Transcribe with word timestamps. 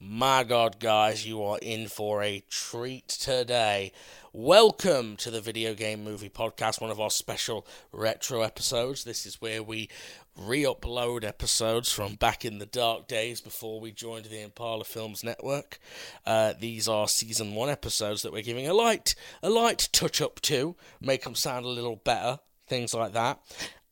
My 0.00 0.42
God, 0.42 0.80
guys, 0.80 1.24
you 1.24 1.40
are 1.44 1.60
in 1.62 1.86
for 1.86 2.24
a 2.24 2.42
treat 2.50 3.06
today. 3.06 3.92
Welcome 4.32 5.14
to 5.18 5.30
the 5.30 5.40
Video 5.40 5.74
Game 5.74 6.02
Movie 6.02 6.28
Podcast, 6.28 6.80
one 6.80 6.90
of 6.90 6.98
our 6.98 7.10
special 7.10 7.64
retro 7.92 8.42
episodes. 8.42 9.04
This 9.04 9.24
is 9.24 9.40
where 9.40 9.62
we 9.62 9.88
re 10.36 10.64
upload 10.64 11.22
episodes 11.22 11.92
from 11.92 12.16
back 12.16 12.44
in 12.44 12.58
the 12.58 12.66
dark 12.66 13.06
days 13.06 13.40
before 13.40 13.78
we 13.78 13.92
joined 13.92 14.24
the 14.24 14.42
Impala 14.42 14.82
Films 14.82 15.22
Network. 15.22 15.78
Uh, 16.26 16.54
these 16.58 16.88
are 16.88 17.06
season 17.06 17.54
one 17.54 17.70
episodes 17.70 18.22
that 18.22 18.32
we're 18.32 18.42
giving 18.42 18.66
a 18.66 18.74
light, 18.74 19.14
a 19.40 19.48
light 19.48 19.88
touch 19.92 20.20
up 20.20 20.40
to, 20.40 20.74
make 21.00 21.22
them 21.22 21.36
sound 21.36 21.64
a 21.64 21.68
little 21.68 21.94
better, 21.94 22.40
things 22.66 22.92
like 22.92 23.12
that. 23.12 23.38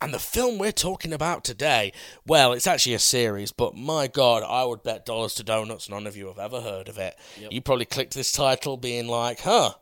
And 0.04 0.12
the 0.12 0.18
film 0.18 0.58
we're 0.58 0.70
talking 0.70 1.14
about 1.14 1.44
today, 1.44 1.92
well, 2.26 2.52
it's 2.52 2.66
actually 2.66 2.92
a 2.94 2.98
series, 2.98 3.52
but 3.52 3.74
my 3.74 4.06
god, 4.06 4.42
I 4.46 4.64
would 4.64 4.82
bet 4.82 5.06
dollars 5.06 5.34
to 5.36 5.42
donuts 5.42 5.88
none 5.88 6.06
of 6.06 6.14
you 6.14 6.26
have 6.26 6.38
ever 6.38 6.60
heard 6.60 6.88
of 6.90 6.98
it. 6.98 7.16
Yep. 7.40 7.52
You 7.52 7.60
probably 7.62 7.86
clicked 7.86 8.12
this 8.14 8.30
title 8.30 8.76
being 8.76 9.08
like, 9.08 9.40
huh, 9.40 9.72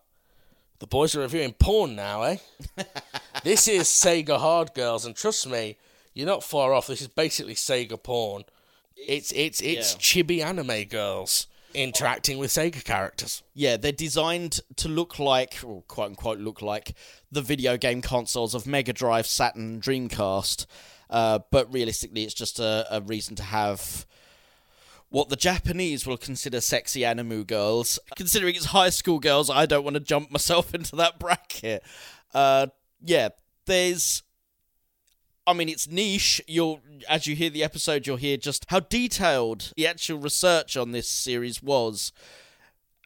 the 0.78 0.86
boys 0.86 1.16
are 1.16 1.20
reviewing 1.20 1.54
porn 1.54 1.96
now, 1.96 2.22
eh? 2.22 2.36
this 3.42 3.66
is 3.66 3.88
Sega 3.88 4.38
Hard 4.38 4.74
Girls, 4.74 5.04
and 5.04 5.16
trust 5.16 5.46
me, 5.48 5.76
you're 6.14 6.26
not 6.26 6.44
far 6.44 6.72
off. 6.72 6.86
This 6.86 7.00
is 7.00 7.08
basically 7.08 7.54
Sega 7.54 8.00
porn. 8.00 8.44
It's 8.96 9.32
it's 9.32 9.60
it's 9.60 9.94
Yeah. 9.94 9.98
chibi 9.98 10.44
anime 10.44 10.84
girls 10.84 11.48
interacting 11.74 12.38
with 12.38 12.50
Sega 12.50 12.84
characters. 12.84 13.42
Yeah, 13.54 13.76
they're 13.76 13.92
designed 13.92 14.60
to 14.76 14.88
look 14.88 15.18
like, 15.18 15.58
or 15.64 15.82
quote 15.82 16.10
unquote, 16.10 16.38
look 16.38 16.62
like 16.62 16.94
the 17.30 17.42
video 17.42 17.76
game 17.76 18.02
consoles 18.02 18.54
of 18.54 18.66
Mega 18.66 18.92
Drive, 18.92 19.26
Saturn, 19.26 19.80
Dreamcast. 19.80 20.66
Uh, 21.10 21.40
but 21.50 21.72
realistically, 21.72 22.24
it's 22.24 22.34
just 22.34 22.58
a, 22.58 22.86
a 22.90 23.00
reason 23.00 23.36
to 23.36 23.42
have 23.42 24.06
what 25.10 25.28
the 25.28 25.36
Japanese 25.36 26.06
will 26.06 26.16
consider 26.16 26.60
sexy 26.60 27.04
anime 27.04 27.44
girls. 27.44 27.98
Considering 28.16 28.54
it's 28.54 28.66
high 28.66 28.88
school 28.88 29.20
girls, 29.20 29.50
I 29.50 29.66
don't 29.66 29.84
want 29.84 29.94
to 29.94 30.00
jump 30.00 30.30
myself 30.30 30.74
into 30.74 30.96
that 30.96 31.18
bracket. 31.18 31.82
Uh, 32.34 32.68
yeah, 33.04 33.28
there's. 33.66 34.22
I 35.46 35.52
mean, 35.54 35.68
it's 35.68 35.88
niche. 35.88 36.40
You'll, 36.46 36.80
as 37.08 37.26
you 37.26 37.34
hear 37.34 37.50
the 37.50 37.64
episode, 37.64 38.06
you'll 38.06 38.16
hear 38.16 38.36
just 38.36 38.66
how 38.68 38.80
detailed 38.80 39.72
the 39.76 39.86
actual 39.86 40.18
research 40.18 40.76
on 40.76 40.92
this 40.92 41.08
series 41.08 41.62
was 41.62 42.12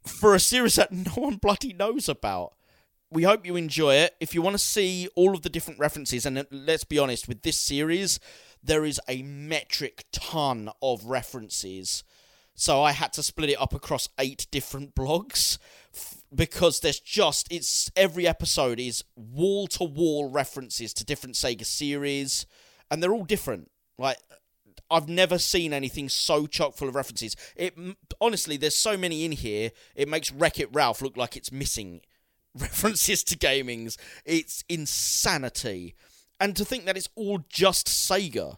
for 0.06 0.34
a 0.34 0.41
series 0.41 0.77
that 0.77 0.92
no 0.92 1.12
one 1.12 1.37
bloody 1.37 1.73
knows 1.73 2.09
about. 2.09 2.55
We 3.11 3.23
hope 3.23 3.47
you 3.47 3.57
enjoy 3.57 3.95
it. 3.95 4.17
If 4.20 4.34
you 4.34 4.42
want 4.42 4.55
to 4.55 4.59
see 4.59 5.09
all 5.14 5.34
of 5.34 5.42
the 5.42 5.48
different 5.48 5.81
references, 5.81 6.27
and 6.27 6.45
let's 6.51 6.84
be 6.84 6.98
honest, 6.98 7.29
with 7.29 7.42
this 7.42 7.59
series, 7.59 8.19
there 8.62 8.84
is 8.84 9.01
a 9.09 9.23
metric 9.23 10.05
ton 10.12 10.70
of 10.83 11.05
references. 11.07 12.03
So 12.59 12.83
I 12.83 12.93
had 12.93 13.12
to 13.12 13.23
split 13.23 13.51
it 13.51 13.61
up 13.61 13.75
across 13.75 14.09
eight 14.19 14.47
different 14.51 14.95
blogs 14.95 15.59
f- 15.95 16.23
because 16.35 16.80
there's 16.80 16.98
just 16.98 17.53
it's 17.53 17.91
every 17.95 18.27
episode 18.27 18.80
is 18.80 19.05
wall 19.14 19.67
to 19.69 19.85
wall 19.85 20.30
references 20.30 20.95
to 20.95 21.05
different 21.05 21.36
Sega 21.36 21.67
series, 21.67 22.47
and 22.91 23.03
they're 23.03 23.13
all 23.13 23.27
different. 23.27 23.70
Like 23.98 24.17
I've 24.91 25.08
never 25.08 25.36
seen 25.36 25.75
anything 25.75 26.08
so 26.08 26.47
chock 26.47 26.75
full 26.75 26.89
of 26.89 26.95
references. 26.95 27.36
It 27.57 27.75
honestly, 28.23 28.57
there's 28.57 28.77
so 28.77 28.97
many 28.97 29.27
in 29.27 29.33
here. 29.33 29.70
It 29.95 30.09
makes 30.09 30.33
Wreck 30.33 30.59
It 30.59 30.70
Ralph 30.73 31.03
look 31.03 31.19
like 31.19 31.36
it's 31.36 31.53
missing 31.53 32.01
references 32.59 33.23
to 33.25 33.36
gamings. 33.36 33.98
It's 34.25 34.64
insanity, 34.67 35.95
and 36.41 36.57
to 36.57 36.64
think 36.64 36.86
that 36.86 36.97
it's 36.97 37.11
all 37.17 37.45
just 37.51 37.86
Sega 37.86 38.57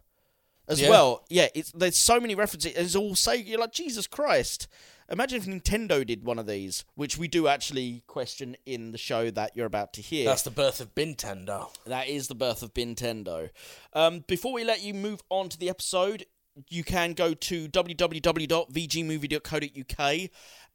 as 0.68 0.80
Yeah. 0.80 0.90
well. 0.90 1.24
Yeah, 1.28 1.48
it's 1.54 1.72
there's 1.72 1.96
so 1.96 2.20
many 2.20 2.34
references. 2.34 2.72
It's 2.76 2.94
all 2.94 3.14
Sega. 3.14 3.46
You're 3.46 3.58
like 3.58 3.72
Jesus 3.72 4.06
Christ. 4.06 4.68
Imagine 5.10 5.38
if 5.38 5.46
Nintendo 5.46 6.06
did 6.06 6.22
one 6.24 6.38
of 6.38 6.46
these, 6.46 6.84
which 6.94 7.16
we 7.16 7.28
do 7.28 7.48
actually 7.48 8.02
question 8.06 8.58
in 8.66 8.92
the 8.92 8.98
show 8.98 9.30
that 9.30 9.56
you're 9.56 9.64
about 9.64 9.94
to 9.94 10.02
hear. 10.02 10.26
That's 10.26 10.42
the 10.42 10.50
birth 10.50 10.82
of 10.82 10.94
Bintendo. 10.94 11.70
That 11.86 12.08
is 12.08 12.28
the 12.28 12.34
birth 12.34 12.62
of 12.62 12.74
Nintendo. 12.74 13.48
Um, 13.94 14.22
before 14.28 14.52
we 14.52 14.64
let 14.64 14.82
you 14.82 14.92
move 14.92 15.22
on 15.30 15.48
to 15.48 15.56
the 15.58 15.70
episode, 15.70 16.26
you 16.68 16.84
can 16.84 17.14
go 17.14 17.32
to 17.32 17.68
www.vgmovie.co.uk 17.68 20.30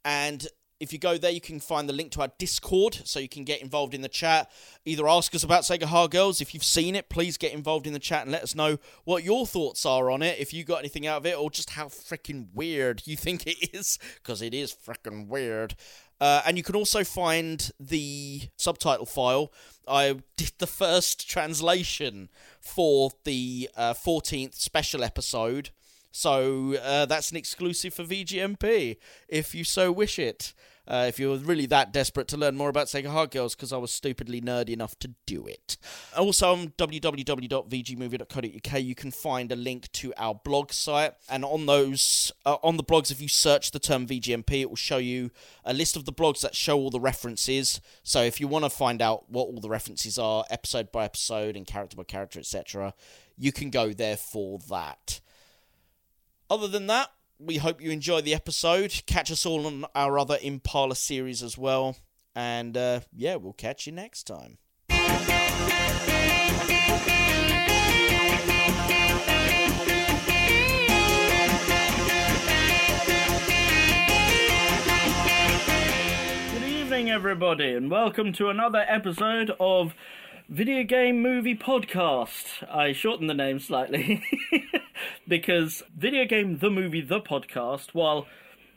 and 0.05 0.47
if 0.79 0.91
you 0.91 0.99
go 0.99 1.17
there, 1.17 1.31
you 1.31 1.41
can 1.41 1.59
find 1.59 1.87
the 1.87 1.93
link 1.93 2.11
to 2.11 2.21
our 2.21 2.31
Discord 2.37 2.99
so 3.05 3.19
you 3.19 3.29
can 3.29 3.43
get 3.43 3.61
involved 3.61 3.93
in 3.93 4.01
the 4.01 4.09
chat. 4.09 4.51
Either 4.85 5.07
ask 5.07 5.33
us 5.33 5.43
about 5.43 5.63
Sega 5.63 5.83
Hard 5.83 6.11
Girls. 6.11 6.41
If 6.41 6.53
you've 6.53 6.63
seen 6.63 6.95
it, 6.95 7.09
please 7.09 7.37
get 7.37 7.53
involved 7.53 7.87
in 7.87 7.93
the 7.93 7.99
chat 7.99 8.23
and 8.23 8.31
let 8.31 8.43
us 8.43 8.55
know 8.55 8.77
what 9.05 9.23
your 9.23 9.45
thoughts 9.45 9.85
are 9.85 10.11
on 10.11 10.21
it. 10.21 10.39
If 10.39 10.53
you 10.53 10.63
got 10.63 10.79
anything 10.79 11.07
out 11.07 11.17
of 11.17 11.25
it 11.25 11.37
or 11.37 11.49
just 11.49 11.71
how 11.71 11.85
freaking 11.85 12.47
weird 12.53 13.03
you 13.05 13.15
think 13.15 13.47
it 13.47 13.73
is, 13.73 13.97
because 14.15 14.41
it 14.41 14.53
is 14.53 14.73
freaking 14.73 15.27
weird. 15.27 15.75
Uh, 16.19 16.41
and 16.45 16.57
you 16.57 16.63
can 16.63 16.75
also 16.75 17.03
find 17.03 17.71
the 17.79 18.43
subtitle 18.57 19.05
file. 19.05 19.51
I 19.87 20.19
did 20.37 20.53
the 20.57 20.67
first 20.67 21.29
translation 21.29 22.29
for 22.61 23.11
the 23.25 23.69
uh, 23.75 23.93
14th 23.93 24.55
special 24.55 25.03
episode. 25.03 25.71
So 26.15 26.75
uh, 26.75 27.07
that's 27.07 27.31
an 27.31 27.37
exclusive 27.37 27.95
for 27.95 28.03
VGMP, 28.03 28.97
if 29.27 29.55
you 29.55 29.63
so 29.63 29.91
wish 29.91 30.19
it. 30.19 30.53
Uh, 30.87 31.05
if 31.07 31.17
you're 31.17 31.37
really 31.37 31.65
that 31.65 31.93
desperate 31.93 32.27
to 32.27 32.37
learn 32.37 32.55
more 32.55 32.69
about 32.69 32.85
Sega 32.85 33.07
Hard 33.07 33.31
Girls, 33.31 33.55
because 33.55 33.73
I 33.73 33.77
was 33.77 33.91
stupidly 33.91 34.39
nerdy 34.39 34.69
enough 34.69 34.99
to 34.99 35.15
do 35.25 35.47
it. 35.47 35.75
Also 36.15 36.51
on 36.51 36.67
www.vgmovie.co.uk, 36.77 38.83
you 38.83 38.93
can 38.93 39.09
find 39.09 39.51
a 39.51 39.55
link 39.55 39.91
to 39.93 40.13
our 40.17 40.35
blog 40.35 40.71
site, 40.71 41.15
and 41.29 41.43
on 41.43 41.65
those, 41.65 42.31
uh, 42.45 42.57
on 42.61 42.77
the 42.77 42.83
blogs, 42.83 43.09
if 43.09 43.19
you 43.19 43.27
search 43.27 43.71
the 43.71 43.79
term 43.79 44.05
VGMP, 44.05 44.61
it 44.61 44.69
will 44.69 44.75
show 44.75 44.97
you 44.97 45.31
a 45.65 45.73
list 45.73 45.95
of 45.95 46.05
the 46.05 46.13
blogs 46.13 46.41
that 46.41 46.55
show 46.55 46.77
all 46.77 46.91
the 46.91 46.99
references. 46.99 47.81
So 48.03 48.21
if 48.21 48.39
you 48.39 48.47
want 48.47 48.65
to 48.65 48.69
find 48.69 49.01
out 49.01 49.31
what 49.31 49.45
all 49.45 49.61
the 49.61 49.69
references 49.69 50.19
are, 50.19 50.45
episode 50.51 50.91
by 50.91 51.05
episode 51.05 51.55
and 51.55 51.65
character 51.65 51.97
by 51.97 52.03
character, 52.03 52.37
etc., 52.37 52.93
you 53.35 53.51
can 53.51 53.71
go 53.71 53.93
there 53.93 54.17
for 54.17 54.59
that. 54.69 55.21
Other 56.53 56.67
than 56.67 56.85
that, 56.85 57.09
we 57.39 57.57
hope 57.57 57.81
you 57.81 57.89
enjoy 57.89 58.21
the 58.21 58.35
episode. 58.35 59.01
Catch 59.07 59.31
us 59.31 59.43
all 59.43 59.65
on 59.65 59.85
our 59.95 60.19
other 60.19 60.37
Impala 60.39 60.95
series 60.95 61.41
as 61.41 61.57
well. 61.57 61.95
And 62.35 62.77
uh, 62.77 62.99
yeah, 63.11 63.37
we'll 63.37 63.53
catch 63.53 63.87
you 63.87 63.91
next 63.91 64.27
time. 64.27 64.59
Good 64.87 64.97
evening, 76.63 77.09
everybody, 77.09 77.73
and 77.73 77.89
welcome 77.89 78.31
to 78.33 78.49
another 78.49 78.85
episode 78.87 79.51
of 79.59 79.95
Video 80.53 80.83
Game 80.83 81.19
Movie 81.19 81.55
Podcast. 81.55 82.63
I 82.71 82.93
shortened 82.93 83.27
the 83.27 83.33
name 83.33 83.57
slightly 83.59 84.23
because 85.27 85.81
Video 85.97 86.25
Game 86.25 86.59
The 86.59 86.69
Movie 86.69 87.01
The 87.01 87.19
Podcast, 87.19 87.95
while 87.95 88.27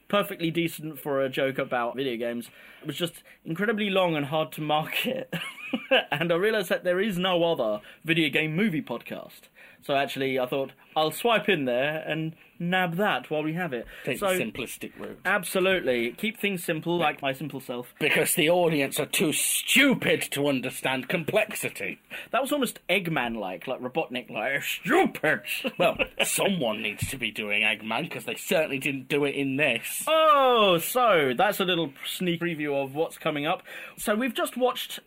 perfectly 0.08 0.50
decent 0.50 0.98
for 0.98 1.20
a 1.20 1.28
joke 1.28 1.58
about 1.58 1.94
video 1.94 2.16
games, 2.16 2.48
was 2.86 2.96
just 2.96 3.22
incredibly 3.44 3.90
long 3.90 4.16
and 4.16 4.24
hard 4.24 4.52
to 4.52 4.62
market. 4.62 5.34
and 6.10 6.32
I 6.32 6.36
realised 6.36 6.70
that 6.70 6.82
there 6.82 6.98
is 6.98 7.18
no 7.18 7.44
other 7.44 7.82
video 8.06 8.30
game 8.30 8.56
movie 8.56 8.80
podcast. 8.80 9.50
So 9.82 9.94
actually, 9.94 10.38
I 10.38 10.46
thought 10.46 10.72
I'll 10.96 11.10
swipe 11.10 11.46
in 11.46 11.66
there 11.66 12.02
and 12.08 12.34
nab 12.58 12.96
that 12.96 13.30
while 13.30 13.42
we 13.42 13.54
have 13.54 13.72
it. 13.72 13.86
Take 14.04 14.18
so, 14.18 14.36
the 14.36 14.44
simplistic 14.44 14.98
route. 14.98 15.18
Absolutely. 15.24 16.12
Keep 16.12 16.38
things 16.38 16.64
simple, 16.64 16.96
like 16.98 17.22
my 17.22 17.32
simple 17.32 17.60
self. 17.60 17.94
Because 17.98 18.34
the 18.34 18.50
audience 18.50 18.98
are 18.98 19.06
too 19.06 19.32
stupid 19.32 20.22
to 20.32 20.48
understand 20.48 21.08
complexity. 21.08 22.00
That 22.32 22.42
was 22.42 22.52
almost 22.52 22.80
Eggman 22.88 23.36
like, 23.36 23.66
like 23.66 23.80
Robotnik, 23.80 24.30
like, 24.30 24.62
stupid! 24.62 25.42
Well, 25.78 25.98
someone 26.24 26.80
needs 26.80 27.10
to 27.10 27.18
be 27.18 27.30
doing 27.30 27.62
Eggman 27.62 28.04
because 28.04 28.24
they 28.24 28.34
certainly 28.34 28.78
didn't 28.78 29.08
do 29.08 29.24
it 29.24 29.34
in 29.34 29.56
this. 29.56 30.04
oh, 30.06 30.78
so 30.78 31.34
that's 31.36 31.60
a 31.60 31.64
little 31.64 31.92
sneak 32.06 32.40
preview 32.40 32.82
of 32.82 32.94
what's 32.94 33.18
coming 33.18 33.46
up. 33.46 33.62
So 33.98 34.14
we've 34.14 34.34
just 34.34 34.56
watched 34.56 35.00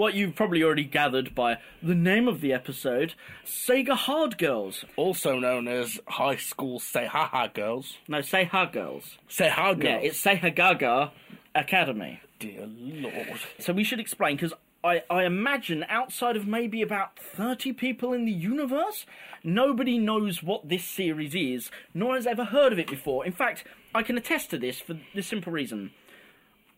what 0.00 0.14
you've 0.14 0.34
probably 0.34 0.62
already 0.62 0.82
gathered 0.82 1.34
by 1.34 1.58
the 1.82 1.94
name 1.94 2.26
of 2.26 2.40
the 2.40 2.54
episode 2.54 3.12
Sega 3.44 3.94
Hard 3.94 4.38
Girls. 4.38 4.82
Also 4.96 5.38
known 5.38 5.68
as 5.68 6.00
High 6.08 6.36
School 6.36 6.80
Say 6.80 7.04
Ha 7.04 7.26
Ha 7.26 7.48
Girls. 7.48 7.98
No, 8.08 8.20
SeHa 8.20 8.72
Girls. 8.72 9.18
SeHa 9.28 9.78
Girls. 9.78 9.84
Yeah, 9.84 9.98
it's 9.98 10.18
Say 10.18 10.38
Gaga 10.56 11.12
Academy. 11.54 12.18
Dear 12.38 12.66
Lord. 12.66 13.40
So 13.58 13.74
we 13.74 13.84
should 13.84 14.00
explain 14.00 14.36
because 14.36 14.54
I, 14.82 15.02
I 15.10 15.24
imagine 15.24 15.84
outside 15.86 16.34
of 16.34 16.46
maybe 16.46 16.80
about 16.80 17.18
30 17.18 17.74
people 17.74 18.14
in 18.14 18.24
the 18.24 18.32
universe, 18.32 19.04
nobody 19.44 19.98
knows 19.98 20.42
what 20.42 20.66
this 20.66 20.86
series 20.86 21.34
is, 21.34 21.70
nor 21.92 22.14
has 22.14 22.26
ever 22.26 22.44
heard 22.44 22.72
of 22.72 22.78
it 22.78 22.88
before. 22.88 23.26
In 23.26 23.32
fact, 23.32 23.64
I 23.94 24.02
can 24.02 24.16
attest 24.16 24.48
to 24.48 24.58
this 24.58 24.80
for 24.80 24.98
the 25.14 25.22
simple 25.22 25.52
reason. 25.52 25.90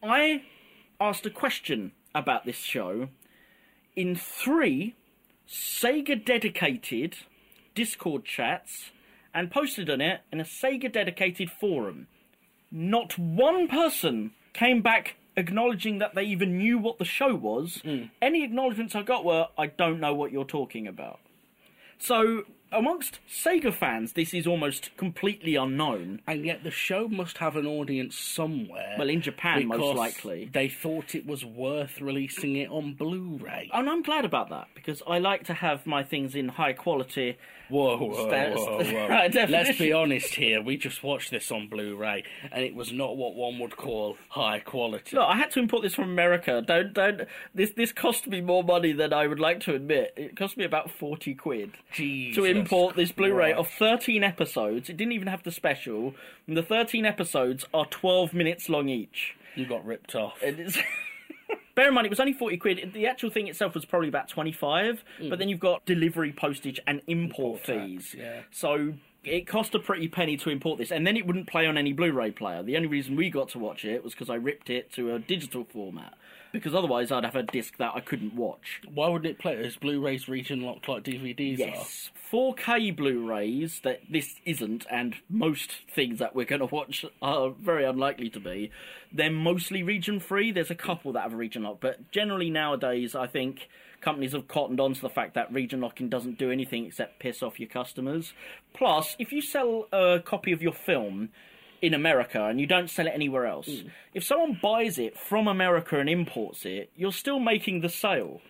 I 0.03 0.43
asked 1.01 1.25
a 1.25 1.31
question 1.31 1.93
about 2.15 2.45
this 2.45 2.59
show 2.59 3.09
in 3.97 4.17
three 4.17 4.95
Sega 5.49 6.25
dedicated 6.25 7.17
Discord 7.75 8.25
chats 8.25 8.91
and 9.35 9.51
posted 9.51 9.89
on 9.91 10.01
it 10.01 10.21
in 10.31 10.41
a 10.41 10.45
Sega 10.45 10.93
dedicated 10.93 11.51
forum. 11.51 12.07
Not 12.71 13.19
one 13.19 13.69
person 13.69 14.33
came 14.53 14.83
back 14.83 15.17
acknowledging 15.37 15.99
that 15.99 16.15
they 16.15 16.25
even 16.25 16.59
knew 16.59 16.79
what 16.79 16.99
the 16.99 17.05
show 17.05 17.35
was. 17.35 17.81
Hmm. 17.85 18.05
Any 18.21 18.45
acknowledgements 18.45 18.95
I 18.95 19.03
got 19.03 19.25
were, 19.25 19.49
I 19.57 19.67
don't 19.67 20.01
know 20.01 20.15
what 20.15 20.33
you're 20.33 20.45
talking 20.45 20.87
about. 20.87 21.21
So, 21.99 22.45
amongst 22.73 23.21
Sega 23.29 23.73
fans, 23.73 24.13
this 24.15 24.35
is 24.35 24.47
almost 24.47 24.97
completely 24.97 25.57
unknown. 25.57 26.21
And 26.27 26.45
yet 26.45 26.65
the 26.65 26.71
show 26.71 27.09
must 27.09 27.39
have 27.39 27.57
an 27.57 27.67
audience 27.67 28.17
somewhere. 28.17 28.97
Well, 28.99 29.09
in 29.09 29.21
Japan, 29.21 29.67
most 29.67 29.97
likely. 29.97 30.51
They 30.53 30.69
thought 30.69 31.15
it 31.15 31.27
was 31.27 31.45
worth 31.45 32.01
releasing 32.01 32.57
it 32.57 32.71
on 32.71 32.95
Blu-ray. 32.95 33.71
And 33.73 33.89
I'm 33.89 34.03
glad 34.03 34.25
about 34.25 34.51
that 34.51 34.69
because 34.75 35.03
I 35.07 35.19
like 35.19 35.45
to 35.45 35.55
have 35.55 35.87
my 35.87 36.03
things 36.03 36.35
in 36.35 36.49
high 36.49 36.73
quality. 36.73 37.37
Whoa, 37.73 37.97
whoa, 37.97 38.27
whoa, 38.27 38.85
whoa. 38.85 39.07
Right, 39.09 39.35
Let's 39.49 39.79
be 39.79 39.95
honest 39.95 40.35
here. 40.35 40.61
We 40.61 40.77
just 40.77 41.03
watched 41.03 41.31
this 41.31 41.51
on 41.51 41.69
Blu-ray, 41.69 42.23
and 42.51 42.63
it 42.63 42.75
was 42.75 42.93
not 42.93 43.17
what 43.17 43.35
one 43.35 43.59
would 43.61 43.79
call 43.79 44.19
high 44.29 44.59
quality. 44.59 45.17
Look, 45.17 45.27
I 45.27 45.37
had 45.37 45.51
to 45.53 45.61
import 45.61 45.83
this 45.83 45.95
from 45.95 46.05
America. 46.05 46.63
Don't, 46.67 46.93
don't. 46.93 47.23
This, 47.55 47.71
this 47.71 47.91
cost 47.91 48.27
me 48.27 48.43
more 48.43 48.63
money 48.63 48.93
than 48.93 49.15
I 49.15 49.27
would 49.27 49.41
like 49.41 49.61
to 49.61 49.75
admit. 49.75 50.13
It 50.17 50.37
cost 50.37 50.59
me 50.59 50.65
about 50.65 50.91
forty 50.91 51.35
quid 51.35 51.73
Jesus 51.93 52.37
to 52.37 52.45
import 52.45 52.95
this 52.95 53.11
Blu-ray 53.11 53.55
Christ. 53.55 53.59
of 53.59 53.69
thirteen 53.79 54.23
episodes. 54.23 54.91
It 54.91 54.99
didn't 54.99 55.13
even 55.13 55.29
have 55.29 55.43
the 55.43 55.51
special. 55.51 56.15
And 56.47 56.57
the 56.57 56.63
thirteen 56.63 57.07
episodes 57.07 57.65
are 57.73 57.87
twelve 57.87 58.35
minutes 58.35 58.69
long 58.69 58.91
each. 58.91 59.35
You 59.55 59.67
got 59.67 59.85
ripped 59.87 60.15
off. 60.15 60.43
Bear 61.75 61.89
in 61.89 61.95
mind, 61.95 62.07
it 62.07 62.11
was 62.11 62.21
only 62.21 62.35
40 62.35 62.57
quid. 62.59 62.91
The 62.93 63.07
actual 63.07 63.31
thing 63.31 63.49
itself 63.49 63.75
was 63.75 63.85
probably 63.85 64.09
about 64.09 64.29
25, 64.29 65.05
mm. 65.21 65.31
but 65.31 65.39
then 65.39 65.49
you've 65.49 65.61
got 65.61 65.85
delivery, 65.87 66.33
postage, 66.33 66.79
and 66.87 67.01
import, 67.07 67.23
Import 67.33 67.65
tax, 67.65 67.87
fees. 67.87 68.15
yeah. 68.19 68.41
So 68.51 68.95
it 69.25 69.47
cost 69.47 69.75
a 69.75 69.79
pretty 69.79 70.09
penny 70.09 70.37
to 70.39 70.51
import 70.51 70.79
this, 70.79 70.91
and 70.91 71.07
then 71.07 71.17
it 71.17 71.27
wouldn't 71.27 71.47
play 71.47 71.67
on 71.67 71.79
any 71.79 71.93
Blu 71.93 72.13
ray 72.13 72.31
player. 72.31 72.63
The 72.63 72.77
only 72.77 72.89
reason 72.89 73.17
we 73.17 73.31
got 73.31 73.49
to 73.51 73.59
watch 73.59 73.85
it 73.85 74.03
was 74.03 74.13
because 74.13 74.29
I 74.29 74.35
ripped 74.35 74.69
it 74.69 74.93
to 74.93 75.15
a 75.15 75.19
digital 75.19 75.65
format, 75.65 76.15
because 76.53 76.75
otherwise 76.75 77.11
I'd 77.11 77.25
have 77.25 77.37
a 77.37 77.43
disc 77.43 77.77
that 77.79 77.93
I 77.95 78.01
couldn't 78.01 78.35
watch. 78.35 78.81
Why 78.93 79.09
wouldn't 79.09 79.31
it 79.31 79.39
play? 79.39 79.55
Is 79.55 79.77
Blu-rays 79.77 80.29
region 80.29 80.61
locked 80.61 80.89
like 80.89 81.03
DVDs 81.03 81.59
Yes, 81.59 82.11
4K 82.33 82.95
Blu-rays 82.97 83.81
that 83.85 84.01
this 84.11 84.37
isn't, 84.45 84.87
and 84.91 85.17
most 85.29 85.73
things 85.95 86.19
that 86.19 86.35
we're 86.35 86.45
going 86.45 86.61
to 86.61 86.67
watch 86.67 87.05
are 87.21 87.51
very 87.51 87.85
unlikely 87.85 88.31
to 88.31 88.41
be. 88.41 88.71
They're 89.13 89.31
mostly 89.31 89.83
region 89.83 90.21
free. 90.21 90.53
There's 90.53 90.71
a 90.71 90.75
couple 90.75 91.13
that 91.13 91.23
have 91.23 91.33
a 91.33 91.37
region 91.37 91.63
lock, 91.63 91.79
but 91.81 92.11
generally 92.11 92.51
nowadays, 92.51 93.15
I 93.15 93.27
think 93.27 93.69
companies 94.01 94.33
have 94.33 94.49
cottoned 94.49 94.81
on 94.81 94.95
to 94.95 95.01
the 95.01 95.09
fact 95.09 95.35
that 95.35 95.53
region 95.53 95.81
locking 95.81 96.09
doesn't 96.09 96.39
do 96.39 96.51
anything 96.51 96.87
except 96.87 97.21
piss 97.21 97.43
off 97.43 97.61
your 97.61 97.69
customers. 97.69 98.33
Plus, 98.75 99.17
if 99.19 99.33
you 99.33 99.41
sell 99.41 99.87
a 99.93 100.21
copy 100.25 100.53
of 100.53 100.61
your 100.61 100.73
film 100.73 101.31
in 101.83 101.93
America 101.93 102.45
and 102.45 102.59
you 102.61 102.67
don't 102.67 102.89
sell 102.89 103.07
it 103.07 103.13
anywhere 103.15 103.47
else, 103.47 103.69
if 104.15 104.25
someone 104.25 104.59
buys 104.63 104.99
it 104.99 105.19
from 105.19 105.49
America 105.49 105.99
and 105.99 106.09
imports 106.09 106.65
it, 106.65 106.91
you're 106.97 107.13
still 107.13 107.41
making 107.41 107.81
the 107.81 107.89
sale. 107.89 108.41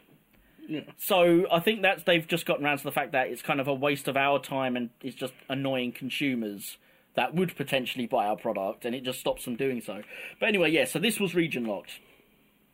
Yeah. 0.68 0.82
So 0.98 1.46
I 1.50 1.58
think 1.58 1.82
that's 1.82 2.04
they've 2.04 2.26
just 2.26 2.46
gotten 2.46 2.64
around 2.64 2.78
to 2.78 2.84
the 2.84 2.92
fact 2.92 3.12
that 3.12 3.28
it's 3.28 3.42
kind 3.42 3.60
of 3.60 3.66
a 3.66 3.74
waste 3.74 4.06
of 4.06 4.16
our 4.16 4.38
time 4.38 4.76
and 4.76 4.90
it's 5.00 5.16
just 5.16 5.32
annoying 5.48 5.90
consumers 5.90 6.76
that 7.14 7.34
would 7.34 7.54
potentially 7.56 8.06
buy 8.06 8.26
our 8.26 8.36
product, 8.36 8.84
and 8.84 8.94
it 8.94 9.04
just 9.04 9.20
stops 9.20 9.44
them 9.44 9.56
doing 9.56 9.80
so. 9.80 10.00
But 10.40 10.48
anyway, 10.48 10.70
yeah. 10.70 10.86
So 10.86 10.98
this 10.98 11.20
was 11.20 11.34
region 11.34 11.66
locked 11.66 11.98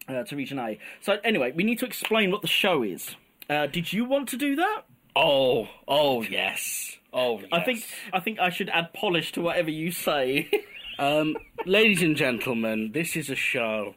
uh, 0.09 0.23
to 0.25 0.37
region 0.37 0.59
A. 0.59 0.79
So 1.01 1.19
anyway, 1.25 1.53
we 1.53 1.65
need 1.65 1.81
to 1.81 1.87
explain 1.87 2.31
what 2.31 2.43
the 2.43 2.49
show 2.49 2.83
is. 2.83 3.17
Uh, 3.51 3.67
did 3.67 3.93
you 3.93 4.05
want 4.05 4.29
to 4.29 4.37
do 4.37 4.57
that? 4.57 4.83
Oh, 5.17 5.69
oh 5.89 6.23
yes. 6.23 6.98
Oh, 7.13 7.41
yes. 7.41 7.49
I 7.53 7.61
think 7.61 7.85
I 8.13 8.21
think 8.21 8.39
I 8.39 8.51
should 8.51 8.69
add 8.69 8.93
polish 8.93 9.33
to 9.33 9.41
whatever 9.43 9.71
you 9.71 9.93
say. 9.93 10.51
Um, 11.01 11.37
ladies 11.65 12.03
and 12.03 12.17
gentlemen, 12.17 12.91
this 12.91 13.15
is 13.15 13.31
a 13.31 13.37
show 13.37 13.95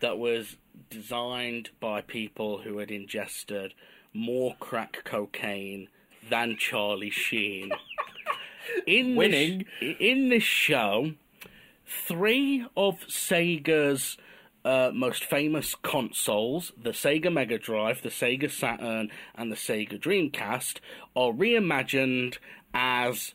that 0.00 0.18
was 0.18 0.56
designed 0.90 1.70
by 1.78 2.00
people 2.00 2.62
who 2.62 2.78
had 2.78 2.90
ingested 2.90 3.72
more 4.12 4.56
crack 4.58 5.02
cocaine 5.04 5.86
than 6.28 6.56
Charlie 6.56 7.10
Sheen. 7.10 7.70
In 8.86 9.14
Winning. 9.14 9.66
This, 9.80 9.96
in 10.00 10.28
this 10.28 10.42
show, 10.42 11.12
three 11.86 12.66
of 12.76 12.98
Sega's 13.08 14.16
uh, 14.64 14.90
most 14.92 15.24
famous 15.24 15.74
consoles, 15.82 16.72
the 16.80 16.90
Sega 16.90 17.32
Mega 17.32 17.58
Drive, 17.58 18.02
the 18.02 18.08
Sega 18.08 18.50
Saturn, 18.50 19.10
and 19.34 19.50
the 19.50 19.56
Sega 19.56 19.98
Dreamcast, 20.00 20.78
are 21.16 21.32
reimagined 21.32 22.38
as 22.74 23.34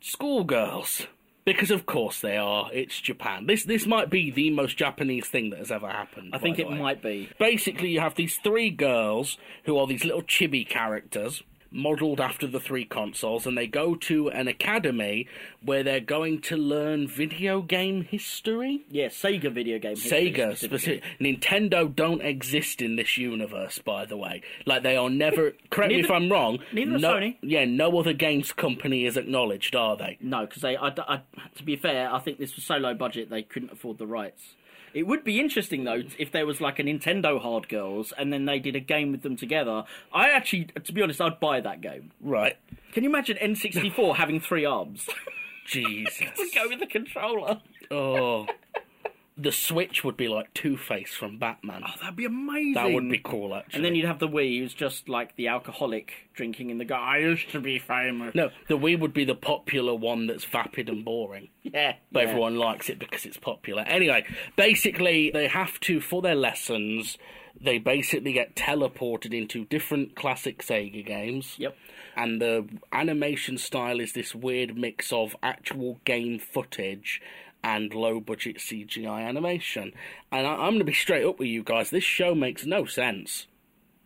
schoolgirls. 0.00 1.06
Because 1.44 1.70
of 1.70 1.84
course 1.84 2.20
they 2.22 2.38
are. 2.38 2.70
It's 2.72 2.98
Japan. 3.00 3.46
This 3.46 3.64
this 3.64 3.86
might 3.86 4.08
be 4.08 4.30
the 4.30 4.48
most 4.48 4.78
Japanese 4.78 5.26
thing 5.26 5.50
that 5.50 5.58
has 5.58 5.70
ever 5.70 5.88
happened. 5.88 6.30
I 6.32 6.38
think 6.38 6.58
it 6.58 6.68
way. 6.68 6.78
might 6.78 7.02
be. 7.02 7.28
Basically, 7.38 7.90
you 7.90 8.00
have 8.00 8.14
these 8.14 8.38
three 8.38 8.70
girls 8.70 9.36
who 9.64 9.76
are 9.76 9.86
these 9.86 10.06
little 10.06 10.22
chibi 10.22 10.66
characters, 10.66 11.42
modelled 11.74 12.20
after 12.20 12.46
the 12.46 12.60
three 12.60 12.84
consoles, 12.84 13.46
and 13.46 13.58
they 13.58 13.66
go 13.66 13.94
to 13.94 14.30
an 14.30 14.48
academy 14.48 15.28
where 15.62 15.82
they're 15.82 16.00
going 16.00 16.40
to 16.42 16.56
learn 16.56 17.06
video 17.08 17.60
game 17.60 18.04
history. 18.04 18.84
Yeah, 18.88 19.08
Sega 19.08 19.52
video 19.52 19.78
game. 19.78 19.96
history 19.96 20.32
Sega, 20.32 20.56
specifically. 20.56 21.02
specific, 21.02 21.02
Nintendo 21.20 21.94
don't 21.94 22.22
exist 22.22 22.80
in 22.80 22.96
this 22.96 23.18
universe, 23.18 23.78
by 23.78 24.06
the 24.06 24.16
way. 24.16 24.42
Like 24.66 24.82
they 24.82 24.96
are 24.96 25.10
never. 25.10 25.52
Correct 25.70 25.92
me 25.92 26.00
if 26.00 26.10
I'm 26.10 26.30
wrong. 26.30 26.60
neither 26.72 26.98
no, 26.98 27.14
Sony. 27.14 27.36
Yeah, 27.42 27.64
no 27.64 27.98
other 27.98 28.12
games 28.12 28.52
company 28.52 29.04
is 29.04 29.16
acknowledged, 29.16 29.74
are 29.74 29.96
they? 29.96 30.18
No, 30.20 30.46
because 30.46 30.62
they. 30.62 30.76
I, 30.76 30.88
I, 30.88 31.20
to 31.56 31.62
be 31.64 31.76
fair, 31.76 32.12
I 32.12 32.20
think 32.20 32.38
this 32.38 32.54
was 32.54 32.64
so 32.64 32.76
low 32.76 32.94
budget 32.94 33.30
they 33.30 33.42
couldn't 33.42 33.72
afford 33.72 33.98
the 33.98 34.06
rights. 34.06 34.54
It 34.94 35.08
would 35.08 35.24
be 35.24 35.40
interesting 35.40 35.82
though 35.84 36.02
if 36.18 36.30
there 36.30 36.46
was 36.46 36.60
like 36.60 36.78
a 36.78 36.84
Nintendo 36.84 37.40
Hard 37.40 37.68
Girls 37.68 38.12
and 38.16 38.32
then 38.32 38.44
they 38.44 38.60
did 38.60 38.76
a 38.76 38.80
game 38.80 39.10
with 39.10 39.22
them 39.22 39.36
together. 39.36 39.84
I 40.12 40.30
actually, 40.30 40.66
to 40.66 40.92
be 40.92 41.02
honest, 41.02 41.20
I'd 41.20 41.40
buy 41.40 41.60
that 41.60 41.80
game. 41.80 42.12
Right. 42.20 42.56
Can 42.92 43.02
you 43.02 43.10
imagine 43.10 43.36
N64 43.42 44.14
having 44.16 44.40
three 44.40 44.64
arms? 44.64 45.08
Jesus. 45.66 46.20
Go 46.54 46.68
with 46.68 46.78
the 46.78 46.86
controller. 46.86 47.60
oh. 47.90 48.46
The 49.36 49.50
Switch 49.50 50.04
would 50.04 50.16
be 50.16 50.28
like 50.28 50.54
Two 50.54 50.76
Face 50.76 51.12
from 51.12 51.38
Batman. 51.38 51.82
Oh, 51.84 51.90
that'd 52.00 52.14
be 52.14 52.24
amazing. 52.24 52.74
that 52.74 52.92
would 52.92 53.08
be 53.10 53.18
cool, 53.18 53.52
actually. 53.52 53.76
And 53.78 53.84
then 53.84 53.96
you'd 53.96 54.04
have 54.06 54.20
the 54.20 54.28
Wii, 54.28 54.60
who's 54.60 54.74
just 54.74 55.08
like 55.08 55.34
the 55.34 55.48
alcoholic 55.48 56.12
drinking 56.34 56.70
in 56.70 56.78
the 56.78 56.84
guy. 56.84 56.98
I 56.98 57.18
used 57.18 57.50
to 57.50 57.60
be 57.60 57.80
famous. 57.80 58.32
No, 58.36 58.50
the 58.68 58.78
Wii 58.78 58.96
would 59.00 59.12
be 59.12 59.24
the 59.24 59.34
popular 59.34 59.92
one 59.94 60.28
that's 60.28 60.44
vapid 60.44 60.88
and 60.88 61.04
boring. 61.04 61.48
Yeah, 61.64 61.94
But 62.12 62.22
yeah. 62.24 62.28
everyone 62.28 62.56
likes 62.56 62.88
it 62.88 63.00
because 63.00 63.24
it's 63.26 63.38
popular. 63.38 63.82
Anyway, 63.82 64.24
basically, 64.54 65.30
they 65.32 65.48
have 65.48 65.80
to, 65.80 66.00
for 66.00 66.22
their 66.22 66.36
lessons, 66.36 67.18
they 67.60 67.78
basically 67.78 68.32
get 68.32 68.54
teleported 68.54 69.32
into 69.36 69.64
different 69.64 70.14
classic 70.14 70.62
Sega 70.62 71.04
games. 71.04 71.56
Yep. 71.58 71.76
And 72.16 72.40
the 72.40 72.68
animation 72.92 73.58
style 73.58 73.98
is 73.98 74.12
this 74.12 74.34
weird 74.36 74.76
mix 74.76 75.12
of 75.12 75.34
actual 75.42 76.00
game 76.04 76.38
footage 76.38 77.20
and 77.64 77.94
low 77.94 78.20
budget 78.20 78.58
CGI 78.58 79.26
animation. 79.26 79.92
And 80.30 80.46
I, 80.46 80.52
I'm 80.52 80.74
going 80.74 80.78
to 80.80 80.84
be 80.84 80.92
straight 80.92 81.24
up 81.24 81.38
with 81.38 81.48
you 81.48 81.64
guys. 81.64 81.90
This 81.90 82.04
show 82.04 82.34
makes 82.34 82.66
no 82.66 82.84
sense. 82.84 83.46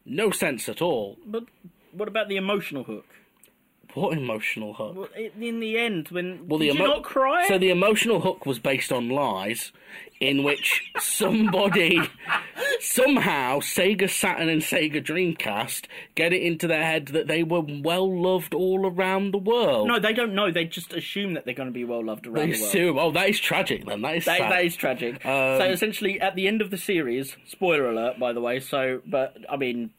No 0.07 0.31
sense 0.31 0.69
at 0.69 0.81
all. 0.81 1.19
But 1.27 1.45
what 1.93 2.09
about 2.09 2.29
the 2.29 2.37
emotional 2.37 2.85
hook? 2.85 3.05
What 3.95 4.17
emotional 4.17 4.75
hook? 4.75 4.95
Well, 4.97 5.09
in 5.41 5.61
the 5.61 5.79
end, 5.79 6.09
when 6.09 6.47
Well, 6.47 6.59
did 6.59 6.75
the 6.75 6.79
you 6.79 6.87
not 6.87 7.03
cry? 7.03 7.47
So 7.49 7.59
the 7.59 7.71
emotional 7.71 8.21
hook 8.21 8.47
was 8.47 8.59
based 8.59 8.93
on 8.93 9.09
lies, 9.09 9.73
in 10.21 10.43
which 10.43 10.91
somebody 10.99 11.99
somehow 12.81 13.61
Sega 13.61 14.09
Saturn 14.09 14.49
and 14.49 14.63
Sega 14.63 15.03
Dreamcast 15.03 15.87
get 16.15 16.33
it 16.33 16.43
into 16.43 16.67
their 16.67 16.83
head 16.85 17.07
that 17.09 17.27
they 17.29 17.43
were 17.43 17.63
well 17.63 18.21
loved 18.21 18.55
all 18.55 18.87
around 18.87 19.33
the 19.33 19.39
world. 19.39 19.89
no, 19.89 19.99
they 19.99 20.13
don't 20.13 20.35
know. 20.35 20.51
They 20.51 20.65
just 20.65 20.93
assume 20.93 21.35
that 21.35 21.45
they're 21.45 21.55
going 21.55 21.69
to 21.69 21.73
be 21.73 21.85
well 21.85 22.05
loved 22.05 22.27
around 22.27 22.35
they 22.37 22.53
the 22.53 22.61
world. 22.61 22.69
assume. 22.75 22.99
Oh, 22.99 23.11
that 23.13 23.29
is 23.31 23.41
tragic. 23.41 23.87
Then 23.87 24.03
that 24.03 24.17
is 24.17 24.25
That, 24.27 24.39
sad. 24.39 24.53
that 24.53 24.65
is 24.65 24.77
tragic. 24.77 25.23
so 25.23 25.57
um, 25.61 25.71
essentially, 25.71 26.21
at 26.21 26.35
the 26.37 26.47
end 26.47 26.61
of 26.61 26.71
the 26.71 26.79
series, 26.79 27.37
spoiler 27.47 27.91
alert, 27.91 28.19
by 28.19 28.33
the 28.33 28.41
way. 28.41 28.61
So, 28.61 29.01
but 29.07 29.37
I 29.49 29.57
mean, 29.57 29.91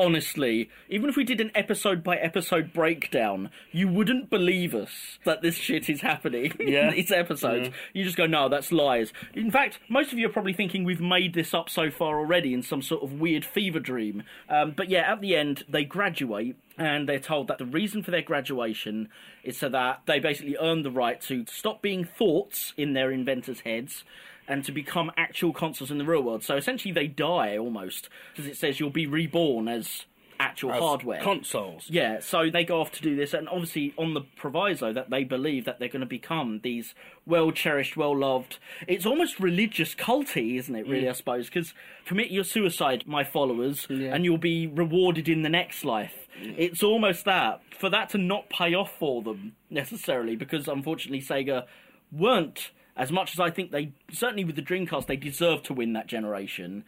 honestly, 0.00 0.70
even 0.88 1.08
if 1.08 1.16
we 1.16 1.24
did 1.24 1.40
an 1.40 1.50
episode 1.54 2.02
by 2.02 2.16
episode 2.16 2.72
breakdown, 2.72 3.50
you 3.70 3.86
wouldn't 3.86 4.30
believe 4.30 4.74
us 4.74 5.18
that 5.24 5.42
this 5.42 5.54
shit 5.56 5.88
is 5.88 6.00
happening 6.00 6.52
Yeah. 6.60 6.88
in 6.88 6.94
these 6.94 7.12
episodes. 7.12 7.70
You 7.92 8.04
just 8.04 8.16
go, 8.16 8.26
no, 8.26 8.48
that's 8.48 8.72
lies. 8.72 9.12
In 9.34 9.50
fact, 9.50 9.78
most 9.88 10.12
of 10.12 10.18
you 10.18 10.26
are 10.26 10.32
probably 10.32 10.52
thinking 10.54 10.84
we've 10.84 11.00
made 11.00 11.34
this 11.34 11.52
up 11.54 11.68
so 11.68 11.90
far 11.90 12.18
already 12.18 12.54
in 12.54 12.62
some 12.62 12.82
sort 12.82 13.02
of 13.02 13.12
weird 13.12 13.44
fever 13.44 13.78
dream. 13.78 14.22
Um, 14.48 14.72
but 14.76 14.88
yeah, 14.88 15.12
at 15.12 15.20
the 15.20 15.36
end, 15.36 15.64
they 15.68 15.84
graduate. 15.84 16.56
And 16.78 17.06
they're 17.06 17.18
told 17.20 17.48
that 17.48 17.58
the 17.58 17.66
reason 17.66 18.02
for 18.02 18.10
their 18.10 18.22
graduation 18.22 19.10
is 19.44 19.58
so 19.58 19.68
that 19.68 20.00
they 20.06 20.18
basically 20.18 20.56
earn 20.58 20.82
the 20.82 20.90
right 20.90 21.20
to 21.22 21.44
stop 21.46 21.82
being 21.82 22.04
thoughts 22.04 22.72
in 22.78 22.94
their 22.94 23.10
inventors' 23.12 23.60
heads 23.60 24.02
and 24.50 24.64
to 24.64 24.72
become 24.72 25.10
actual 25.16 25.52
consoles 25.52 25.90
in 25.90 25.98
the 25.98 26.04
real 26.04 26.22
world. 26.22 26.42
So 26.42 26.56
essentially, 26.56 26.92
they 26.92 27.06
die 27.06 27.56
almost, 27.56 28.08
because 28.34 28.50
it 28.50 28.56
says 28.56 28.80
you'll 28.80 28.90
be 28.90 29.06
reborn 29.06 29.68
as 29.68 30.04
actual 30.40 30.72
As 30.72 30.80
hardware. 30.80 31.20
consoles. 31.20 31.84
Yeah, 31.90 32.20
so 32.20 32.48
they 32.50 32.64
go 32.64 32.80
off 32.80 32.90
to 32.92 33.02
do 33.02 33.14
this, 33.14 33.34
and 33.34 33.46
obviously 33.48 33.92
on 33.98 34.14
the 34.14 34.22
proviso 34.22 34.90
that 34.92 35.10
they 35.10 35.22
believe 35.22 35.66
that 35.66 35.78
they're 35.78 35.88
going 35.88 36.00
to 36.00 36.06
become 36.06 36.60
these 36.62 36.94
well 37.26 37.52
cherished, 37.52 37.94
well 37.96 38.16
loved. 38.16 38.58
It's 38.88 39.04
almost 39.04 39.38
religious 39.38 39.94
culty, 39.94 40.58
isn't 40.58 40.74
it? 40.74 40.88
Really, 40.88 41.08
I 41.08 41.12
suppose, 41.12 41.46
because 41.46 41.74
commit 42.06 42.30
your 42.30 42.44
suicide, 42.44 43.04
my 43.06 43.22
followers, 43.22 43.86
and 43.90 44.24
you'll 44.24 44.38
be 44.38 44.66
rewarded 44.66 45.28
in 45.28 45.42
the 45.42 45.50
next 45.50 45.84
life. 45.84 46.26
It's 46.40 46.82
almost 46.82 47.26
that 47.26 47.60
for 47.78 47.90
that 47.90 48.08
to 48.10 48.18
not 48.18 48.48
pay 48.48 48.72
off 48.74 48.96
for 48.98 49.22
them 49.22 49.56
necessarily, 49.68 50.36
because 50.36 50.68
unfortunately 50.68 51.20
Sega 51.20 51.66
weren't 52.10 52.70
as 53.00 53.10
much 53.10 53.32
as 53.32 53.40
I 53.40 53.50
think 53.50 53.72
they 53.72 53.92
certainly 54.12 54.44
with 54.44 54.56
the 54.56 54.62
Dreamcast 54.62 55.06
they 55.06 55.16
deserved 55.16 55.64
to 55.64 55.72
win 55.72 55.94
that 55.94 56.06
generation, 56.06 56.84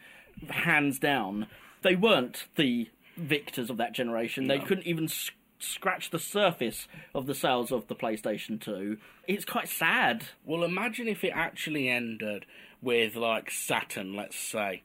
hands 0.47 0.99
down. 0.99 1.47
They 1.81 1.95
weren't 1.95 2.45
the 2.55 2.89
victors 3.17 3.71
of 3.71 3.77
that 3.77 3.93
generation. 3.93 4.47
They 4.47 4.59
couldn't 4.59 4.85
even 4.85 5.09
scratch 5.57 6.11
the 6.11 6.19
surface 6.19 6.87
of 7.15 7.25
the 7.25 7.33
sales 7.33 7.71
of 7.71 7.87
the 7.87 7.95
PlayStation 7.95 8.61
2. 8.61 8.97
It's 9.27 9.43
quite 9.43 9.67
sad. 9.67 10.25
Well, 10.45 10.63
imagine 10.63 11.07
if 11.07 11.23
it 11.23 11.31
actually 11.33 11.89
ended 11.89 12.45
with 12.79 13.15
like 13.15 13.49
Saturn, 13.49 14.15
let's 14.15 14.37
say, 14.37 14.83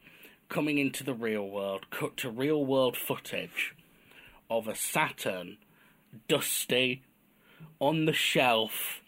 coming 0.49 0.79
into 0.79 1.05
the 1.05 1.15
real 1.15 1.47
world, 1.47 1.91
cut 1.91 2.17
to 2.19 2.31
real 2.31 2.65
world 2.65 2.97
footage 2.97 3.75
of 4.49 4.67
a 4.67 4.75
Saturn, 4.75 5.59
dusty, 6.27 7.03
on 7.81 8.07
the 8.07 8.15
shelf, 8.15 9.03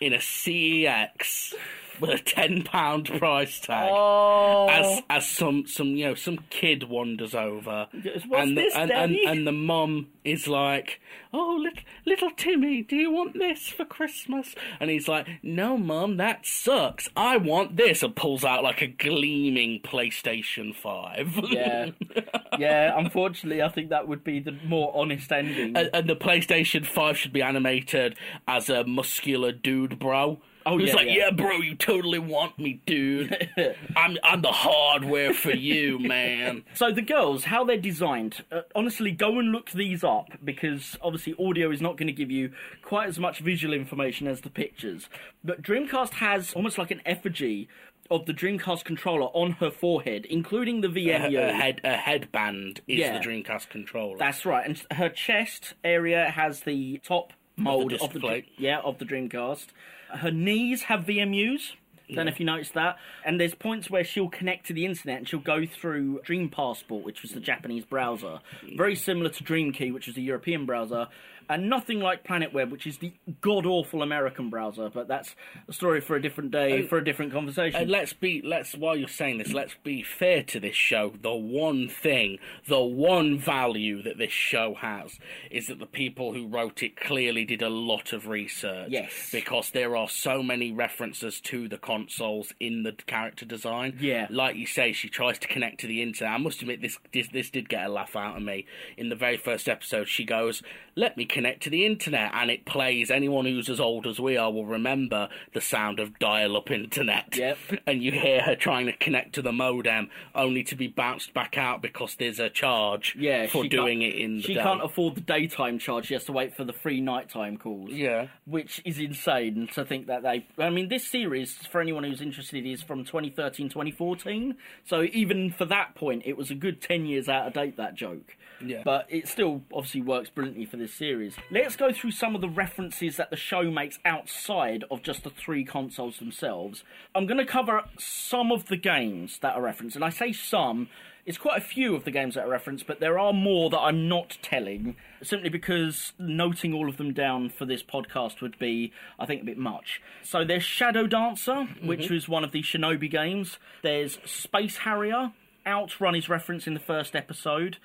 in 0.00 0.12
a 0.12 0.18
CEX 0.18 1.54
with 2.00 2.10
a 2.10 2.18
ten 2.18 2.62
pound 2.62 3.06
price 3.18 3.60
tag. 3.60 3.88
Oh, 3.92 4.68
As 4.68 5.02
as 5.10 5.28
some 5.28 5.66
some 5.66 5.88
you 5.88 6.06
know 6.06 6.14
some 6.14 6.38
kid 6.50 6.84
wanders 6.84 7.34
over, 7.34 7.88
what's 7.92 8.24
and, 8.32 8.56
the, 8.56 8.62
this, 8.62 8.74
and, 8.74 8.90
and 8.90 9.16
and 9.16 9.46
the 9.46 9.52
mum 9.52 10.08
is 10.24 10.46
like, 10.46 11.00
"Oh, 11.32 11.58
little, 11.60 11.82
little 12.06 12.30
Timmy, 12.30 12.82
do 12.82 12.96
you 12.96 13.10
want 13.10 13.34
this 13.38 13.68
for 13.68 13.84
Christmas?" 13.84 14.54
And 14.80 14.90
he's 14.90 15.08
like, 15.08 15.26
"No, 15.42 15.76
mum, 15.76 16.16
that 16.18 16.46
sucks. 16.46 17.08
I 17.16 17.36
want 17.36 17.76
this," 17.76 18.02
and 18.02 18.14
pulls 18.14 18.44
out 18.44 18.62
like 18.62 18.82
a 18.82 18.86
gleaming 18.86 19.80
PlayStation 19.80 20.74
Five. 20.74 21.38
yeah. 21.50 21.90
yeah, 22.58 22.92
unfortunately, 22.96 23.62
I 23.62 23.68
think 23.68 23.90
that 23.90 24.08
would 24.08 24.24
be 24.24 24.40
the 24.40 24.56
more 24.64 24.92
honest 24.94 25.30
ending. 25.32 25.76
and, 25.76 25.90
and 25.92 26.08
the 26.08 26.16
PlayStation 26.16 26.84
Five 26.84 27.16
should 27.16 27.32
be 27.32 27.42
animated 27.42 28.16
as 28.46 28.68
a 28.68 28.84
muscular 28.84 29.52
dude, 29.52 29.98
bro. 29.98 30.40
Oh, 30.68 30.78
Who's 30.78 30.90
yeah, 30.90 30.94
like, 30.96 31.06
yeah. 31.06 31.14
yeah. 31.14 31.30
bro, 31.30 31.56
you 31.58 31.74
totally 31.74 32.18
want 32.18 32.58
me, 32.58 32.80
dude. 32.86 33.48
I'm 33.96 34.18
I'm 34.22 34.42
the 34.42 34.52
hardware 34.52 35.32
for 35.32 35.52
you, 35.52 35.98
man. 35.98 36.64
So 36.74 36.92
the 36.92 37.02
girls, 37.02 37.44
how 37.44 37.64
they're 37.64 37.76
designed, 37.76 38.44
uh, 38.52 38.60
honestly, 38.74 39.10
go 39.10 39.38
and 39.38 39.50
look 39.52 39.70
these 39.70 40.04
up 40.04 40.28
because 40.44 40.96
obviously 41.02 41.34
audio 41.38 41.70
is 41.70 41.80
not 41.80 41.96
going 41.96 42.06
to 42.06 42.12
give 42.12 42.30
you 42.30 42.52
quite 42.82 43.08
as 43.08 43.18
much 43.18 43.40
visual 43.40 43.72
information 43.74 44.26
as 44.28 44.42
the 44.42 44.50
pictures. 44.50 45.08
But 45.42 45.62
Dreamcast 45.62 46.10
has 46.14 46.52
almost 46.54 46.78
like 46.78 46.90
an 46.90 47.00
effigy 47.06 47.68
of 48.10 48.26
the 48.26 48.32
Dreamcast 48.32 48.84
controller 48.84 49.26
on 49.34 49.52
her 49.52 49.70
forehead, 49.70 50.24
including 50.26 50.80
the 50.80 50.88
VMU. 50.88 51.38
a 51.48 51.52
head 51.52 51.80
a 51.84 51.96
headband 51.96 52.80
is 52.86 52.98
Yeah. 53.00 53.18
the 53.18 53.24
Dreamcast 53.24 53.68
controller. 53.70 54.16
That's 54.18 54.44
right, 54.46 54.66
and 54.66 54.80
her 54.92 55.08
chest 55.08 55.74
area 55.84 56.30
has 56.30 56.60
the 56.60 56.98
top 57.04 57.32
mold 57.56 57.90
disc 57.90 58.02
of 58.04 58.12
the, 58.12 58.42
yeah 58.56 58.78
of 58.80 58.98
the 58.98 59.04
Dreamcast. 59.04 59.66
Her 60.10 60.30
knees 60.30 60.82
have 60.82 61.04
VMUs. 61.04 61.72
Don't 62.14 62.24
know 62.24 62.32
if 62.32 62.40
you 62.40 62.46
noticed 62.46 62.74
that. 62.74 62.96
And 63.24 63.38
there's 63.38 63.54
points 63.54 63.90
where 63.90 64.02
she'll 64.02 64.30
connect 64.30 64.66
to 64.68 64.72
the 64.72 64.86
internet 64.86 65.18
and 65.18 65.28
she'll 65.28 65.40
go 65.40 65.66
through 65.66 66.20
Dream 66.24 66.48
Passport, 66.48 67.04
which 67.04 67.20
was 67.20 67.32
the 67.32 67.40
Japanese 67.40 67.84
browser, 67.84 68.40
very 68.76 68.96
similar 68.96 69.28
to 69.28 69.44
Dream 69.44 69.72
Key, 69.72 69.90
which 69.92 70.06
was 70.06 70.16
the 70.16 70.22
European 70.22 70.64
browser, 70.64 71.08
and 71.48 71.68
nothing 71.68 72.00
like 72.00 72.24
Planet 72.24 72.52
Web, 72.52 72.70
which 72.70 72.86
is 72.86 72.98
the 72.98 73.12
god 73.40 73.66
awful 73.66 74.02
American 74.02 74.50
browser. 74.50 74.90
But 74.92 75.08
that's 75.08 75.34
a 75.68 75.72
story 75.72 76.00
for 76.00 76.16
a 76.16 76.22
different 76.22 76.50
day, 76.50 76.82
for 76.82 76.98
a 76.98 77.04
different 77.04 77.32
conversation. 77.32 77.80
And 77.80 77.90
let's 77.90 78.12
be 78.12 78.42
let's 78.44 78.74
while 78.74 78.96
you're 78.96 79.08
saying 79.08 79.38
this, 79.38 79.52
let's 79.52 79.74
be 79.82 80.02
fair 80.02 80.42
to 80.44 80.60
this 80.60 80.76
show. 80.76 81.14
The 81.20 81.34
one 81.34 81.88
thing, 81.88 82.38
the 82.66 82.80
one 82.80 83.38
value 83.38 84.02
that 84.02 84.18
this 84.18 84.32
show 84.32 84.74
has 84.74 85.18
is 85.50 85.68
that 85.68 85.78
the 85.78 85.86
people 85.86 86.34
who 86.34 86.46
wrote 86.46 86.82
it 86.82 86.96
clearly 86.96 87.44
did 87.44 87.62
a 87.62 87.70
lot 87.70 88.12
of 88.12 88.28
research. 88.28 88.90
Yes. 88.90 89.30
Because 89.32 89.70
there 89.70 89.96
are 89.96 90.08
so 90.08 90.42
many 90.42 90.72
references 90.72 91.40
to 91.42 91.68
the 91.68 91.78
consoles 91.78 92.52
in 92.60 92.82
the 92.82 92.92
character 92.92 93.46
design. 93.46 93.96
Yeah. 94.00 94.26
Like 94.30 94.56
you 94.56 94.66
say, 94.66 94.92
she 94.92 95.08
tries 95.08 95.38
to 95.38 95.48
connect 95.48 95.80
to 95.80 95.86
the 95.86 96.02
internet. 96.02 96.34
I 96.34 96.38
must 96.38 96.60
admit 96.60 96.82
this 96.82 96.98
this, 97.12 97.28
this 97.28 97.50
did 97.50 97.68
get 97.68 97.86
a 97.86 97.88
laugh 97.88 98.14
out 98.16 98.36
of 98.36 98.42
me. 98.42 98.66
In 98.96 99.08
the 99.08 99.16
very 99.16 99.36
first 99.38 99.68
episode, 99.68 100.08
she 100.08 100.24
goes, 100.24 100.62
Let 100.94 101.16
me 101.16 101.24
connect 101.24 101.37
to 101.60 101.70
the 101.70 101.84
internet 101.86 102.30
and 102.34 102.50
it 102.50 102.64
plays 102.64 103.10
anyone 103.10 103.44
who's 103.44 103.68
as 103.68 103.80
old 103.80 104.06
as 104.06 104.18
we 104.20 104.36
are 104.36 104.50
will 104.52 104.66
remember 104.66 105.28
the 105.54 105.60
sound 105.60 105.98
of 106.00 106.18
dial 106.18 106.56
up 106.56 106.70
internet 106.70 107.36
Yep. 107.36 107.58
and 107.86 108.02
you 108.02 108.12
hear 108.12 108.40
her 108.42 108.54
trying 108.56 108.86
to 108.86 108.92
connect 108.92 109.34
to 109.34 109.42
the 109.42 109.52
modem 109.52 110.10
only 110.34 110.62
to 110.64 110.74
be 110.76 110.86
bounced 110.88 111.34
back 111.34 111.56
out 111.58 111.82
because 111.82 112.16
there's 112.16 112.38
a 112.40 112.48
charge 112.50 113.14
yeah, 113.18 113.46
for 113.46 113.66
doing 113.66 114.02
it 114.02 114.14
in 114.14 114.36
the 114.36 114.42
She 114.42 114.54
day. 114.54 114.62
can't 114.62 114.82
afford 114.82 115.14
the 115.16 115.20
daytime 115.20 115.78
charge. 115.78 116.06
She 116.06 116.14
has 116.14 116.24
to 116.24 116.32
wait 116.32 116.56
for 116.56 116.64
the 116.64 116.72
free 116.72 117.00
nighttime 117.00 117.56
calls. 117.56 117.90
yeah 117.90 118.28
which 118.46 118.80
is 118.84 118.98
insane 118.98 119.68
to 119.74 119.84
think 119.84 120.06
that 120.06 120.22
they. 120.22 120.46
I 120.58 120.70
mean, 120.70 120.88
this 120.88 121.06
series, 121.06 121.54
for 121.70 121.80
anyone 121.82 122.02
who's 122.04 122.22
interested, 122.22 122.64
is 122.66 122.82
from 122.82 123.04
2013, 123.04 123.68
2014. 123.68 124.56
So 124.86 125.02
even 125.12 125.50
for 125.50 125.66
that 125.66 125.94
point, 125.94 126.22
it 126.24 126.36
was 126.36 126.50
a 126.50 126.54
good 126.54 126.80
10 126.80 127.04
years 127.06 127.28
out 127.28 127.46
of 127.46 127.52
date, 127.52 127.76
that 127.76 127.94
joke. 127.94 128.36
Yeah. 128.64 128.82
But 128.84 129.06
it 129.08 129.28
still 129.28 129.62
obviously 129.72 130.00
works 130.00 130.30
brilliantly 130.30 130.66
for 130.66 130.76
this 130.76 130.92
series. 130.94 131.36
Let's 131.50 131.76
go 131.76 131.92
through 131.92 132.12
some 132.12 132.34
of 132.34 132.40
the 132.40 132.48
references 132.48 133.16
that 133.16 133.30
the 133.30 133.36
show 133.36 133.70
makes 133.70 133.98
outside 134.04 134.84
of 134.90 135.02
just 135.02 135.24
the 135.24 135.30
three 135.30 135.64
consoles 135.64 136.18
themselves. 136.18 136.84
I'm 137.14 137.26
going 137.26 137.38
to 137.38 137.46
cover 137.46 137.84
some 137.98 138.50
of 138.50 138.66
the 138.66 138.76
games 138.76 139.38
that 139.40 139.54
are 139.54 139.62
referenced, 139.62 139.96
and 139.96 140.04
I 140.04 140.10
say 140.10 140.32
some. 140.32 140.88
It's 141.26 141.36
quite 141.36 141.58
a 141.58 141.64
few 141.64 141.94
of 141.94 142.04
the 142.04 142.10
games 142.10 142.36
that 142.36 142.46
are 142.46 142.48
referenced, 142.48 142.86
but 142.86 143.00
there 143.00 143.18
are 143.18 143.34
more 143.34 143.68
that 143.68 143.78
I'm 143.78 144.08
not 144.08 144.38
telling, 144.40 144.96
simply 145.22 145.50
because 145.50 146.14
noting 146.18 146.72
all 146.72 146.88
of 146.88 146.96
them 146.96 147.12
down 147.12 147.50
for 147.50 147.66
this 147.66 147.82
podcast 147.82 148.40
would 148.40 148.58
be, 148.58 148.92
I 149.18 149.26
think, 149.26 149.42
a 149.42 149.44
bit 149.44 149.58
much. 149.58 150.00
So 150.22 150.42
there's 150.42 150.62
Shadow 150.62 151.06
Dancer, 151.06 151.64
which 151.82 152.04
mm-hmm. 152.04 152.14
was 152.14 152.30
one 152.30 152.44
of 152.44 152.52
the 152.52 152.62
Shinobi 152.62 153.10
games. 153.10 153.58
There's 153.82 154.18
Space 154.24 154.78
Harrier. 154.78 155.32
Outrun 155.66 156.14
is 156.14 156.30
referenced 156.30 156.66
in 156.66 156.72
the 156.72 156.80
first 156.80 157.14
episode. 157.14 157.76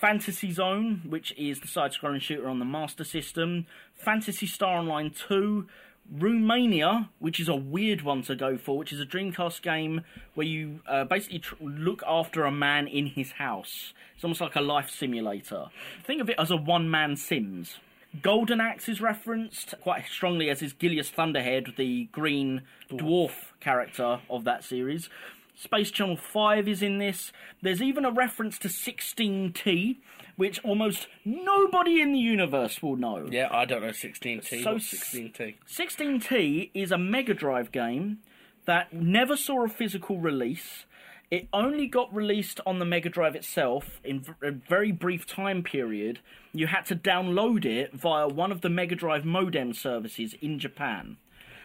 Fantasy 0.00 0.52
Zone, 0.52 1.02
which 1.08 1.32
is 1.38 1.60
the 1.60 1.68
side 1.68 1.92
scrolling 1.92 2.20
shooter 2.20 2.48
on 2.48 2.58
the 2.58 2.64
Master 2.64 3.04
System. 3.04 3.66
Phantasy 3.94 4.46
Star 4.46 4.78
Online 4.78 5.10
2. 5.10 5.66
Roommania, 6.14 7.08
which 7.18 7.40
is 7.40 7.48
a 7.48 7.56
weird 7.56 8.02
one 8.02 8.22
to 8.22 8.36
go 8.36 8.56
for, 8.56 8.78
which 8.78 8.92
is 8.92 9.00
a 9.00 9.06
Dreamcast 9.06 9.60
game 9.62 10.02
where 10.34 10.46
you 10.46 10.80
uh, 10.86 11.04
basically 11.04 11.40
tr- 11.40 11.56
look 11.60 12.02
after 12.06 12.44
a 12.44 12.52
man 12.52 12.86
in 12.86 13.06
his 13.06 13.32
house. 13.32 13.92
It's 14.14 14.22
almost 14.22 14.40
like 14.40 14.54
a 14.54 14.60
life 14.60 14.88
simulator. 14.88 15.66
Think 16.04 16.20
of 16.20 16.30
it 16.30 16.36
as 16.38 16.52
a 16.52 16.56
one 16.56 16.88
man 16.88 17.16
Sims. 17.16 17.78
Golden 18.22 18.60
Axe 18.60 18.88
is 18.88 19.00
referenced 19.00 19.74
quite 19.80 20.04
strongly 20.06 20.48
as 20.48 20.62
is 20.62 20.72
Gilius 20.72 21.10
Thunderhead, 21.10 21.74
the 21.76 22.04
green 22.12 22.62
dwarf 22.88 23.32
character 23.60 24.20
of 24.30 24.44
that 24.44 24.62
series. 24.62 25.08
Space 25.56 25.90
Channel 25.90 26.16
5 26.18 26.68
is 26.68 26.82
in 26.82 26.98
this. 26.98 27.32
There's 27.62 27.80
even 27.82 28.04
a 28.04 28.10
reference 28.10 28.58
to 28.58 28.68
16T, 28.68 29.96
which 30.36 30.62
almost 30.62 31.08
nobody 31.24 32.00
in 32.00 32.12
the 32.12 32.18
universe 32.18 32.82
will 32.82 32.96
know. 32.96 33.26
yeah 33.30 33.48
i 33.50 33.64
don't 33.64 33.80
know 33.80 33.88
16t 33.88 34.62
So 34.62 34.74
what's 34.74 34.92
16t 34.92 35.54
16T 35.66 36.70
is 36.74 36.92
a 36.92 36.98
Mega 36.98 37.32
Drive 37.34 37.72
game 37.72 38.18
that 38.66 38.92
never 38.92 39.36
saw 39.36 39.64
a 39.64 39.68
physical 39.68 40.18
release. 40.18 40.84
It 41.30 41.48
only 41.52 41.86
got 41.86 42.14
released 42.14 42.60
on 42.66 42.78
the 42.78 42.84
Mega 42.84 43.08
Drive 43.08 43.34
itself 43.34 44.00
in 44.04 44.24
a 44.42 44.50
very 44.50 44.92
brief 44.92 45.26
time 45.26 45.62
period. 45.62 46.20
You 46.52 46.66
had 46.66 46.84
to 46.86 46.96
download 46.96 47.64
it 47.64 47.92
via 47.94 48.28
one 48.28 48.52
of 48.52 48.60
the 48.60 48.68
Mega 48.68 48.94
Drive 48.94 49.24
modem 49.24 49.72
services 49.72 50.34
in 50.40 50.58
Japan. 50.58 51.16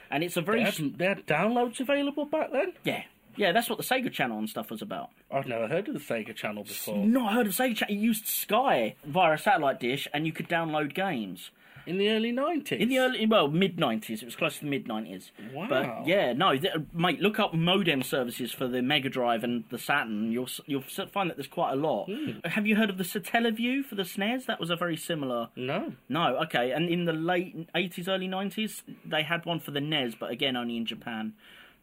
And 0.09 0.23
it's 0.23 0.37
a 0.37 0.41
very. 0.41 0.63
they 0.63 0.69
had, 0.71 0.97
they 0.97 1.05
had 1.05 1.27
downloads 1.27 1.79
available 1.79 2.25
back 2.25 2.51
then 2.51 2.73
yeah. 2.83 3.03
Yeah, 3.37 3.51
that's 3.51 3.69
what 3.69 3.77
the 3.77 3.83
Sega 3.83 4.11
Channel 4.11 4.37
and 4.37 4.49
stuff 4.49 4.69
was 4.71 4.81
about. 4.81 5.09
i've 5.31 5.47
never 5.47 5.67
heard 5.67 5.87
of 5.87 5.93
the 5.93 5.99
sega 5.99 6.35
channel 6.35 6.63
before 6.63 7.05
Not 7.05 7.33
heard 7.33 7.47
of 7.47 7.53
Sega 7.53 7.75
Channel. 7.75 7.95
It 7.95 7.99
used 7.99 8.25
Sky 8.27 8.95
via 9.05 9.33
a 9.33 9.37
satellite 9.37 9.79
dish 9.79 10.07
and 10.13 10.25
you 10.25 10.33
could 10.33 10.49
download 10.49 10.93
games. 10.93 11.51
in 11.87 11.97
the 11.97 12.09
early 12.09 12.31
90s 12.31 12.73
In 12.79 12.89
the 12.89 12.99
early, 12.99 13.25
well, 13.25 13.47
mid 13.47 13.79
nineties. 13.79 14.21
It 14.21 14.25
was 14.25 14.35
close 14.35 14.55
to 14.59 14.65
the 14.65 14.69
mid 14.69 14.87
nineties. 14.87 15.31
Wow. 15.53 15.65
But 15.67 16.07
yeah, 16.07 16.31
no, 16.33 16.55
th- 16.55 16.73
mate. 16.93 17.19
Look 17.21 17.39
up 17.39 17.53
modem 17.55 18.03
services 18.03 18.51
for 18.51 18.67
the 18.67 18.81
Mega 18.83 19.09
Drive 19.09 19.43
and 19.43 19.63
the 19.69 19.79
Saturn. 19.79 20.31
You'll 20.31 20.49
you'll 20.67 20.81
find 20.83 21.29
that 21.29 21.37
there's 21.37 21.47
quite 21.47 21.71
a 21.73 21.75
lot. 21.75 22.05
Hmm. 22.05 22.39
Have 22.45 22.67
you 22.67 22.75
heard 22.75 22.89
of 22.91 22.97
the 22.99 23.03
Satellaview 23.03 23.83
for 23.85 23.95
the 23.95 24.03
SNES? 24.03 24.45
That 24.45 24.59
was 24.59 24.69
a 24.69 24.75
very 24.75 24.95
similar. 24.97 25.49
no 25.55 25.93
No, 26.07 26.37
okay. 26.43 26.71
And 26.71 26.87
in 26.87 27.05
the 27.05 27.13
late 27.13 27.67
eighties, 27.75 28.07
early 28.07 28.27
nineties, 28.27 28.83
they 29.03 29.23
had 29.23 29.45
one 29.45 29.59
for 29.59 29.71
the 29.71 29.81
NES, 29.81 30.13
but 30.19 30.29
again 30.29 30.55
only 30.55 30.77
in 30.77 30.85
Japan. 30.85 31.33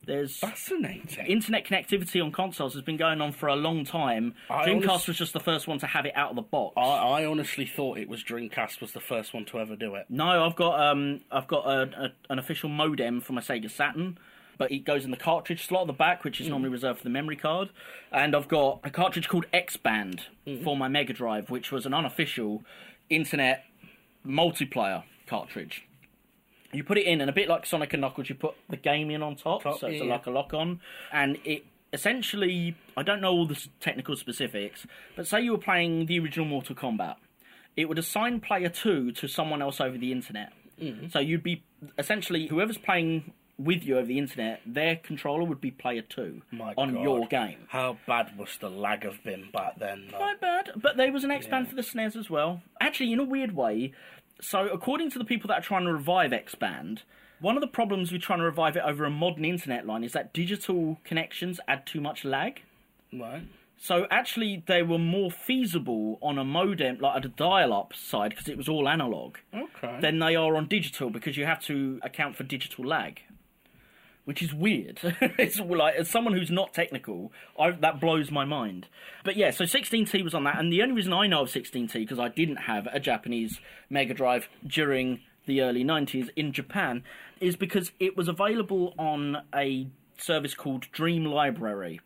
There's 0.07 0.39
Fascinating. 0.39 1.27
internet 1.27 1.67
connectivity 1.67 2.23
on 2.25 2.33
consoles 2.33 2.73
has 2.75 2.83
been 2.83 2.97
going 2.97 3.21
on 3.21 3.33
for 3.33 3.49
a 3.49 3.57
long 3.57 3.85
time. 3.85 4.35
I 4.49 4.67
Dreamcast 4.67 4.89
honest- 4.89 5.09
was 5.09 5.19
just 5.19 5.33
the 5.35 5.41
first 5.41 5.69
one 5.69 5.79
to 5.81 5.87
have 5.87 6.07
it 6.07 6.13
out 6.17 6.31
of 6.31 6.37
the 6.37 6.43
box. 6.43 6.75
I, 6.79 6.81
I 6.81 7.25
honestly 7.27 7.67
thought 7.67 7.99
it 7.99 8.09
was 8.09 8.25
Dreamcast 8.25 8.81
was 8.81 8.93
the 8.93 9.01
first 9.01 9.35
one 9.35 9.45
to 9.47 9.59
ever 9.61 9.77
do 9.77 9.95
it. 9.97 10.07
No, 10.09 10.47
I've 10.47 10.57
got 10.57 10.81
um, 10.81 11.21
I've 11.31 11.47
got 11.47 11.67
a, 11.67 11.83
a, 12.05 12.09
an 12.31 12.39
official 12.39 12.71
modem 12.71 13.21
for 13.21 13.35
my 13.35 13.43
Sega 13.43 13.71
Saturn, 13.71 14.17
but 14.57 14.73
it 14.73 14.85
goes 14.85 15.05
in 15.05 15.11
the 15.11 15.17
cartridge 15.19 15.67
slot 15.67 15.83
at 15.83 15.87
the 15.89 15.93
back, 15.93 16.25
which 16.25 16.41
is 16.41 16.49
normally 16.49 16.71
reserved 16.71 16.99
for 17.01 17.05
the 17.05 17.11
memory 17.11 17.37
card. 17.37 17.69
And 18.11 18.35
I've 18.35 18.49
got 18.49 18.81
a 18.85 18.91
cartridge 18.91 19.29
called 19.29 19.45
X 19.53 19.77
Band 19.77 20.23
for 20.65 20.75
my 20.75 20.89
Mega 20.89 21.13
Drive, 21.13 21.51
which 21.51 21.71
was 21.71 21.85
an 21.85 21.93
unofficial 21.93 22.63
internet 23.11 23.65
multiplayer 24.27 25.03
cartridge. 25.27 25.85
You 26.73 26.85
put 26.85 26.99
it 26.99 27.07
in, 27.07 27.21
and 27.21 27.31
a 27.31 27.33
bit 27.33 27.49
like 27.49 27.65
Sonic 27.65 27.95
and 27.95 28.03
Knuckles, 28.03 28.29
you 28.29 28.35
put 28.35 28.55
the 28.69 28.77
game 28.77 29.11
in 29.11 29.23
on 29.23 29.37
top, 29.37 29.63
Top, 29.63 29.81
so 29.81 29.87
it's 29.87 30.03
yeah. 30.03 30.11
like 30.11 30.27
a 30.27 30.31
lock 30.31 30.53
on, 30.53 30.81
and 31.13 31.39
it 31.45 31.65
essentially 31.93 32.77
I 32.97 33.03
don't 33.03 33.21
know 33.21 33.31
all 33.31 33.47
the 33.47 33.67
technical 33.81 34.17
specifics, 34.17 34.87
but 35.17 35.27
say 35.27 35.41
you 35.41 35.53
were 35.53 35.59
playing 35.59 36.07
the 36.07 36.19
original 36.19 36.47
Mortal 36.47 36.75
Kombat, 36.75 37.17
it 37.77 37.89
would 37.89 37.99
assign 37.99 38.41
player 38.41 38.69
two 38.69 39.13
to 39.13 39.29
someone 39.29 39.63
else 39.63 39.81
over 39.81 39.97
the 39.97 40.13
internet. 40.13 40.53
Mm-hmm. 40.81 41.09
So 41.09 41.19
you'd 41.21 41.43
be 41.43 41.63
essentially 41.99 42.47
whoever's 42.49 42.79
playing 42.79 43.33
with 43.59 43.83
you 43.83 43.99
over 43.99 44.07
the 44.07 44.19
internet, 44.19 44.61
their 44.65 44.97
controller 44.97 45.45
would 45.45 45.61
be 45.61 45.71
player 45.71 46.03
two 46.03 46.43
My 46.53 46.75
on 46.77 46.95
God. 46.95 47.03
your 47.03 47.27
game. 47.27 47.59
How 47.69 47.99
bad 48.07 48.39
must 48.39 48.61
the 48.61 48.71
lag 48.71 49.03
have 49.03 49.23
been 49.25 49.51
back 49.53 49.79
then? 49.79 50.09
Though? 50.11 50.19
Quite 50.19 50.41
bad, 50.41 50.71
but 50.77 50.97
there 50.97 51.13
was 51.13 51.25
an 51.25 51.33
X 51.33 51.47
band 51.47 51.69
for 51.69 51.75
the 51.75 51.83
SNES 51.83 52.17
as 52.17 52.31
well. 52.31 52.63
Actually, 52.81 53.13
in 53.13 53.19
a 53.19 53.25
weird 53.25 53.55
way. 53.55 53.93
So, 54.41 54.69
according 54.69 55.11
to 55.11 55.19
the 55.19 55.25
people 55.25 55.49
that 55.49 55.59
are 55.59 55.63
trying 55.63 55.85
to 55.85 55.93
revive 55.93 56.33
X 56.33 56.55
band, 56.55 57.03
one 57.41 57.57
of 57.57 57.61
the 57.61 57.67
problems 57.69 58.13
with 58.13 58.23
trying 58.23 58.39
to 58.41 58.45
revive 58.45 58.77
it 58.77 58.83
over 58.85 59.05
a 59.05 59.11
modern 59.11 59.45
internet 59.45 59.87
line 59.87 60.05
is 60.05 60.13
that 60.13 60.33
digital 60.33 60.99
connections 61.05 61.61
add 61.69 61.87
too 61.87 62.01
much 62.01 62.25
lag. 62.25 62.63
Right. 63.13 63.43
So 63.81 64.07
actually, 64.11 64.65
they 64.67 64.83
were 64.83 64.99
more 64.99 65.31
feasible 65.31 66.19
on 66.21 66.37
a 66.37 66.45
modem, 66.45 66.99
like 66.99 67.17
at 67.17 67.25
a 67.25 67.29
dial-up 67.29 67.95
side, 67.95 68.31
because 68.31 68.49
it 68.49 68.57
was 68.57 68.69
all 68.69 68.89
analog, 68.89 69.37
Okay. 69.55 69.99
than 70.01 70.19
they 70.19 70.35
are 70.35 70.57
on 70.57 70.67
digital 70.67 71.11
because 71.11 71.37
you 71.37 71.45
have 71.47 71.61
to 71.67 72.01
account 72.03 72.35
for 72.35 72.43
digital 72.43 72.85
lag, 72.85 73.21
which 74.29 74.43
is 74.43 74.53
weird. 74.53 75.01
it's 75.39 75.59
like 75.59 75.95
as 75.95 76.11
someone 76.11 76.35
who's 76.35 76.51
not 76.51 76.75
technical, 76.75 77.33
I, 77.59 77.71
that 77.71 77.99
blows 77.99 78.31
my 78.31 78.45
mind. 78.45 78.87
But 79.25 79.39
yeah, 79.39 79.51
so 79.51 79.65
16T 79.65 80.23
was 80.23 80.35
on 80.35 80.45
that, 80.45 80.59
and 80.59 80.71
the 80.71 80.83
only 80.83 80.97
reason 80.97 81.15
I 81.15 81.27
know 81.27 81.45
of 81.45 81.49
16T 81.49 81.95
because 81.95 82.19
I 82.19 82.29
didn't 82.29 82.57
have 82.57 82.87
a 82.93 83.01
Japanese 83.01 83.59
Mega 83.89 84.13
Drive 84.13 84.51
during 84.67 85.21
the 85.47 85.63
early 85.63 85.83
90s 85.83 86.29
in 86.37 86.53
Japan 86.53 87.05
is 87.41 87.57
because 87.57 87.91
it 87.99 88.19
was 88.19 88.29
available 88.29 88.93
on 88.99 89.39
a 89.55 89.89
service 90.19 90.55
called 90.55 90.93
Dream 90.93 91.25
Library 91.25 91.99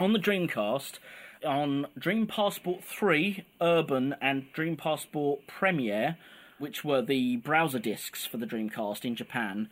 on 0.00 0.14
the 0.14 0.18
Dreamcast, 0.18 1.00
on 1.44 1.86
Dream 1.98 2.26
Passport 2.26 2.82
3, 2.82 3.44
Urban, 3.60 4.16
and 4.22 4.50
Dream 4.54 4.78
Passport 4.78 5.46
Premiere, 5.46 6.16
which 6.58 6.82
were 6.82 7.02
the 7.02 7.36
browser 7.36 7.78
discs 7.78 8.24
for 8.24 8.38
the 8.38 8.46
Dreamcast 8.46 9.04
in 9.04 9.14
Japan, 9.14 9.68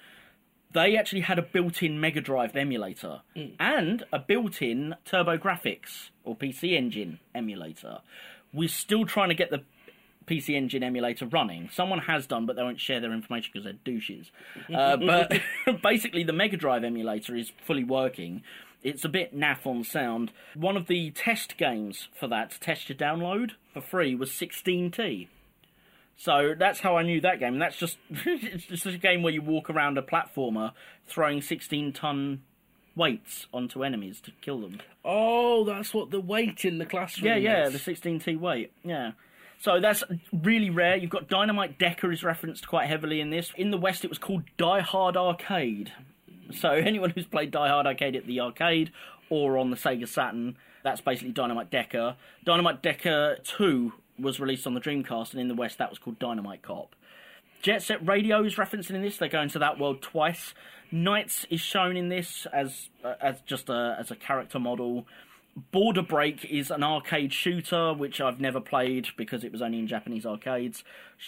they 0.73 0.97
actually 0.97 1.23
had 1.23 1.39
a 1.39 1.43
built 1.43 1.83
in 1.83 2.01
Mega 2.01 2.21
Drive 2.21 2.57
emulator 2.57 3.23
and 3.59 4.05
a 4.13 4.19
built 4.19 4.63
in 4.63 4.95
TurboGrafx 5.07 6.11
or 6.25 6.37
PC 6.37 6.73
Engine 6.77 7.19
emulator. 7.35 7.99
We're 8.53 8.69
still 8.69 9.05
trying 9.07 9.29
to 9.31 9.35
get 9.35 9.51
the 9.51 9.63
PC 10.27 10.55
Engine 10.55 10.83
emulator 10.83 11.27
running. 11.27 11.69
Someone 11.73 12.01
has 12.01 12.27
done, 12.27 12.47
but 12.47 12.57
they 12.57 12.63
won't 12.63 12.81
share 12.81 13.01
their 13.01 13.13
information 13.13 13.51
because 13.53 13.65
they're 13.65 13.73
douches. 13.85 14.31
Uh, 14.73 14.97
but 14.97 15.41
basically, 15.83 16.23
the 16.23 16.33
Mega 16.33 16.57
Drive 16.57 16.85
emulator 16.85 17.35
is 17.35 17.51
fully 17.67 17.83
working. 17.83 18.43
It's 18.83 19.05
a 19.05 19.09
bit 19.09 19.37
naff 19.37 19.67
on 19.67 19.83
sound. 19.83 20.33
One 20.55 20.77
of 20.77 20.87
the 20.87 21.11
test 21.11 21.57
games 21.57 22.09
for 22.19 22.29
that, 22.29 22.53
to 22.53 22.61
test 22.61 22.89
your 22.89 22.97
download 22.97 23.53
for 23.75 23.81
free, 23.81 24.15
was 24.15 24.31
16T. 24.31 25.27
So 26.21 26.55
that's 26.55 26.81
how 26.81 26.99
I 26.99 27.03
knew 27.03 27.23
that 27.23 27.41
game. 27.41 27.55
And 27.55 27.63
that's 27.63 27.79
just 27.79 27.97
it's 28.11 28.67
just 28.67 28.85
a 28.85 28.99
game 28.99 29.23
where 29.23 29.33
you 29.33 29.41
walk 29.41 29.71
around 29.71 29.97
a 29.97 30.03
platformer 30.03 30.73
throwing 31.07 31.41
16 31.41 31.95
ton 31.95 32.43
weights 32.95 33.47
onto 33.55 33.83
enemies 33.83 34.21
to 34.21 34.33
kill 34.43 34.61
them. 34.61 34.81
Oh, 35.03 35.65
that's 35.65 35.95
what 35.95 36.11
the 36.11 36.21
weight 36.21 36.67
in 36.67 36.77
the 36.77 36.85
classroom. 36.85 37.27
Yeah, 37.27 37.37
yeah, 37.37 37.67
is. 37.69 37.73
the 37.73 37.79
16T 37.79 38.39
weight. 38.39 38.71
Yeah. 38.85 39.13
So 39.61 39.81
that's 39.81 40.05
really 40.31 40.69
rare. 40.69 40.97
You've 40.97 41.09
got 41.09 41.29
Dynamite 41.31 41.79
Deka 41.79 42.13
is 42.13 42.23
referenced 42.23 42.69
quite 42.69 42.87
heavily 42.87 43.23
in 43.23 43.31
this. 43.31 43.53
In 43.57 43.71
the 43.71 43.79
West, 43.79 44.05
it 44.05 44.09
was 44.09 44.19
called 44.19 44.43
Die 44.59 44.81
Hard 44.81 45.17
Arcade. 45.17 45.91
So 46.53 46.69
anyone 46.69 47.11
who's 47.11 47.27
played 47.27 47.51
Die 47.51 47.69
Hard 47.69 47.87
Arcade 47.87 48.15
at 48.15 48.27
the 48.27 48.41
arcade 48.41 48.93
or 49.31 49.57
on 49.57 49.71
the 49.71 49.77
Sega 49.77 50.07
Saturn, 50.07 50.59
that's 50.85 51.01
basically 51.01 51.33
Dynamite 51.33 51.71
Deka. 51.71 52.17
Dynamite 52.45 52.83
Deka 52.83 53.43
2 53.43 53.95
was 54.21 54.41
released 54.41 54.67
on 54.67 54.75
the 54.75 54.81
Dreamcast, 54.81 55.33
and 55.33 55.41
in 55.41 55.49
the 55.49 55.55
West, 55.55 55.79
that 55.79 55.91
was 55.91 55.99
called 55.99 56.19
Dynamite 56.19 56.63
Cop. 56.63 56.95
Jet 57.63 57.83
Set 57.83 58.07
Radio 58.07 58.43
is 58.43 58.57
referenced 58.57 58.91
in 58.91 59.03
this. 59.03 59.19
They 59.19 59.29
go 59.29 59.43
into 59.43 59.59
that 59.59 59.79
world 59.79 60.01
twice. 60.01 60.55
NiGHTS 60.93 61.47
is 61.51 61.61
shown 61.61 61.97
in 61.97 62.09
this 62.09 62.47
as 62.53 62.89
uh, 63.05 63.15
as 63.21 63.41
just 63.43 63.69
a 63.69 63.97
as 63.99 64.11
a 64.11 64.17
character 64.17 64.59
model. 64.59 65.07
Border 65.73 66.03
Break 66.03 66.45
is 66.45 66.71
an 66.71 66.83
arcade 66.83 67.33
shooter 67.33 67.93
which 67.93 68.21
I've 68.21 68.41
never 68.41 68.61
played 68.61 69.09
because 69.17 69.45
it 69.45 69.53
was 69.53 69.61
only 69.61 69.79
in 69.79 69.87
Japanese 69.87 70.25
arcades. 70.25 70.85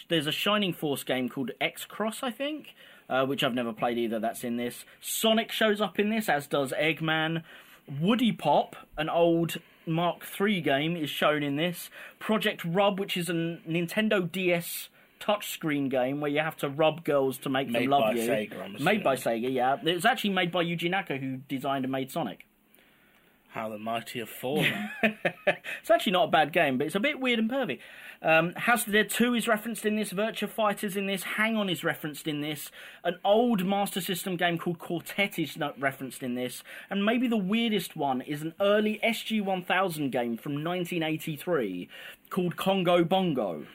There's 0.09 0.27
a 0.27 0.33
Shining 0.33 0.73
Force 0.73 1.05
game 1.05 1.29
called 1.29 1.51
X 1.61 1.85
Cross, 1.85 2.23
I 2.23 2.31
think, 2.31 2.75
uh, 3.11 3.27
which 3.27 3.43
I've 3.45 3.55
never 3.55 3.73
played 3.73 3.99
either. 3.99 4.19
That's 4.19 4.45
in 4.45 4.57
this. 4.57 4.85
Sonic 5.01 5.53
shows 5.53 5.81
up 5.81 5.99
in 5.99 6.11
this, 6.11 6.29
as 6.29 6.47
does 6.47 6.73
Eggman. 6.73 7.43
Woody 8.01 8.33
Pop, 8.33 8.77
an 8.97 9.09
old 9.09 9.57
Mark 9.87 10.25
III 10.41 10.61
game, 10.61 10.97
is 10.97 11.11
shown 11.11 11.43
in 11.43 11.57
this. 11.57 11.91
Project 12.19 12.65
Rub, 12.65 12.99
which 12.99 13.17
is 13.17 13.29
a 13.29 13.33
Nintendo 13.33 14.31
DS 14.31 14.89
touchscreen 15.21 15.89
game 15.89 16.21
where 16.21 16.31
you 16.31 16.41
have 16.41 16.57
to 16.59 16.69
rub 16.69 17.05
girls 17.05 17.39
to 17.39 17.49
make 17.49 17.69
Made 17.69 17.85
them 17.85 17.91
love 17.91 18.03
by 18.03 18.13
you. 18.13 18.29
Sega, 18.29 18.81
made 18.81 19.05
by 19.05 19.15
Sega, 19.17 19.53
yeah. 19.53 19.77
It 19.85 19.95
was 19.95 20.05
actually 20.05 20.31
made 20.31 20.51
by 20.51 20.65
Yuji 20.65 20.91
Naka, 20.91 21.17
who 21.17 21.37
designed 21.37 21.85
and 21.85 21.93
made 21.93 22.11
Sonic. 22.11 22.47
How 23.53 23.69
the 23.69 23.79
mighty 23.79 24.19
have 24.21 24.31
fallen. 24.31 24.91
It's 25.81 25.91
actually 25.91 26.13
not 26.13 26.29
a 26.29 26.31
bad 26.31 26.53
game, 26.53 26.79
but 26.79 26.87
it's 26.87 26.95
a 26.95 27.01
bit 27.01 27.19
weird 27.19 27.41
and 27.41 27.51
pervy. 27.51 27.81
Um, 28.23 28.55
House 28.55 28.87
of 28.87 28.93
the 28.93 29.03
Dead 29.03 29.11
2 29.11 29.35
is 29.35 29.49
referenced 29.49 29.85
in 29.85 29.97
this, 29.97 30.13
Virtua 30.13 30.49
Fighters 30.49 30.97
in 30.97 31.07
this, 31.07 31.25
Hang 31.25 31.57
On 31.57 31.69
is 31.69 31.83
referenced 31.83 32.29
in 32.29 32.41
this, 32.41 32.71
an 33.03 33.19
old 33.25 33.67
Master 33.67 34.01
System 34.01 34.37
game 34.37 34.59
called 34.59 34.79
Quartet 34.79 35.41
is 35.41 35.59
referenced 35.77 36.23
in 36.23 36.37
this, 36.37 36.63
and 36.89 37.05
maybe 37.05 37.27
the 37.27 37.37
weirdest 37.37 37.97
one 37.97 38.21
is 38.21 38.43
an 38.43 38.55
early 38.61 39.01
SG-1000 39.03 40.13
game 40.13 40.37
from 40.37 40.53
1983 40.53 41.89
called 42.31 42.57
Congo 42.57 43.03
Bongo. 43.03 43.67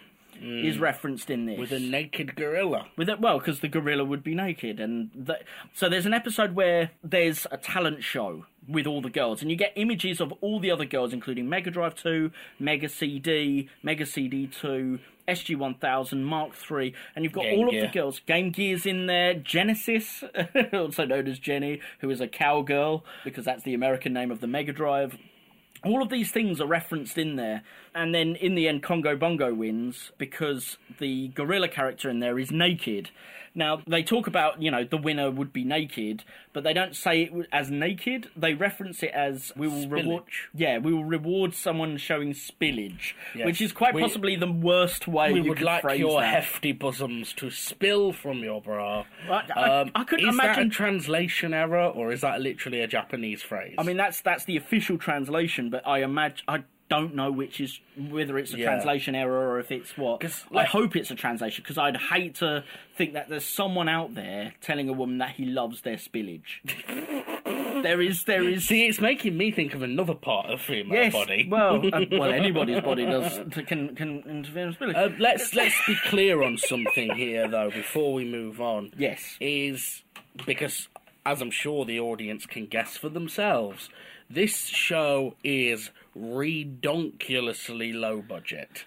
Is 0.42 0.78
mm. 0.78 0.82
referenced 0.82 1.30
in 1.30 1.46
this 1.46 1.60
With 1.60 1.72
a 1.72 1.80
naked 1.80 2.36
gorilla. 2.36 2.88
with 2.96 3.10
it, 3.10 3.20
well, 3.20 3.40
because 3.40 3.60
the 3.60 3.68
gorilla 3.68 4.06
would 4.06 4.24
be 4.24 4.36
naked, 4.36 4.80
and 4.80 5.10
the, 5.16 5.40
so 5.74 5.90
there's 5.90 6.06
an 6.06 6.14
episode 6.14 6.56
where 6.56 6.92
there's 7.04 7.48
a 7.52 7.58
talent 7.58 8.04
show 8.04 8.46
with 8.68 8.86
all 8.86 9.02
the 9.02 9.10
girls, 9.10 9.42
and 9.42 9.50
you 9.50 9.58
get 9.58 9.74
images 9.76 10.20
of 10.20 10.32
all 10.42 10.60
the 10.60 10.72
other 10.72 10.86
girls, 10.86 11.14
including 11.14 11.50
Mega 11.50 11.72
Drive 11.72 11.96
2, 11.96 12.32
Mega 12.60 12.90
CD, 12.90 13.70
Mega 13.82 14.06
CD 14.06 14.48
2, 14.48 15.00
SG 15.28 15.58
1000, 15.58 16.24
Mark 16.24 16.54
3, 16.54 16.94
and 17.16 17.24
you've 17.24 17.34
got 17.34 17.44
Game 17.44 17.60
all 17.60 17.72
Gear. 17.72 17.86
of 17.86 17.92
the 17.92 18.00
girls. 18.00 18.22
Game 18.26 18.52
Gear's 18.52 18.86
in 18.86 19.08
there, 19.08 19.34
Genesis, 19.34 20.24
also 20.74 21.06
known 21.06 21.28
as 21.28 21.40
Jenny, 21.40 21.82
who 22.00 22.10
is 22.10 22.22
a 22.22 22.28
cowgirl 22.28 23.04
because 23.24 23.46
that's 23.46 23.64
the 23.64 23.74
American 23.74 24.14
name 24.14 24.32
of 24.32 24.40
the 24.40 24.48
Mega 24.48 24.74
Drive 24.74 25.18
all 25.84 26.02
of 26.02 26.10
these 26.10 26.32
things 26.32 26.60
are 26.60 26.68
referenced 26.68 27.18
in 27.18 27.36
there 27.36 27.64
and 27.98 28.14
then 28.16 28.36
in 28.36 28.56
the 28.56 28.68
end 28.68 28.82
congo 28.84 29.16
bongo 29.16 29.54
wins 29.54 30.12
because 30.18 30.78
the 31.00 31.30
gorilla 31.30 31.68
character 31.68 32.10
in 32.10 32.20
there 32.20 32.38
is 32.40 32.52
naked 32.52 33.10
now 33.56 33.82
they 33.88 34.04
talk 34.04 34.28
about 34.28 34.62
you 34.62 34.70
know 34.70 34.84
the 34.84 34.98
winner 34.98 35.32
would 35.32 35.52
be 35.52 35.64
naked 35.64 36.24
but 36.54 36.64
they 36.64 36.74
don't 36.74 36.96
say 36.96 37.24
it 37.24 37.48
as 37.52 37.72
naked 37.72 38.30
they 38.36 38.54
reference 38.54 39.02
it 39.02 39.10
as 39.12 39.52
we 39.56 39.68
will 39.68 39.88
reward 39.90 40.24
yeah 40.54 40.78
we 40.78 40.94
will 40.94 41.04
reward 41.06 41.54
someone 41.56 41.98
showing 41.98 42.34
spillage 42.34 43.14
Yes. 43.34 43.46
which 43.48 43.62
is 43.62 43.72
quite 43.74 43.96
We- 43.96 44.02
possibly 44.02 44.36
the 44.36 44.52
worst 44.52 45.08
way 45.08 45.34
We 45.34 45.42
would 45.42 45.62
like 45.62 45.84
your 45.98 46.22
that. 46.22 46.28
hefty 46.34 46.72
bosoms 46.72 47.34
to 47.34 47.50
spill 47.50 48.14
from 48.14 48.40
your 48.44 48.62
bra. 48.62 49.06
I- 49.30 49.44
I- 49.56 49.80
Um, 49.82 49.92
I 49.96 50.04
couldn't 50.04 50.28
is 50.30 50.38
that 50.38 50.44
imagine- 50.46 50.68
a 50.68 50.70
translation 50.70 51.54
error, 51.54 51.86
or 51.88 52.12
is 52.12 52.22
that 52.22 52.42
literally 52.42 52.82
a 52.82 52.88
Japanese 52.88 53.42
phrase? 53.44 53.76
I 53.78 53.84
mean, 53.84 53.98
that's 53.98 54.22
that's 54.22 54.46
the 54.46 54.56
official 54.58 54.98
translation, 54.98 55.70
but 55.70 55.86
I 55.88 56.04
imagine 56.04 56.44
I 56.48 56.64
don't 56.90 57.14
know 57.16 57.32
which 57.32 57.60
is 57.60 57.80
whether 57.98 58.38
it's 58.38 58.54
a 58.54 58.58
Yeah. 58.58 58.66
translation 58.66 59.14
error 59.14 59.50
or 59.50 59.60
if 59.60 59.72
it's 59.72 59.98
what. 59.98 60.22
'Cause, 60.22 60.46
I 60.52 60.56
like- 60.56 60.68
hope 60.68 60.96
it's 60.96 61.12
a 61.12 61.16
translation 61.16 61.62
because 61.64 61.78
I'd 61.78 61.98
hate 61.98 62.36
to 62.36 62.64
think 62.96 63.14
that 63.14 63.28
there's 63.30 63.44
someone 63.46 63.90
out 63.90 64.16
there 64.16 64.54
telling 64.62 64.88
a 64.88 64.94
woman 64.94 65.18
that 65.18 65.32
he 65.32 65.46
loves 65.46 65.82
their 65.82 65.98
spillage. 65.98 66.62
there 67.84 68.02
is, 68.02 68.24
there 68.24 68.48
is. 68.48 68.66
See, 68.68 68.86
it's 68.88 69.00
making 69.02 69.38
me 69.38 69.52
think 69.52 69.74
of 69.74 69.82
another 69.82 70.14
part 70.16 70.48
of 70.50 70.62
female 70.62 70.94
Yes, 71.04 71.14
body. 71.14 71.48
well, 71.50 71.76
uh, 71.94 72.06
well, 72.12 72.32
anybody's 72.32 72.82
body 72.82 73.06
does 73.06 73.40
can 73.68 73.96
can 73.96 74.24
interfere 74.28 74.68
with 74.68 74.80
spillage. 74.80 74.96
Uh, 74.96 75.10
let's 75.20 75.54
let's 75.54 75.76
be 75.86 75.96
clear 76.06 76.42
on 76.44 76.58
something 76.58 77.14
here, 77.16 77.48
though, 77.48 77.70
before 77.70 78.14
we 78.14 78.26
move 78.26 78.62
on. 78.62 78.92
yes, 78.98 79.38
is 79.40 80.04
because 80.46 80.88
as 81.26 81.42
I'm 81.42 81.52
sure 81.52 81.84
the 81.86 82.00
audience 82.00 82.46
can 82.46 82.66
guess 82.66 82.96
for 82.98 83.10
themselves, 83.10 83.90
this 84.30 84.68
show 84.68 85.36
is 85.44 85.92
redonkulously 86.22 87.94
low 87.94 88.22
budget. 88.22 88.86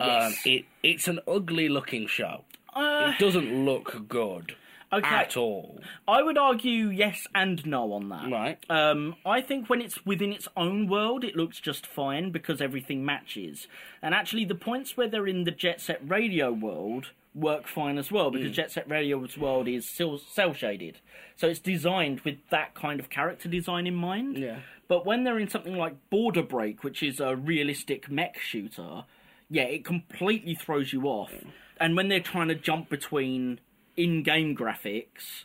Um, 0.00 0.08
Yes. 0.08 0.46
it 0.46 0.64
it's 0.82 1.08
an 1.08 1.20
ugly 1.28 1.68
looking 1.68 2.06
show. 2.06 2.44
Uh, 2.74 3.12
It 3.14 3.20
doesn't 3.20 3.64
look 3.64 4.08
good 4.08 4.56
Okay. 4.92 5.08
at 5.08 5.36
all. 5.36 5.80
I 6.06 6.22
would 6.22 6.36
argue 6.36 6.88
yes 6.90 7.26
and 7.34 7.64
no 7.64 7.92
on 7.94 8.08
that. 8.10 8.30
Right. 8.30 8.58
Um, 8.68 9.16
I 9.24 9.40
think 9.40 9.70
when 9.70 9.80
it's 9.80 10.04
within 10.04 10.32
its 10.32 10.48
own 10.56 10.86
world, 10.86 11.24
it 11.24 11.34
looks 11.36 11.60
just 11.60 11.86
fine 11.86 12.30
because 12.30 12.60
everything 12.60 13.02
matches. 13.04 13.68
And 14.02 14.14
actually, 14.14 14.44
the 14.44 14.54
points 14.54 14.96
where 14.96 15.08
they're 15.08 15.26
in 15.26 15.44
the 15.44 15.50
Jet 15.50 15.80
Set 15.80 16.00
Radio 16.06 16.52
world 16.52 17.10
work 17.34 17.66
fine 17.66 17.98
as 17.98 18.12
well 18.12 18.30
because 18.30 18.52
Jet 18.52 18.70
Set 18.70 18.88
Radio's 18.88 19.38
world 19.38 19.66
is 19.68 19.88
still 19.88 20.18
cell 20.18 20.52
shaded, 20.52 20.98
so 21.36 21.48
it's 21.48 21.60
designed 21.60 22.20
with 22.20 22.36
that 22.50 22.74
kind 22.74 23.00
of 23.00 23.08
character 23.08 23.48
design 23.48 23.86
in 23.86 23.94
mind. 23.94 24.36
Yeah. 24.36 24.58
But 24.88 25.06
when 25.06 25.24
they're 25.24 25.38
in 25.38 25.48
something 25.48 25.76
like 25.76 25.94
Border 26.10 26.42
Break, 26.42 26.84
which 26.84 27.02
is 27.02 27.20
a 27.20 27.34
realistic 27.34 28.10
mech 28.10 28.38
shooter, 28.38 29.04
yeah, 29.48 29.62
it 29.62 29.84
completely 29.84 30.54
throws 30.54 30.92
you 30.92 31.04
off. 31.04 31.32
And 31.78 31.96
when 31.96 32.08
they're 32.08 32.20
trying 32.20 32.48
to 32.48 32.54
jump 32.54 32.90
between 32.90 33.60
in-game 33.96 34.54
graphics 34.54 35.44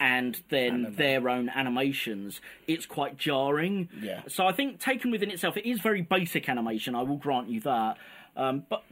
and 0.00 0.40
then 0.48 0.94
their 0.96 1.28
own 1.28 1.48
animations, 1.48 2.40
it's 2.66 2.86
quite 2.86 3.16
jarring. 3.16 3.88
Yeah. 4.00 4.22
So 4.28 4.46
I 4.46 4.52
think 4.52 4.80
taken 4.80 5.10
within 5.10 5.30
itself, 5.30 5.56
it 5.56 5.68
is 5.68 5.80
very 5.80 6.02
basic 6.02 6.48
animation. 6.48 6.94
I 6.94 7.02
will 7.02 7.16
grant 7.16 7.48
you 7.48 7.60
that. 7.60 7.98
Um, 8.36 8.64
but 8.68 8.84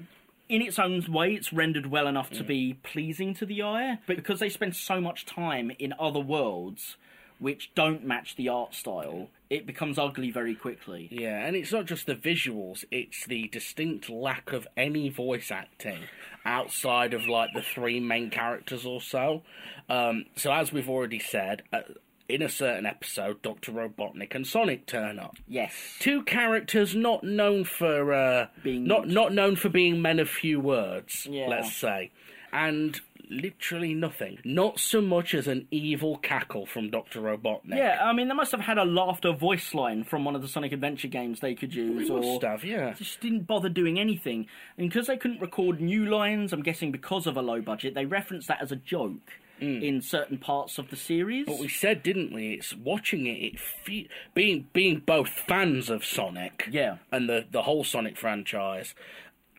in 0.49 0.63
its 0.63 0.79
own 0.79 1.05
way, 1.09 1.35
it's 1.35 1.53
rendered 1.53 1.87
well 1.87 2.07
enough 2.07 2.31
to 2.31 2.45
be 2.45 2.75
pleasing 2.83 3.35
to 3.35 3.47
the 3.47 3.63
eye. 3.63 3.99
But 4.07 4.17
because 4.17 4.41
they 4.41 4.49
spend 4.49 4.77
so 4.77 5.01
much 5.01 5.27
time 5.27 5.73
in 5.79 5.95
other 5.99 6.21
worlds 6.21 6.97
which 7.39 7.75
don't 7.75 8.05
match 8.05 8.37
the 8.37 8.49
art 8.49 8.75
style, 8.75 9.29
it 9.51 9.67
becomes 9.67 9.99
ugly 9.99 10.31
very 10.31 10.55
quickly. 10.55 11.09
Yeah, 11.11 11.45
and 11.45 11.55
it's 11.55 11.73
not 11.73 11.85
just 11.85 12.07
the 12.07 12.15
visuals, 12.15 12.85
it's 12.91 13.27
the 13.27 13.49
distinct 13.49 14.09
lack 14.09 14.53
of 14.53 14.67
any 14.77 15.11
voice 15.11 15.51
acting 15.51 15.99
outside 16.45 17.13
of 17.13 17.27
like 17.27 17.51
the 17.55 17.63
three 17.63 18.01
main 18.01 18.31
characters 18.31 18.87
or 18.87 19.01
so. 19.01 19.43
Um, 19.89 20.25
so, 20.37 20.53
as 20.53 20.73
we've 20.73 20.89
already 20.89 21.19
said, 21.19 21.63
uh, 21.73 21.81
in 22.29 22.43
a 22.43 22.49
certain 22.49 22.87
episode, 22.87 23.41
Dr. 23.43 23.73
Robotnik 23.73 24.35
and 24.35 24.47
Sonic 24.47 24.87
turn 24.87 25.19
up. 25.19 25.37
Yes. 25.47 25.73
Two 26.01 26.23
characters 26.23 26.95
not 26.95 27.23
known 27.25 27.65
for 27.65 28.13
uh, 28.13 28.47
Being- 28.63 28.85
not 28.87 29.09
not 29.09 29.33
known 29.33 29.57
for 29.57 29.69
being 29.69 30.03
men 30.03 30.19
of 30.19 30.29
few 30.29 30.59
words, 30.61 31.27
Yeah. 31.31 31.47
let's 31.49 31.75
say, 31.75 32.11
and 32.53 33.01
literally 33.29 33.93
nothing. 33.93 34.39
Not 34.45 34.79
so 34.79 35.01
much 35.01 35.35
as 35.35 35.49
an 35.49 35.67
evil 35.73 36.17
cackle 36.17 36.65
from 36.65 36.91
Dr. 36.91 37.21
Robotnik. 37.21 37.77
Yeah, 37.77 37.99
I 38.01 38.13
mean, 38.13 38.29
they 38.29 38.35
must 38.35 38.53
have 38.53 38.61
had 38.61 38.79
a 38.79 38.85
laughter 38.85 39.33
voice 39.33 39.75
line 39.75 40.05
from 40.05 40.25
one 40.25 40.37
of 40.37 40.43
the 40.43 40.49
Sonic 40.49 40.71
Adventure 40.71 41.09
games 41.09 41.41
they 41.41 41.55
could 41.57 41.75
use, 41.75 42.09
or 42.09 42.21
must 42.21 42.43
have, 42.43 42.63
yeah. 42.65 42.93
just 42.93 43.21
didn't 43.21 43.49
bother 43.49 43.69
doing 43.69 43.99
anything. 43.99 44.47
And 44.79 44.89
because 44.89 45.09
they 45.09 45.17
couldn't 45.17 45.41
record 45.41 45.81
new 45.81 46.07
lines, 46.07 46.53
I'm 46.53 46.63
guessing 46.63 46.93
because 46.93 47.27
of 47.27 47.37
a 47.37 47.43
low 47.43 47.61
budget, 47.61 47.95
they 47.95 48.07
referenced 48.07 48.47
that 48.47 48.63
as 48.63 48.71
a 48.71 48.77
joke 48.77 49.33
in 49.61 50.01
certain 50.03 50.39
parts 50.39 50.79
of 50.79 50.91
the 50.91 50.97
series. 50.97 51.45
Mm. 51.45 51.49
But 51.53 51.59
we 51.61 51.69
said, 51.69 52.03
didn't 52.03 52.33
we? 52.33 52.55
It's 52.55 52.75
watching 52.75 53.27
it. 53.27 53.39
It 53.55 53.59
fe- 53.59 54.09
being 54.35 54.69
being 54.73 55.01
both 55.07 55.29
fans 55.29 55.89
of 55.91 56.05
Sonic, 56.05 56.69
Yeah. 56.71 56.97
and 57.11 57.29
the 57.29 57.47
the 57.51 57.63
whole 57.63 57.85
Sonic 57.85 58.17
franchise. 58.17 58.95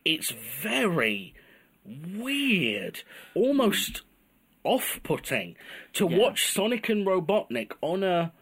It's 0.04 0.30
very 0.30 1.34
weird, 1.84 3.02
almost 3.34 4.02
off-putting 4.64 5.56
to 5.94 6.06
watch 6.06 6.46
Sonic 6.52 6.88
and 6.88 7.06
Robotnik 7.06 7.72
on 7.80 8.02
a 8.02 8.32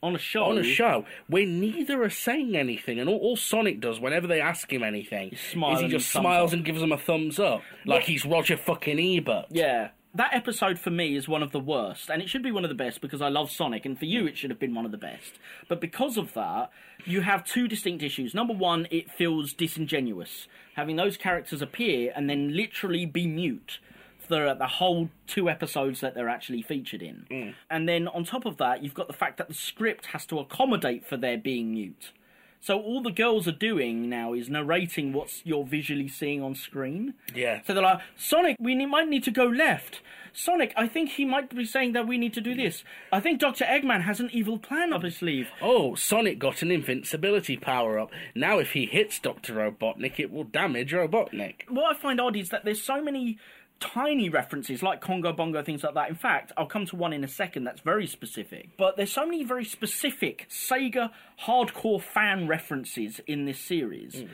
on 0.00 0.14
a 0.14 0.18
show, 0.18 0.44
on 0.44 0.58
a 0.58 0.62
show 0.62 1.04
where 1.26 1.44
neither 1.44 2.02
are 2.04 2.10
saying 2.10 2.56
anything, 2.56 3.00
and 3.00 3.08
all, 3.08 3.16
all 3.18 3.36
Sonic 3.36 3.80
does 3.80 3.98
whenever 3.98 4.28
they 4.28 4.40
ask 4.40 4.72
him 4.72 4.84
anything 4.84 5.30
is 5.32 5.80
he 5.80 5.88
just 5.88 6.10
smiles 6.10 6.50
up. 6.52 6.56
and 6.56 6.64
gives 6.64 6.80
them 6.80 6.92
a 6.92 6.98
thumbs 6.98 7.40
up, 7.40 7.62
like 7.84 8.04
he's 8.04 8.24
Roger 8.24 8.56
fucking 8.56 8.98
Ebert. 9.00 9.46
Yeah. 9.50 9.88
That 10.14 10.34
episode 10.34 10.78
for 10.78 10.90
me 10.90 11.16
is 11.16 11.28
one 11.28 11.42
of 11.42 11.52
the 11.52 11.60
worst, 11.60 12.10
and 12.10 12.22
it 12.22 12.28
should 12.28 12.42
be 12.42 12.50
one 12.50 12.64
of 12.64 12.70
the 12.70 12.74
best 12.74 13.00
because 13.00 13.20
I 13.20 13.28
love 13.28 13.50
Sonic, 13.50 13.84
and 13.84 13.98
for 13.98 14.06
you 14.06 14.26
it 14.26 14.36
should 14.36 14.50
have 14.50 14.58
been 14.58 14.74
one 14.74 14.86
of 14.86 14.90
the 14.90 14.98
best. 14.98 15.38
But 15.68 15.80
because 15.80 16.16
of 16.16 16.32
that, 16.34 16.70
you 17.04 17.20
have 17.20 17.44
two 17.44 17.68
distinct 17.68 18.02
issues. 18.02 18.34
Number 18.34 18.54
one, 18.54 18.88
it 18.90 19.10
feels 19.10 19.52
disingenuous 19.52 20.48
having 20.78 20.94
those 20.94 21.16
characters 21.16 21.60
appear 21.60 22.12
and 22.14 22.30
then 22.30 22.54
literally 22.54 23.04
be 23.04 23.26
mute 23.26 23.80
for 24.16 24.54
the 24.54 24.66
whole 24.66 25.10
two 25.26 25.50
episodes 25.50 26.00
that 26.00 26.14
they're 26.14 26.28
actually 26.28 26.62
featured 26.62 27.02
in. 27.02 27.26
Mm. 27.28 27.54
And 27.68 27.88
then 27.88 28.06
on 28.06 28.22
top 28.22 28.46
of 28.46 28.58
that, 28.58 28.84
you've 28.84 28.94
got 28.94 29.08
the 29.08 29.12
fact 29.12 29.38
that 29.38 29.48
the 29.48 29.54
script 29.54 30.06
has 30.06 30.24
to 30.26 30.38
accommodate 30.38 31.04
for 31.04 31.16
their 31.16 31.36
being 31.36 31.72
mute. 31.72 32.12
So 32.60 32.80
all 32.80 33.02
the 33.02 33.10
girls 33.10 33.46
are 33.46 33.52
doing 33.52 34.08
now 34.08 34.32
is 34.32 34.48
narrating 34.50 35.12
what 35.12 35.28
you're 35.44 35.64
visually 35.64 36.08
seeing 36.08 36.42
on 36.42 36.54
screen. 36.54 37.14
Yeah. 37.34 37.60
So 37.66 37.74
they're 37.74 37.82
like, 37.82 38.00
Sonic, 38.16 38.56
we 38.58 38.74
ne- 38.74 38.86
might 38.86 39.08
need 39.08 39.24
to 39.24 39.30
go 39.30 39.46
left. 39.46 40.00
Sonic, 40.32 40.72
I 40.76 40.86
think 40.86 41.10
he 41.10 41.24
might 41.24 41.54
be 41.54 41.64
saying 41.64 41.92
that 41.94 42.06
we 42.06 42.18
need 42.18 42.34
to 42.34 42.40
do 42.40 42.54
this. 42.54 42.84
I 43.12 43.20
think 43.20 43.40
Dr. 43.40 43.64
Eggman 43.64 44.02
has 44.02 44.20
an 44.20 44.30
evil 44.32 44.58
plan 44.58 44.92
up 44.92 45.02
his 45.02 45.16
sleeve. 45.16 45.48
Oh, 45.60 45.94
Sonic 45.94 46.38
got 46.38 46.62
an 46.62 46.70
invincibility 46.70 47.56
power 47.56 47.98
up. 47.98 48.10
Now, 48.34 48.58
if 48.58 48.72
he 48.72 48.86
hits 48.86 49.18
Dr. 49.18 49.54
Robotnik, 49.54 50.18
it 50.18 50.30
will 50.30 50.44
damage 50.44 50.92
Robotnik. 50.92 51.68
What 51.68 51.96
I 51.96 51.98
find 51.98 52.20
odd 52.20 52.36
is 52.36 52.50
that 52.50 52.64
there's 52.64 52.82
so 52.82 53.02
many 53.02 53.38
tiny 53.80 54.28
references 54.28 54.82
like 54.82 55.00
Congo 55.00 55.32
Bongo, 55.32 55.62
things 55.62 55.82
like 55.82 55.94
that. 55.94 56.08
In 56.08 56.14
fact, 56.14 56.52
I'll 56.56 56.66
come 56.66 56.86
to 56.86 56.96
one 56.96 57.12
in 57.12 57.24
a 57.24 57.28
second 57.28 57.64
that's 57.64 57.80
very 57.80 58.06
specific. 58.06 58.70
But 58.76 58.96
there's 58.96 59.12
so 59.12 59.24
many 59.24 59.44
very 59.44 59.64
specific 59.64 60.46
Sega 60.50 61.10
hardcore 61.44 62.02
fan 62.02 62.48
references 62.48 63.20
in 63.26 63.44
this 63.44 63.60
series 63.60 64.20
hmm. 64.20 64.26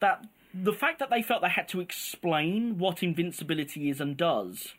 that 0.00 0.26
the 0.52 0.72
fact 0.72 0.98
that 0.98 1.10
they 1.10 1.22
felt 1.22 1.42
they 1.42 1.48
had 1.48 1.68
to 1.68 1.80
explain 1.80 2.78
what 2.78 3.02
invincibility 3.02 3.88
is 3.88 4.00
and 4.00 4.16
does 4.16 4.74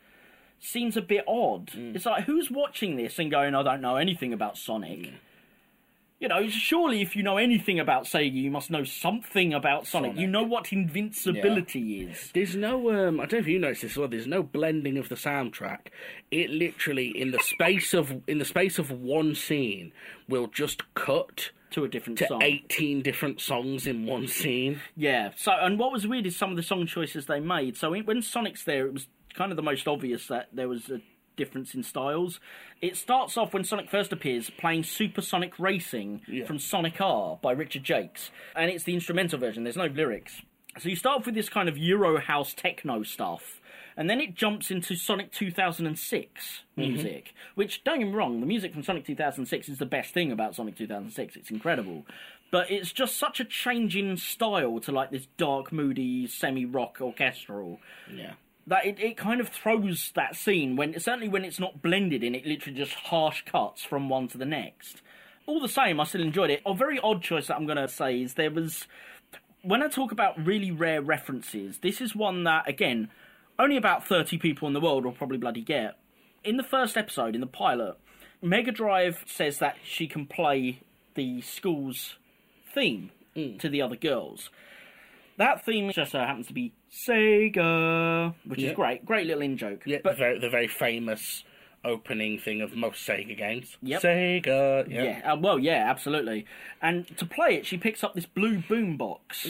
seems 0.60 0.96
a 0.96 1.02
bit 1.02 1.24
odd. 1.28 1.72
Hmm. 1.74 1.96
It's 1.96 2.06
like 2.06 2.26
who's 2.26 2.52
watching 2.52 2.96
this 2.96 3.18
and 3.20 3.32
going, 3.32 3.56
I 3.56 3.64
don't 3.64 3.82
know 3.82 3.96
anything 3.96 4.34
about 4.34 4.58
Sonic. 4.58 5.08
Hmm. 5.08 5.16
You 6.22 6.28
know, 6.28 6.48
surely 6.50 7.02
if 7.02 7.16
you 7.16 7.24
know 7.24 7.38
anything 7.38 7.80
about 7.80 8.04
Sega, 8.04 8.32
you 8.32 8.52
must 8.52 8.70
know 8.70 8.84
something 8.84 9.56
about 9.56 9.88
Sonic. 9.88 10.16
You 10.18 10.28
know 10.28 10.44
what 10.44 10.72
invincibility 10.72 12.02
is. 12.04 12.30
There's 12.36 12.56
no, 12.56 12.92
um, 12.92 13.20
I 13.20 13.26
don't 13.26 13.34
know 13.34 13.40
if 13.40 13.48
you 13.48 13.58
noticed 13.58 13.82
this 13.82 13.98
well. 13.98 14.08
There's 14.08 14.28
no 14.28 14.44
blending 14.44 15.00
of 15.00 15.10
the 15.10 15.16
soundtrack. 15.16 15.88
It 16.30 16.52
literally, 16.52 17.08
in 17.08 17.32
the 17.32 17.40
space 17.40 17.96
of 17.96 18.22
in 18.28 18.38
the 18.38 18.46
space 18.46 18.78
of 18.78 18.92
one 18.92 19.34
scene, 19.34 19.94
will 20.30 20.46
just 20.46 20.94
cut 20.94 21.50
To 21.72 21.86
a 21.86 21.88
different 21.88 22.20
to 22.20 22.28
song. 22.28 22.44
18 22.44 23.02
different 23.02 23.42
songs 23.42 23.88
in 23.88 24.06
one 24.06 24.28
scene. 24.28 24.80
Yeah. 24.96 25.32
So, 25.36 25.54
and 25.60 25.80
what 25.80 25.92
was 25.92 26.06
weird 26.06 26.28
is 26.28 26.38
some 26.38 26.52
of 26.52 26.56
the 26.56 26.62
song 26.62 26.86
choices 26.86 27.26
they 27.26 27.40
made. 27.40 27.78
So 27.78 28.00
when 28.00 28.22
Sonic's 28.22 28.64
there, 28.64 28.86
it 28.86 28.94
was 28.94 29.08
kind 29.34 29.52
of 29.52 29.56
the 29.56 29.64
most 29.64 29.88
obvious 29.88 30.28
that 30.28 30.50
there 30.54 30.68
was 30.68 30.88
a 30.92 31.02
difference 31.42 31.74
in 31.74 31.82
styles. 31.84 32.40
It 32.82 32.96
starts 32.96 33.36
off 33.38 33.54
when 33.54 33.64
Sonic 33.64 33.90
first 33.90 34.12
appears 34.12 34.50
playing 34.52 34.84
Supersonic 34.84 35.58
Racing 35.58 36.22
from 36.46 36.60
Sonic 36.60 37.02
R 37.02 37.40
by 37.42 37.52
Richard 37.52 37.84
Jacques, 37.84 38.20
and 38.56 38.70
it's 38.70 38.84
the 38.84 38.94
instrumental 38.94 39.40
version. 39.40 39.64
There's 39.64 39.78
no 39.78 39.88
lyrics. 39.88 40.42
So 40.80 40.90
you 40.90 40.96
start 40.96 41.20
off 41.20 41.26
with 41.26 41.36
this 41.36 41.50
kind 41.50 41.68
of 41.68 41.78
Euro 41.78 42.20
house 42.20 42.54
techno 42.54 43.04
stuff. 43.04 43.60
And 43.98 44.10
then 44.10 44.22
it 44.22 44.36
jumps 44.36 44.72
into 44.72 44.96
Sonic 44.96 45.32
2006 45.34 46.62
mm-hmm. 46.78 46.82
music, 46.82 47.34
which, 47.56 47.84
don't 47.84 48.00
get 48.00 48.06
me 48.06 48.14
wrong, 48.14 48.40
the 48.40 48.46
music 48.46 48.74
from 48.74 48.84
Sonic 48.84 49.06
2006 49.06 49.68
is 49.68 49.80
the 49.80 49.86
best 49.86 50.14
thing 50.14 50.32
about 50.32 50.56
Sonic 50.56 50.78
2006. 50.78 51.36
It's 51.36 51.52
incredible. 51.52 52.06
But 52.52 52.72
it's 52.72 52.92
just 52.92 53.18
such 53.18 53.40
a 53.40 53.46
change 53.46 53.98
in 53.98 54.18
style 54.18 54.80
to 54.82 54.92
like 54.92 55.12
this 55.12 55.28
dark, 55.38 55.72
moody, 55.72 56.28
semi 56.28 56.66
rock 56.66 56.98
orchestral 57.02 57.80
Yeah. 58.14 58.34
That 58.72 58.86
it, 58.86 58.98
it 59.02 59.18
kind 59.18 59.42
of 59.42 59.50
throws 59.50 60.14
that 60.16 60.34
scene 60.34 60.78
when 60.78 60.98
certainly 60.98 61.28
when 61.28 61.44
it's 61.44 61.60
not 61.60 61.82
blended 61.82 62.24
in, 62.24 62.34
it 62.34 62.46
literally 62.46 62.78
just 62.78 62.94
harsh 62.94 63.44
cuts 63.44 63.84
from 63.84 64.08
one 64.08 64.30
to 64.30 64.38
the 64.38 64.46
next. 64.46 65.02
All 65.46 65.60
the 65.60 65.68
same, 65.68 66.00
I 66.00 66.06
still 66.06 66.22
enjoyed 66.22 66.50
it. 66.50 66.62
A 66.66 66.74
very 66.74 66.98
odd 66.98 67.22
choice 67.22 67.48
that 67.48 67.58
I'm 67.58 67.66
going 67.66 67.78
to 67.78 67.90
say 67.90 68.22
is 68.22 68.36
there 68.36 68.50
was 68.50 68.88
when 69.62 69.84
I 69.84 69.90
talk 69.90 70.14
about 70.14 70.46
really 70.46 70.72
rare 70.72 71.02
references, 71.02 71.80
this 71.80 72.00
is 72.00 72.16
one 72.16 72.46
that 72.46 72.66
again 72.70 73.10
only 73.60 73.76
about 73.76 74.08
30 74.08 74.38
people 74.38 74.70
in 74.70 74.74
the 74.74 74.80
world 74.80 75.04
will 75.04 75.12
probably 75.12 75.38
bloody 75.38 75.62
get. 75.62 75.98
In 76.46 76.56
the 76.56 76.64
first 76.64 76.96
episode, 76.96 77.36
in 77.36 77.42
the 77.42 77.48
pilot, 77.48 77.98
Mega 78.42 78.72
Drive 78.72 79.26
says 79.28 79.60
that 79.60 79.76
she 79.84 80.08
can 80.08 80.26
play 80.26 80.80
the 81.16 81.42
school's 81.42 82.16
theme 82.74 83.12
mm. 83.36 83.60
to 83.60 83.68
the 83.68 83.82
other 83.82 83.98
girls. 83.98 84.50
That 85.36 85.66
theme 85.66 85.92
just 85.92 86.14
so 86.14 86.20
happens 86.20 86.48
to 86.48 86.54
be 86.54 86.72
Sega, 86.92 88.34
which 88.46 88.60
Yeah. 88.60 88.70
is 88.72 88.76
great. 88.76 89.06
Great 89.06 89.28
little 89.28 89.42
in 89.44 89.58
joke. 89.58 89.84
Yeah, 89.86 90.00
but 90.04 90.14
the, 90.14 90.18
very, 90.18 90.40
the 90.40 90.50
very 90.50 90.68
famous 90.68 91.44
opening 91.84 92.38
thing 92.38 92.62
of 92.62 92.76
most 92.76 93.08
Sega 93.08 93.36
games. 93.38 93.78
Yep. 93.82 94.02
Sega. 94.02 94.88
Yeah. 94.90 95.04
yeah, 95.04 95.34
uh, 95.34 95.38
well, 95.38 95.58
yeah, 95.58 95.90
absolutely. 95.90 96.46
And 96.82 97.08
to 97.18 97.26
play 97.26 97.56
it, 97.56 97.66
she 97.66 97.78
picks 97.78 98.04
up 98.04 98.14
this 98.14 98.26
blue 98.26 98.60
boom 98.60 98.98
box 98.98 99.48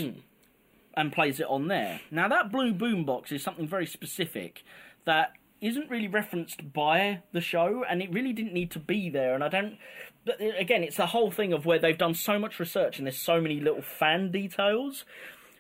and 0.96 1.12
plays 1.12 1.40
it 1.40 1.48
on 1.48 1.68
there. 1.68 2.00
Now, 2.10 2.28
that 2.30 2.52
blue 2.52 2.74
boom 2.74 3.06
box 3.06 3.32
is 3.32 3.44
something 3.44 3.68
very 3.68 3.86
specific 3.86 4.64
that 5.06 5.34
isn't 5.60 5.90
really 5.90 6.08
referenced 6.08 6.74
by 6.74 7.22
the 7.34 7.42
show, 7.42 7.84
and 7.88 8.02
it 8.02 8.12
really 8.12 8.34
didn't 8.34 8.54
need 8.54 8.72
to 8.72 8.80
be 8.80 9.10
there. 9.10 9.36
And 9.36 9.44
I 9.44 9.48
don't. 9.48 9.78
But 10.26 10.42
uh, 10.42 10.52
again, 10.58 10.84
it's 10.84 10.98
the 10.98 11.08
whole 11.08 11.32
thing 11.32 11.54
of 11.54 11.66
where 11.66 11.80
they've 11.80 11.98
done 11.98 12.14
so 12.14 12.40
much 12.40 12.60
research 12.60 12.98
and 12.98 13.06
there's 13.08 13.18
so 13.18 13.42
many 13.42 13.60
little 13.60 13.82
fan 13.82 14.32
details. 14.32 15.06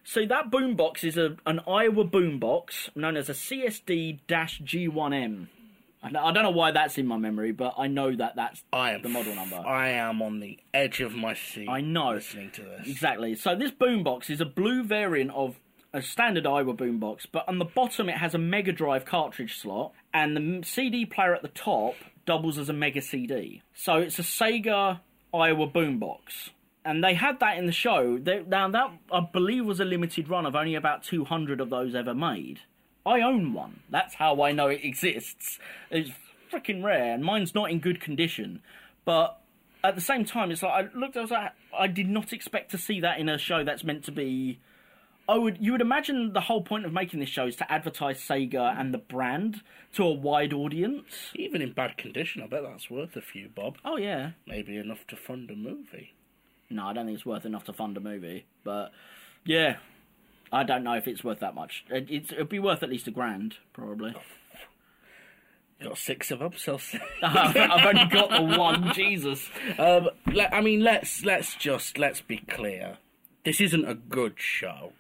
So 0.03 0.25
that 0.25 0.49
boombox 0.51 1.03
is 1.03 1.17
a 1.17 1.37
an 1.45 1.59
Aiwa 1.67 2.09
boombox 2.09 2.95
known 2.95 3.17
as 3.17 3.29
a 3.29 3.33
CSD-G1M. 3.33 5.47
I 6.03 6.31
don't 6.31 6.43
know 6.43 6.49
why 6.49 6.71
that's 6.71 6.97
in 6.97 7.05
my 7.05 7.17
memory, 7.17 7.51
but 7.51 7.75
I 7.77 7.85
know 7.85 8.15
that 8.15 8.35
that's 8.35 8.63
I 8.73 8.93
am 8.93 9.03
the 9.03 9.09
model 9.09 9.35
number. 9.35 9.57
I 9.57 9.89
am 9.89 10.23
on 10.23 10.39
the 10.39 10.57
edge 10.73 10.99
of 10.99 11.13
my 11.13 11.35
seat. 11.35 11.69
I 11.69 11.81
know. 11.81 12.13
listening 12.13 12.49
to 12.51 12.63
this. 12.63 12.87
Exactly. 12.87 13.35
So 13.35 13.55
this 13.55 13.69
boombox 13.69 14.31
is 14.31 14.41
a 14.41 14.45
blue 14.45 14.83
variant 14.83 15.29
of 15.31 15.59
a 15.93 16.01
standard 16.01 16.45
Aiwa 16.45 16.75
boombox, 16.75 17.27
but 17.31 17.47
on 17.47 17.59
the 17.59 17.65
bottom 17.65 18.09
it 18.09 18.17
has 18.17 18.33
a 18.33 18.39
Mega 18.39 18.71
Drive 18.71 19.05
cartridge 19.05 19.59
slot, 19.59 19.93
and 20.13 20.35
the 20.35 20.63
CD 20.65 21.05
player 21.05 21.35
at 21.35 21.43
the 21.43 21.49
top 21.49 21.93
doubles 22.25 22.57
as 22.57 22.69
a 22.69 22.73
Mega 22.73 23.01
CD. 23.01 23.61
So 23.75 23.97
it's 23.97 24.17
a 24.17 24.23
Sega 24.23 25.01
Aiwa 25.33 25.71
boombox. 25.71 26.49
And 26.83 27.03
they 27.03 27.13
had 27.13 27.39
that 27.39 27.57
in 27.57 27.67
the 27.67 27.71
show. 27.71 28.17
They, 28.17 28.43
now 28.43 28.67
that 28.69 28.91
I 29.11 29.19
believe 29.19 29.65
was 29.65 29.79
a 29.79 29.85
limited 29.85 30.29
run 30.29 30.45
of 30.45 30.55
only 30.55 30.75
about 30.75 31.03
200 31.03 31.61
of 31.61 31.69
those 31.69 31.93
ever 31.93 32.15
made. 32.15 32.61
I 33.05 33.21
own 33.21 33.53
one. 33.53 33.81
That's 33.89 34.15
how 34.15 34.41
I 34.41 34.51
know 34.51 34.67
it 34.67 34.83
exists. 34.83 35.59
It's 35.89 36.11
freaking 36.51 36.83
rare, 36.83 37.13
and 37.13 37.23
mine's 37.23 37.55
not 37.55 37.71
in 37.71 37.79
good 37.79 37.99
condition. 38.01 38.61
But 39.05 39.39
at 39.83 39.95
the 39.95 40.01
same 40.01 40.25
time, 40.25 40.51
it's 40.51 40.63
like 40.63 40.85
I 40.85 40.97
looked. 40.97 41.17
I 41.17 41.21
was 41.21 41.31
like, 41.31 41.51
I 41.77 41.87
did 41.87 42.09
not 42.09 42.33
expect 42.33 42.71
to 42.71 42.77
see 42.77 42.99
that 43.01 43.19
in 43.19 43.29
a 43.29 43.37
show 43.37 43.63
that's 43.63 43.83
meant 43.83 44.03
to 44.05 44.11
be. 44.11 44.59
I 45.27 45.37
would. 45.37 45.57
You 45.59 45.71
would 45.71 45.81
imagine 45.81 46.33
the 46.33 46.41
whole 46.41 46.61
point 46.61 46.85
of 46.85 46.93
making 46.93 47.19
this 47.19 47.29
show 47.29 47.47
is 47.47 47.55
to 47.57 47.71
advertise 47.71 48.19
Sega 48.19 48.79
and 48.79 48.93
the 48.93 48.99
brand 48.99 49.61
to 49.93 50.03
a 50.03 50.11
wide 50.11 50.53
audience. 50.53 51.31
Even 51.35 51.61
in 51.61 51.73
bad 51.73 51.97
condition, 51.97 52.41
I 52.43 52.47
bet 52.47 52.63
that's 52.63 52.89
worth 52.89 53.15
a 53.15 53.21
few 53.21 53.49
bob. 53.49 53.77
Oh 53.85 53.97
yeah. 53.97 54.31
Maybe 54.45 54.77
enough 54.77 55.07
to 55.07 55.15
fund 55.15 55.49
a 55.49 55.55
movie. 55.55 56.13
No, 56.71 56.85
I 56.87 56.93
don't 56.93 57.05
think 57.05 57.17
it's 57.17 57.25
worth 57.25 57.45
enough 57.45 57.65
to 57.65 57.73
fund 57.73 57.97
a 57.97 57.99
movie. 57.99 58.45
But 58.63 58.91
yeah, 59.45 59.77
I 60.51 60.63
don't 60.63 60.83
know 60.83 60.93
if 60.93 61.07
it's 61.07 61.23
worth 61.23 61.39
that 61.39 61.55
much. 61.55 61.85
It, 61.89 62.07
it's, 62.09 62.31
it'd 62.31 62.49
be 62.49 62.59
worth 62.59 62.83
at 62.83 62.89
least 62.89 63.07
a 63.07 63.11
grand, 63.11 63.55
probably. 63.73 64.13
Got 65.83 65.97
six 65.97 66.29
of 66.29 66.39
them, 66.39 66.51
so. 66.57 66.79
I've, 67.23 67.57
I've 67.57 67.85
only 67.87 68.05
got 68.05 68.29
the 68.29 68.57
one. 68.57 68.93
Jesus. 68.93 69.49
um, 69.79 70.09
le- 70.27 70.47
I 70.51 70.61
mean, 70.61 70.81
let's 70.81 71.25
let's 71.25 71.55
just 71.55 71.97
let's 71.97 72.21
be 72.21 72.37
clear. 72.37 72.99
This 73.43 73.59
isn't 73.59 73.85
a 73.89 73.95
good 73.95 74.35
show, 74.37 74.93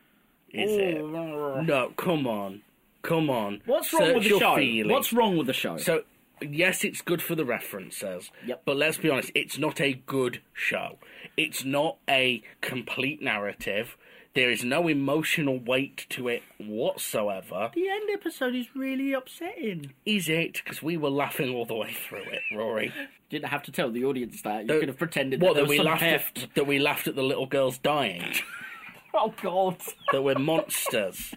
is 0.49 0.71
it? 0.71 0.97
No, 0.97 1.93
come 1.95 2.25
on, 2.25 2.63
come 3.03 3.29
on. 3.29 3.61
What's 3.67 3.93
wrong 3.93 4.01
Search 4.01 4.13
with 4.15 4.23
the 4.23 4.29
your 4.29 4.39
show? 4.39 4.55
feelings. 4.55 4.91
What's 4.91 5.13
wrong 5.13 5.37
with 5.37 5.45
the 5.45 5.53
show? 5.53 5.77
So, 5.77 6.01
yes, 6.41 6.83
it's 6.83 7.01
good 7.03 7.21
for 7.21 7.35
the 7.35 7.45
references. 7.45 8.31
Yep. 8.47 8.63
But 8.65 8.77
let's 8.77 8.97
be 8.97 9.11
honest, 9.11 9.31
it's 9.35 9.59
not 9.59 9.79
a 9.79 9.93
good 9.93 10.41
show. 10.53 10.97
It's 11.37 11.63
not 11.63 11.97
a 12.09 12.43
complete 12.61 13.21
narrative. 13.21 13.97
There 14.33 14.49
is 14.49 14.63
no 14.63 14.87
emotional 14.87 15.59
weight 15.59 16.05
to 16.11 16.29
it 16.29 16.41
whatsoever. 16.57 17.69
the 17.75 17.89
end 17.89 18.09
episode 18.13 18.55
is 18.55 18.67
really 18.75 19.11
upsetting. 19.11 19.91
Is 20.05 20.29
it? 20.29 20.53
Because 20.63 20.81
we 20.81 20.95
were 20.95 21.09
laughing 21.09 21.53
all 21.53 21.65
the 21.65 21.75
way 21.75 21.91
through 21.93 22.23
it, 22.23 22.41
Rory. 22.55 22.93
Didn't 23.29 23.49
have 23.49 23.63
to 23.63 23.71
tell 23.71 23.91
the 23.91 24.05
audience 24.05 24.41
that. 24.43 24.67
You 24.69 24.79
could 24.79 24.87
have 24.87 24.97
pretended 24.97 25.41
What 25.41 25.55
that 25.55 25.55
there 25.55 25.63
that 25.63 25.69
was 25.69 25.69
we 25.69 25.77
some 25.77 25.85
laughed 25.85 26.43
at, 26.43 26.55
that 26.55 26.67
we 26.67 26.79
laughed 26.79 27.07
at 27.07 27.15
the 27.15 27.23
little 27.23 27.45
girls 27.47 27.77
dying. 27.77 28.23
Oh 29.13 29.33
God. 29.41 29.75
that 30.13 30.21
we're 30.21 30.39
monsters. 30.39 31.33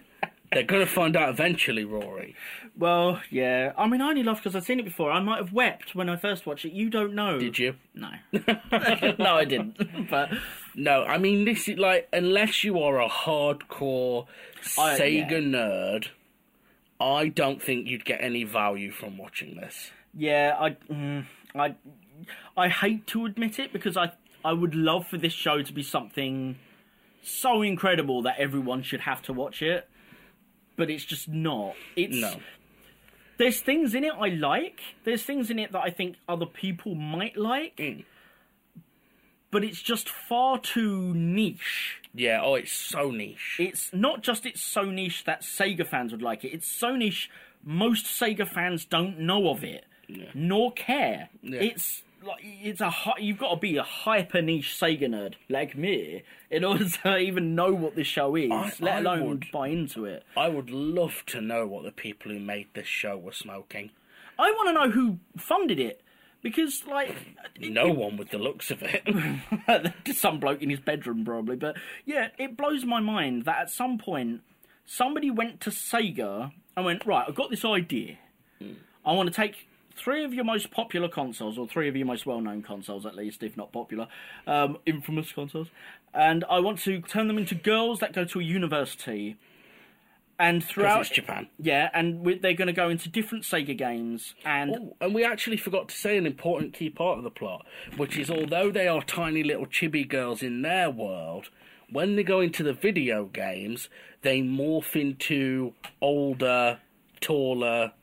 They're 0.51 0.63
gonna 0.63 0.85
find 0.85 1.15
out 1.15 1.29
eventually, 1.29 1.83
Rory. 1.85 2.35
Well, 2.77 3.21
yeah. 3.29 3.73
I 3.77 3.87
mean, 3.87 4.01
I 4.01 4.09
only 4.09 4.23
laughed 4.23 4.43
because 4.43 4.55
I'd 4.55 4.63
seen 4.63 4.79
it 4.79 4.85
before. 4.85 5.11
I 5.11 5.19
might 5.21 5.37
have 5.37 5.53
wept 5.53 5.95
when 5.95 6.09
I 6.09 6.15
first 6.17 6.45
watched 6.45 6.65
it. 6.65 6.73
You 6.73 6.89
don't 6.89 7.13
know. 7.13 7.39
Did 7.39 7.57
you? 7.59 7.75
No. 7.93 8.09
no, 8.31 9.35
I 9.35 9.45
didn't. 9.45 10.09
But 10.09 10.29
No, 10.75 11.03
I 11.03 11.17
mean 11.17 11.45
this 11.45 11.67
is 11.67 11.77
like 11.77 12.07
unless 12.13 12.63
you 12.63 12.79
are 12.79 13.01
a 13.01 13.09
hardcore 13.09 14.27
I- 14.77 14.97
Sega 14.99 15.31
yeah. 15.31 15.39
nerd, 15.39 16.07
I 16.99 17.27
don't 17.29 17.61
think 17.61 17.87
you'd 17.87 18.05
get 18.05 18.19
any 18.21 18.43
value 18.43 18.91
from 18.91 19.17
watching 19.17 19.55
this. 19.55 19.91
yeah, 20.13 20.55
I, 20.59 20.69
mm, 20.91 21.25
I, 21.53 21.75
I 22.55 22.69
hate 22.69 23.05
to 23.07 23.25
admit 23.25 23.59
it 23.59 23.73
because 23.73 23.97
I, 23.97 24.11
I 24.45 24.53
would 24.53 24.73
love 24.75 25.07
for 25.07 25.17
this 25.17 25.33
show 25.33 25.61
to 25.61 25.73
be 25.73 25.83
something 25.83 26.57
so 27.21 27.61
incredible 27.61 28.21
that 28.21 28.37
everyone 28.39 28.81
should 28.83 29.01
have 29.01 29.21
to 29.23 29.33
watch 29.33 29.61
it. 29.61 29.89
But 30.75 30.89
it's 30.89 31.05
just 31.05 31.29
not. 31.29 31.75
It's 31.95 32.17
No. 32.17 32.39
there's 33.37 33.61
things 33.61 33.93
in 33.93 34.03
it 34.03 34.13
I 34.13 34.29
like. 34.29 34.79
There's 35.03 35.23
things 35.23 35.49
in 35.49 35.59
it 35.59 35.71
that 35.71 35.81
I 35.81 35.89
think 35.89 36.17
other 36.27 36.45
people 36.45 36.95
might 36.95 37.37
like. 37.37 37.77
Mm. 37.77 38.05
But 39.51 39.63
it's 39.63 39.81
just 39.81 40.09
far 40.09 40.59
too 40.59 41.13
niche. 41.13 42.01
Yeah, 42.13 42.41
oh 42.43 42.55
it's 42.55 42.73
so 42.73 43.11
niche. 43.11 43.55
It's 43.59 43.93
not 43.93 44.21
just 44.21 44.45
it's 44.45 44.61
so 44.61 44.83
niche 44.83 45.23
that 45.25 45.41
Sega 45.41 45.87
fans 45.87 46.11
would 46.11 46.21
like 46.21 46.43
it. 46.43 46.49
It's 46.53 46.67
so 46.67 46.95
niche 46.95 47.29
most 47.63 48.05
Sega 48.05 48.47
fans 48.47 48.85
don't 48.85 49.19
know 49.19 49.49
of 49.49 49.63
it, 49.63 49.85
nor 50.33 50.71
care. 50.73 51.29
Yeah. 51.41 51.61
It's 51.61 52.03
like 52.25 52.39
it's 52.43 52.81
a 52.81 52.91
you've 53.19 53.37
got 53.37 53.51
to 53.51 53.59
be 53.59 53.77
a 53.77 53.83
hyper 53.83 54.41
niche 54.41 54.75
Sega 54.79 55.07
nerd 55.07 55.35
like 55.49 55.77
me 55.77 56.23
in 56.49 56.63
order 56.65 56.87
to 56.89 57.17
even 57.17 57.55
know 57.55 57.73
what 57.73 57.95
this 57.95 58.07
show 58.07 58.35
is, 58.35 58.51
I- 58.51 58.73
let 58.79 58.93
I 58.95 58.99
alone 58.99 59.27
would. 59.29 59.45
buy 59.51 59.67
into 59.67 60.05
it. 60.05 60.23
I 60.35 60.47
would 60.47 60.69
love 60.69 61.23
to 61.27 61.41
know 61.41 61.65
what 61.67 61.83
the 61.83 61.91
people 61.91 62.31
who 62.31 62.39
made 62.39 62.67
this 62.73 62.87
show 62.87 63.17
were 63.17 63.33
smoking. 63.33 63.91
I 64.37 64.51
want 64.51 64.69
to 64.69 64.73
know 64.73 64.91
who 64.91 65.19
funded 65.37 65.79
it 65.79 66.01
because 66.41 66.83
like 66.85 67.15
No 67.59 67.89
one 67.89 68.17
with 68.17 68.29
the 68.29 68.37
looks 68.37 68.69
of 68.71 68.83
it. 68.83 69.03
some 70.15 70.39
bloke 70.39 70.61
in 70.61 70.69
his 70.69 70.79
bedroom 70.79 71.25
probably 71.25 71.55
but 71.55 71.75
yeah 72.05 72.27
it 72.37 72.55
blows 72.55 72.85
my 72.85 72.99
mind 72.99 73.45
that 73.45 73.57
at 73.61 73.69
some 73.69 73.97
point 73.97 74.41
somebody 74.85 75.31
went 75.31 75.59
to 75.61 75.69
sega 75.69 76.51
and 76.77 76.85
went 76.85 77.05
right 77.05 77.25
i've 77.27 77.35
got 77.35 77.49
this 77.49 77.65
idea 77.65 78.17
hmm. 78.59 78.73
i 79.05 79.11
want 79.11 79.27
to 79.27 79.33
take 79.35 79.67
three 79.95 80.23
of 80.23 80.33
your 80.33 80.43
most 80.43 80.71
popular 80.71 81.07
consoles 81.07 81.57
or 81.57 81.67
three 81.67 81.87
of 81.87 81.95
your 81.95 82.05
most 82.05 82.25
well-known 82.25 82.61
consoles 82.61 83.05
at 83.05 83.15
least 83.15 83.43
if 83.43 83.55
not 83.55 83.71
popular 83.71 84.07
um, 84.47 84.77
infamous 84.85 85.31
consoles 85.31 85.67
and 86.13 86.43
i 86.49 86.59
want 86.59 86.79
to 86.79 87.01
turn 87.01 87.27
them 87.27 87.37
into 87.37 87.55
girls 87.55 87.99
that 87.99 88.13
go 88.13 88.25
to 88.25 88.39
a 88.39 88.43
university 88.43 89.37
and 90.37 90.63
throughout 90.63 91.09
Japan. 91.09 91.47
yeah 91.57 91.89
and 91.93 92.19
we, 92.21 92.37
they're 92.37 92.53
going 92.53 92.67
to 92.67 92.73
go 92.73 92.89
into 92.89 93.07
different 93.07 93.45
sega 93.45 93.77
games 93.77 94.33
and 94.43 94.75
Oh, 94.75 94.95
and 94.99 95.15
we 95.15 95.23
actually 95.23 95.57
forgot 95.57 95.87
to 95.89 95.95
say 95.95 96.17
an 96.17 96.25
important 96.25 96.73
key 96.73 96.89
part 96.89 97.17
of 97.17 97.23
the 97.23 97.29
plot, 97.29 97.65
which 97.95 98.17
is 98.17 98.29
although 98.29 98.69
they 98.69 98.87
are 98.87 99.01
tiny 99.01 99.43
little 99.43 99.65
chibi 99.65 100.07
girls 100.07 100.43
in 100.43 100.61
their 100.61 100.89
world, 100.89 101.49
when 101.89 102.15
they 102.17 102.23
go 102.23 102.41
into 102.41 102.63
the 102.63 102.73
video 102.73 103.25
games, 103.25 103.87
they 104.23 104.41
morph 104.41 104.99
into 104.99 105.73
older, 106.01 106.79
taller, 107.21 107.93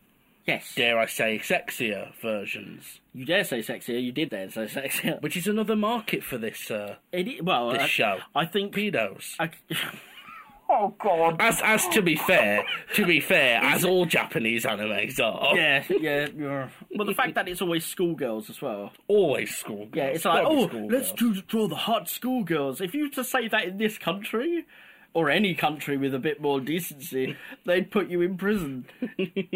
yes 0.47 0.75
dare 0.75 0.99
I 0.99 1.07
say, 1.07 1.39
sexier 1.39 2.13
versions. 2.21 3.01
you 3.15 3.25
dare 3.25 3.45
say 3.45 3.61
sexier 3.61 4.03
you 4.03 4.13
did 4.13 4.31
dare 4.31 4.51
say 4.51 4.65
sexier 4.67 5.21
Which 5.23 5.37
is 5.37 5.47
another 5.47 5.77
market 5.77 6.23
for 6.25 6.39
this 6.39 6.71
uh, 6.71 6.97
It, 7.13 7.45
well, 7.45 7.71
this 7.71 7.83
I, 7.83 7.87
show. 7.87 8.19
I 8.35 8.47
think. 8.47 8.75
Pedos. 8.75 9.35
I, 9.39 9.51
oh 10.71 10.95
God. 10.99 11.37
As 11.41 11.61
as 11.63 11.87
to 11.89 12.03
be 12.03 12.17
fair, 12.17 12.65
to 12.95 13.05
be 13.07 13.21
fair, 13.21 13.61
as 13.63 13.85
all 13.85 14.05
Japanese 14.07 14.65
animes 14.65 15.21
are, 15.21 15.57
Yeah, 15.57 15.85
yeah, 15.89 16.29
yeah. 16.37 16.69
Well, 16.97 17.07
the 17.07 17.15
fact 17.15 17.35
that 17.35 17.49
it's 17.49 17.61
always 17.63 17.85
schoolgirls 17.85 18.49
as 18.51 18.61
well. 18.63 18.93
always 19.09 19.55
schoolgirls. 19.55 19.91
Yeah, 19.95 20.07
it's 20.07 20.25
like, 20.25 20.45
oh, 20.47 20.71
let's 20.91 21.13
do, 21.13 21.35
draw 21.43 21.69
the 21.69 21.75
hot 21.77 22.09
schoolgirls. 22.09 22.81
If 22.81 22.95
you 22.95 23.05
were 23.05 23.09
to 23.11 23.25
say 23.25 23.49
that 23.49 23.65
in 23.65 23.77
this 23.79 23.99
country, 23.99 24.67
or 25.15 25.29
any 25.31 25.55
country 25.55 25.97
with 25.97 26.15
a 26.15 26.19
bit 26.19 26.41
more 26.41 26.61
decency, 26.61 27.37
they'd 27.67 27.91
put 27.91 28.09
you 28.09 28.21
in 28.23 28.37
prison. 28.37 28.87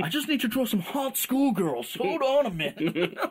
I 0.03 0.09
just 0.09 0.29
need 0.29 0.41
to 0.43 0.49
draw 0.49 0.65
some 0.67 0.81
hot 0.81 1.17
schoolgirls. 1.17 1.95
Hold 1.95 2.23
on 2.23 2.47
a 2.47 2.51
minute. 2.51 3.17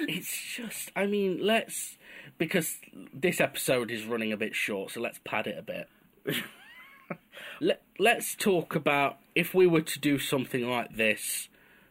It's 0.00 0.54
just, 0.56 0.92
I 0.94 1.06
mean, 1.06 1.38
let's 1.40 1.96
because 2.36 2.76
this 3.14 3.40
episode 3.40 3.90
is 3.90 4.04
running 4.04 4.30
a 4.32 4.36
bit 4.36 4.54
short, 4.54 4.90
so 4.90 5.00
let's 5.00 5.18
pad 5.24 5.46
it 5.46 5.56
a 5.58 5.62
bit. 5.62 5.88
Let 7.60 7.82
Let's 7.98 8.34
talk 8.34 8.74
about 8.74 9.18
if 9.34 9.54
we 9.54 9.66
were 9.66 9.80
to 9.82 9.98
do 9.98 10.18
something 10.18 10.68
like 10.68 10.96
this 10.96 11.48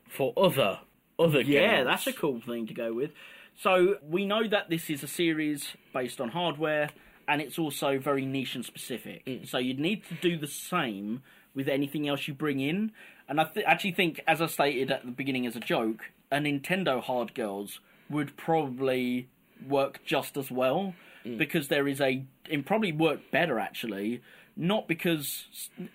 for 0.07 0.33
other 0.37 0.79
other 1.17 1.41
Yeah, 1.41 1.77
games. 1.77 1.87
that's 1.87 2.07
a 2.07 2.13
cool 2.13 2.41
thing 2.41 2.67
to 2.67 2.73
go 2.73 2.93
with. 2.93 3.11
So 3.57 3.97
we 4.07 4.25
know 4.25 4.47
that 4.47 4.69
this 4.69 4.89
is 4.89 5.03
a 5.03 5.07
series 5.07 5.75
based 5.93 6.21
on 6.21 6.29
hardware, 6.29 6.89
and 7.29 7.41
it's 7.41 7.59
also 7.59 7.99
very 7.99 8.25
niche 8.25 8.55
and 8.55 8.65
specific. 8.65 9.25
Mm. 9.25 9.47
So 9.47 9.59
you'd 9.59 9.79
need 9.79 10.03
to 10.09 10.15
do 10.15 10.37
the 10.37 10.47
same 10.47 11.21
with 11.53 11.69
anything 11.69 12.09
else 12.09 12.27
you 12.27 12.33
bring 12.33 12.59
in. 12.59 12.91
And 13.29 13.39
I 13.39 13.43
th- 13.43 13.65
actually 13.67 13.91
think, 13.91 14.19
as 14.27 14.41
I 14.41 14.47
stated 14.47 14.89
at 14.91 15.05
the 15.05 15.11
beginning 15.11 15.45
as 15.45 15.55
a 15.55 15.59
joke, 15.59 16.11
a 16.31 16.37
Nintendo 16.37 17.01
Hard 17.01 17.35
Girls 17.35 17.79
would 18.09 18.35
probably 18.35 19.29
work 19.67 20.03
just 20.03 20.37
as 20.37 20.49
well 20.49 20.95
mm. 21.23 21.37
because 21.37 21.67
there 21.67 21.87
is 21.87 22.01
a, 22.01 22.25
it 22.49 22.65
probably 22.65 22.91
work 22.91 23.19
better 23.29 23.59
actually, 23.59 24.21
not 24.57 24.87
because 24.87 25.45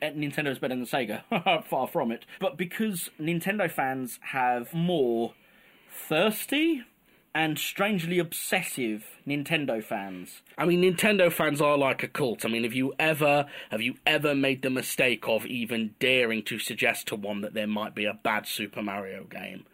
eh, 0.01 0.11
Nintendo 0.11 0.53
is 0.53 0.61
better 0.61 0.77
than 0.77 0.87
Sega, 0.87 1.65
far 1.65 1.89
from 1.89 2.13
it, 2.13 2.25
but 2.39 2.57
because 2.57 3.11
Nintendo 3.21 3.69
fans 3.69 4.21
have 4.23 4.73
more 4.73 5.35
thirsty 5.91 6.85
and 7.35 7.59
strangely 7.59 8.19
obsessive 8.19 9.05
Nintendo 9.27 9.83
fans. 9.83 10.41
I 10.57 10.65
mean, 10.67 10.83
Nintendo 10.83 11.33
fans 11.33 11.61
are 11.61 11.77
like 11.77 12.03
a 12.03 12.09
cult. 12.09 12.45
I 12.45 12.49
mean, 12.49 12.63
have 12.63 12.75
you 12.75 12.95
ever 12.99 13.47
have 13.71 13.83
you 13.83 13.95
ever 14.07 14.35
made 14.35 14.63
the 14.63 14.71
mistake 14.71 15.25
of 15.27 15.45
even 15.47 15.95
daring 15.99 16.43
to 16.45 16.59
suggest 16.59 17.09
to 17.09 17.17
one 17.17 17.41
that 17.41 17.55
there 17.55 17.67
might 17.67 17.95
be 17.95 18.05
a 18.05 18.15
bad 18.15 18.47
Super 18.47 18.83
Mario 18.83 19.25
game? 19.25 19.65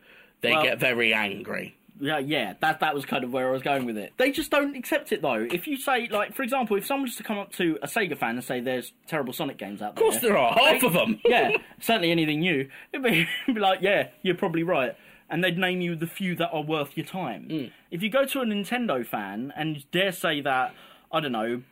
They 0.41 0.53
Well- 0.53 0.63
get 0.63 0.79
very 0.81 1.13
angry. 1.13 1.77
Yeah, 2.03 2.17
yeah, 2.19 2.55
that 2.61 2.81
that 2.81 2.95
was 2.95 3.05
kind 3.05 3.25
of 3.25 3.31
where 3.31 3.49
I 3.49 3.51
was 3.53 3.61
going 3.61 3.85
with 3.85 3.99
it. 3.99 4.15
They 4.17 4.31
just 4.31 4.51
don't 4.51 4.75
accept 4.75 5.13
it 5.13 5.21
though. 5.21 5.47
If 5.53 5.67
you 5.67 5.77
say, 5.77 6.09
like, 6.11 6.35
for 6.35 6.43
example, 6.43 6.79
if 6.79 6.87
someone 6.87 7.03
was 7.03 7.17
to 7.17 7.23
come 7.23 7.39
up 7.39 7.53
to 7.57 7.79
a 7.83 7.87
Sega 7.87 8.17
fan 8.17 8.37
and 8.37 8.43
say 8.45 8.61
there's 8.61 8.95
terrible 9.07 9.35
Sonic 9.35 9.59
games 9.59 9.83
out 9.83 9.97
there, 9.97 10.07
Of 10.07 10.13
course, 10.13 10.23
there 10.23 10.39
are 10.39 10.55
half 10.55 10.83
of 10.83 10.95
them. 10.95 11.21
yeah, 11.27 11.51
certainly 11.79 12.11
anything 12.11 12.41
new, 12.41 12.71
it'd 12.95 13.05
be, 13.05 13.27
it'd 13.47 13.55
be 13.55 13.61
like, 13.61 13.81
yeah, 13.83 14.09
you're 14.23 14.35
probably 14.35 14.63
right. 14.63 14.97
And 15.31 15.45
they'd 15.45 15.57
name 15.57 15.81
you 15.81 15.95
the 15.95 16.09
few 16.09 16.35
that 16.37 16.51
are 16.51 16.63
worth 16.63 16.97
your 16.97 17.07
time. 17.07 17.47
Mm. 17.49 17.73
If 17.93 18.03
you 18.03 18.11
go 18.11 18.25
to 18.25 18.41
a 18.41 18.45
Nintendo 18.45 19.07
fan 19.07 19.53
and 19.57 19.89
dare 19.93 20.11
say 20.11 20.41
that, 20.41 20.75
I 21.13 21.21
don't 21.21 21.31
know, 21.31 21.63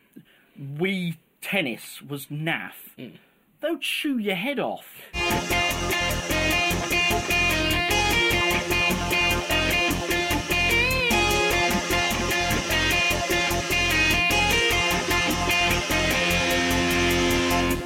Wii 0.57 1.17
Tennis 1.41 2.01
was 2.01 2.27
naff, 2.27 2.71
mm. 2.97 3.17
they'll 3.59 3.77
chew 3.77 4.17
your 4.17 4.35
head 4.35 4.59
off. 4.59 4.85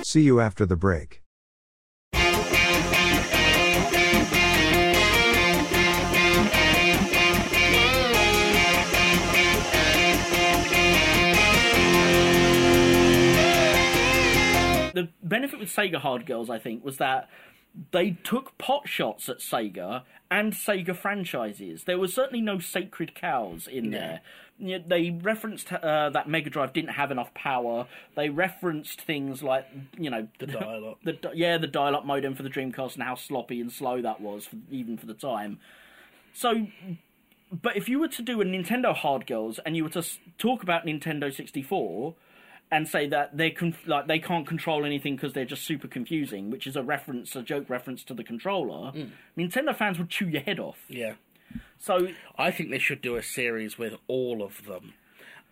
See 0.03 0.21
you 0.21 0.39
after 0.39 0.67
the 0.67 0.75
break. 0.75 1.22
The 15.03 15.27
benefit 15.27 15.59
with 15.59 15.69
Sega 15.69 15.97
Hard 15.97 16.25
Girls, 16.25 16.49
I 16.49 16.59
think, 16.59 16.83
was 16.83 16.97
that 16.97 17.29
they 17.91 18.11
took 18.23 18.57
pot 18.57 18.87
shots 18.87 19.29
at 19.29 19.39
Sega 19.39 20.03
and 20.29 20.53
Sega 20.53 20.95
franchises. 20.95 21.85
There 21.85 21.97
were 21.97 22.07
certainly 22.07 22.41
no 22.41 22.59
sacred 22.59 23.15
cows 23.15 23.67
in 23.67 23.91
there. 23.91 24.21
Yeah, 24.59 24.77
They 24.85 25.09
referenced 25.09 25.71
uh, 25.73 26.09
that 26.11 26.29
Mega 26.29 26.49
Drive 26.49 26.73
didn't 26.73 26.91
have 26.91 27.11
enough 27.11 27.33
power. 27.33 27.87
They 28.15 28.29
referenced 28.29 29.01
things 29.01 29.41
like, 29.41 29.67
you 29.97 30.09
know, 30.09 30.27
the 30.39 30.47
dial-up. 30.47 30.99
the 31.03 31.17
yeah, 31.33 31.57
the 31.57 31.67
dial-up 31.67 32.05
modem 32.05 32.35
for 32.35 32.43
the 32.43 32.49
Dreamcast 32.49 32.93
and 32.93 33.03
how 33.03 33.15
sloppy 33.15 33.59
and 33.59 33.71
slow 33.71 34.01
that 34.01 34.21
was, 34.21 34.45
for, 34.45 34.57
even 34.69 34.97
for 34.97 35.07
the 35.07 35.15
time. 35.15 35.59
So, 36.33 36.67
but 37.51 37.75
if 37.75 37.89
you 37.89 37.99
were 37.99 38.07
to 38.09 38.21
do 38.21 38.39
a 38.41 38.45
Nintendo 38.45 38.95
Hard 38.95 39.25
Girls 39.25 39.59
and 39.65 39.75
you 39.75 39.83
were 39.83 39.89
to 39.91 40.03
talk 40.37 40.61
about 40.61 40.85
Nintendo 40.85 41.33
64 41.33 42.15
and 42.73 42.87
say 42.87 43.07
that 43.07 43.37
they 43.37 43.51
conf- 43.51 43.87
like 43.87 44.07
they 44.07 44.17
can't 44.17 44.47
control 44.47 44.83
anything 44.83 45.15
because 45.15 45.33
they're 45.33 45.45
just 45.45 45.63
super 45.63 45.87
confusing, 45.87 46.49
which 46.49 46.65
is 46.65 46.75
a 46.75 46.81
reference, 46.81 47.35
a 47.35 47.43
joke 47.43 47.69
reference 47.69 48.03
to 48.05 48.15
the 48.15 48.23
controller, 48.23 48.91
mm. 48.91 49.11
Nintendo 49.37 49.75
fans 49.75 49.99
would 49.99 50.09
chew 50.09 50.27
your 50.27 50.41
head 50.41 50.59
off. 50.59 50.79
Yeah, 50.89 51.13
So, 51.77 52.07
I 52.35 52.49
think 52.49 52.71
they 52.71 52.79
should 52.79 53.01
do 53.01 53.15
a 53.15 53.21
series 53.21 53.77
with 53.77 53.93
all 54.07 54.41
of 54.41 54.65
them, 54.65 54.95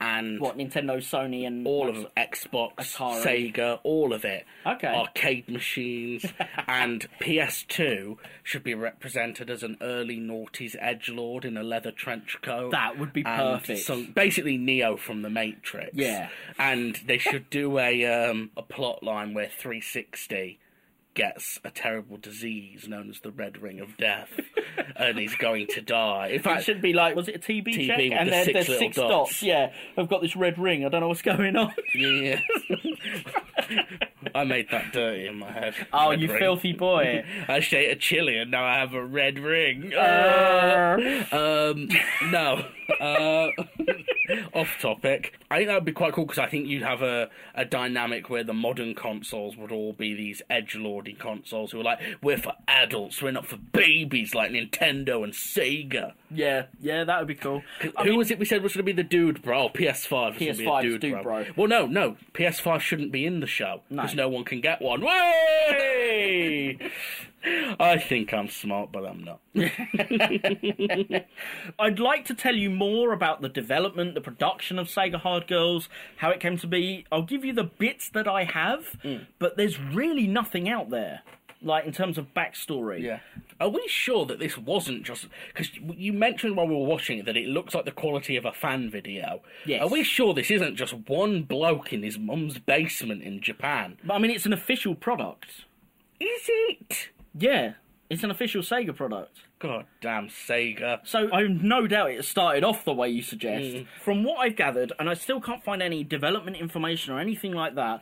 and 0.02 0.40
what 0.40 0.58
Nintendo, 0.58 0.98
Sony, 0.98 1.46
and 1.46 1.66
all 1.68 1.88
of 1.88 1.96
them 1.96 2.08
Xbox, 2.18 2.76
Atari. 2.76 3.54
Sega, 3.54 3.80
all 3.84 4.14
of 4.14 4.26
it. 4.26 4.46
Okay. 4.66 4.88
Arcade 4.88 5.50
machines 5.50 6.26
and 6.68 7.08
PS2 7.20 8.18
should 8.44 8.64
be 8.64 8.74
represented 8.74 9.50
as 9.50 9.64
an 9.64 9.78
early 9.82 10.18
noughties 10.18 10.76
edge 10.80 11.10
lord 11.10 11.46
in 11.46 11.58
a 11.58 11.64
leather 11.64 11.92
trench 11.92 12.38
coat. 12.42 12.72
That 12.72 12.98
would 12.98 13.14
be 13.14 13.24
perfect. 13.24 13.82
Some, 13.82 14.12
basically 14.14 14.58
Neo 14.58 14.98
from 14.98 15.22
the 15.22 15.30
Matrix. 15.30 15.92
Yeah. 15.94 16.30
And 16.58 17.00
they 17.06 17.18
should 17.18 17.50
do 17.50 17.78
a 17.78 18.06
um, 18.06 18.52
a 18.58 18.62
plot 18.62 19.04
line 19.04 19.34
where 19.34 19.48
360 19.48 20.60
gets 21.14 21.60
a 21.64 21.70
terrible 21.70 22.18
disease 22.18 22.88
known 22.88 23.10
as 23.10 23.20
the 23.20 23.32
Red 23.32 23.62
Ring 23.62 23.80
of 23.80 23.98
Death, 23.98 24.30
and 24.96 25.18
he's 25.18 25.36
going 25.36 25.68
to 25.72 25.82
die. 25.82 26.28
In 26.28 26.42
It 26.50 26.64
should 26.64 26.82
be 26.82 26.94
like, 26.94 27.16
was 27.16 27.28
it 27.28 27.36
a 27.36 27.40
TB, 27.40 27.68
TB 27.68 27.88
check? 27.88 27.98
with 27.98 28.12
and 28.14 28.30
the 28.30 28.44
six 28.44 28.68
there's 28.68 28.80
six 28.80 28.96
dots. 28.96 29.10
dots. 29.10 29.44
Yeah, 29.44 29.72
I've 29.98 30.10
got 30.10 30.22
this 30.22 30.36
red 30.36 30.58
ring. 30.58 30.86
I 30.86 30.90
don't 30.90 31.02
know 31.02 31.08
what's 31.10 31.22
going 31.22 31.56
on. 31.56 31.74
yeah. 31.96 32.40
I 34.36 34.44
made 34.44 34.68
that 34.72 34.92
dirty 34.94 35.28
in 35.28 35.38
my 35.38 35.52
head. 35.52 35.74
Oh, 35.92 36.10
Red 36.12 36.22
you 36.22 36.28
ring. 36.30 36.40
filthy 36.40 36.74
boy. 36.74 37.24
I 37.48 37.60
just 37.60 37.74
ate 37.74 37.92
a 37.92 37.96
chili 37.96 38.38
and 38.38 38.52
now 38.52 38.64
I 38.64 38.76
have 38.76 38.94
a 38.94 39.04
red 39.04 39.40
ring. 39.40 39.94
Uh, 39.94 40.98
um, 41.32 41.88
no. 42.32 42.66
Uh, 43.00 43.48
off 44.54 44.70
topic. 44.82 45.40
I 45.50 45.58
think 45.58 45.70
that 45.70 45.76
would 45.76 45.86
be 45.86 45.92
quite 45.92 46.14
cool 46.14 46.26
because 46.26 46.40
I 46.40 46.48
think 46.48 46.68
you'd 46.68 46.84
have 46.84 47.02
a, 47.02 47.30
a 47.56 47.66
dynamic 47.66 48.30
where 48.30 48.44
the 48.44 48.54
modern 48.54 48.96
consoles 48.96 49.58
would 49.58 49.72
all 49.72 49.94
be 49.94 50.14
these 50.14 50.42
edge 50.50 50.76
lordy 50.76 51.14
consoles 51.14 51.72
who 51.72 51.80
are 51.80 51.84
like, 51.84 52.00
we're 52.22 52.38
for 52.38 52.54
adults, 52.68 53.22
we're 53.22 53.32
not 53.32 53.46
for 53.48 53.58
babies 53.58 54.36
like 54.36 54.52
Nintendo 54.52 55.24
and 55.24 55.34
Sega. 55.34 56.14
Yeah, 56.34 56.64
yeah, 56.80 57.04
that 57.04 57.20
would 57.20 57.28
be 57.28 57.36
cool. 57.36 57.62
I 57.98 58.04
Who 58.04 58.10
mean, 58.12 58.18
was 58.18 58.32
it 58.32 58.40
we 58.40 58.46
said 58.46 58.64
was 58.64 58.74
going 58.74 58.86
to 58.86 58.94
be 58.94 59.02
the 59.02 59.08
dude 59.08 59.42
bro? 59.42 59.64
Oh, 59.66 59.70
PS5 59.70 60.34
was 60.34 60.38
going 60.40 60.54
to 60.54 60.58
be 60.58 60.66
a 60.66 60.70
PS5 60.70 60.80
's 60.80 60.84
dude, 60.84 61.02
dude 61.02 61.12
bro. 61.14 61.24
bro. 61.24 61.46
Well, 61.56 61.68
no, 61.68 61.86
no. 61.88 62.18
PS5 62.34 62.80
shouldn't 62.82 63.12
be 63.12 63.26
in 63.26 63.40
the 63.42 63.48
show 63.48 63.82
No. 63.90 64.02
because 64.04 64.16
no 64.16 64.30
one 64.30 64.44
can 64.44 64.62
get 64.62 64.82
one. 64.82 65.02
Way! 65.02 66.78
I 67.80 67.98
think 67.98 68.32
I'm 68.36 68.50
smart, 68.50 68.92
but 68.92 69.04
I'm 69.04 69.24
not. 69.24 69.40
I'd 71.80 72.00
like 72.00 72.26
to 72.26 72.36
tell 72.36 72.56
you 72.56 72.70
more 72.70 73.14
about 73.14 73.42
the 73.42 73.50
development, 73.50 74.14
the 74.14 74.22
production 74.22 74.78
of 74.78 74.88
Sega 74.88 75.16
Hard 75.16 75.48
Girls, 75.48 75.90
how 76.18 76.30
it 76.30 76.40
came 76.40 76.58
to 76.58 76.68
be. 76.68 77.06
I'll 77.12 77.24
give 77.24 77.44
you 77.44 77.54
the 77.54 77.64
bits 77.64 78.10
that 78.10 78.28
I 78.28 78.44
have, 78.44 78.96
Mm. 79.04 79.26
but 79.40 79.58
there's 79.58 79.80
really 79.80 80.28
nothing 80.28 80.70
out 80.70 80.92
there, 80.92 81.22
like 81.62 81.86
in 81.86 81.92
terms 81.92 82.18
of 82.18 82.34
backstory. 82.34 83.02
Yeah. 83.02 83.20
Are 83.60 83.70
we 83.70 83.88
sure 83.88 84.26
that 84.26 84.40
this 84.40 84.58
wasn't 84.58 85.04
just 85.04 85.28
because 85.54 85.70
you 85.96 86.14
mentioned 86.14 86.56
while 86.58 86.68
we 86.68 86.76
were 86.76 86.86
watching 86.86 87.20
it 87.20 87.26
that 87.26 87.38
it 87.38 87.48
looks 87.48 87.76
like 87.76 87.86
the 87.86 87.92
quality 87.92 88.36
of 88.36 88.46
a 88.46 88.52
fan 88.52 88.90
video? 88.90 89.42
Yes. 89.66 89.82
Are 89.82 89.88
we 89.88 90.04
sure 90.04 90.34
this 90.34 90.52
isn't 90.52 90.76
just 90.76 90.94
one 91.08 91.44
bloke 91.44 91.94
in 91.94 92.04
his 92.04 92.18
mum's 92.18 92.58
basement 92.58 93.24
in 93.24 93.42
Japan? 93.42 93.98
But 94.04 94.16
I 94.16 94.18
mean, 94.20 94.32
it's 94.32 94.46
an 94.46 94.54
official 94.54 94.96
product. 94.96 95.66
Is 96.20 96.50
it? 96.50 97.10
Yeah, 97.34 97.74
it's 98.10 98.24
an 98.24 98.32
official 98.32 98.62
Sega 98.62 98.96
product. 98.96 99.40
God 99.60 99.86
damn 100.02 100.28
Sega. 100.28 101.00
So 101.04 101.30
I've 101.32 101.50
no 101.50 101.88
doubt 101.88 102.12
it 102.12 102.26
started 102.26 102.64
off 102.64 102.84
the 102.84 102.94
way 102.94 103.10
you 103.10 103.22
suggest. 103.22 103.64
Mm. 103.64 103.88
From 104.04 104.24
what 104.24 104.40
I've 104.40 104.56
gathered, 104.56 104.92
and 105.00 105.10
I 105.10 105.14
still 105.14 105.40
can't 105.40 105.64
find 105.64 105.82
any 105.82 106.04
development 106.04 106.58
information 106.58 107.14
or 107.14 107.20
anything 107.20 107.54
like 107.54 107.76
that, 107.76 108.02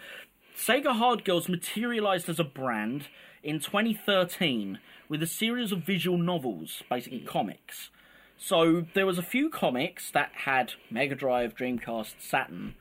Sega 0.57 0.95
Hard 0.95 1.25
Girls 1.25 1.47
materialized 1.47 2.29
as 2.29 2.39
a 2.39 2.43
brand 2.43 3.07
in 3.43 3.59
2013 3.59 4.79
with 5.07 5.23
a 5.23 5.27
series 5.27 5.71
of 5.71 5.83
visual 5.83 6.17
novels, 6.17 6.83
basically 6.89 7.19
comics. 7.19 7.89
So 8.37 8.85
there 8.93 9.05
was 9.05 9.17
a 9.17 9.23
few 9.23 9.49
comics 9.49 10.11
that 10.11 10.31
had 10.45 10.73
Mega 10.89 11.15
Drive, 11.15 11.55
Dreamcast, 11.55 12.15
Saturn. 12.19 12.75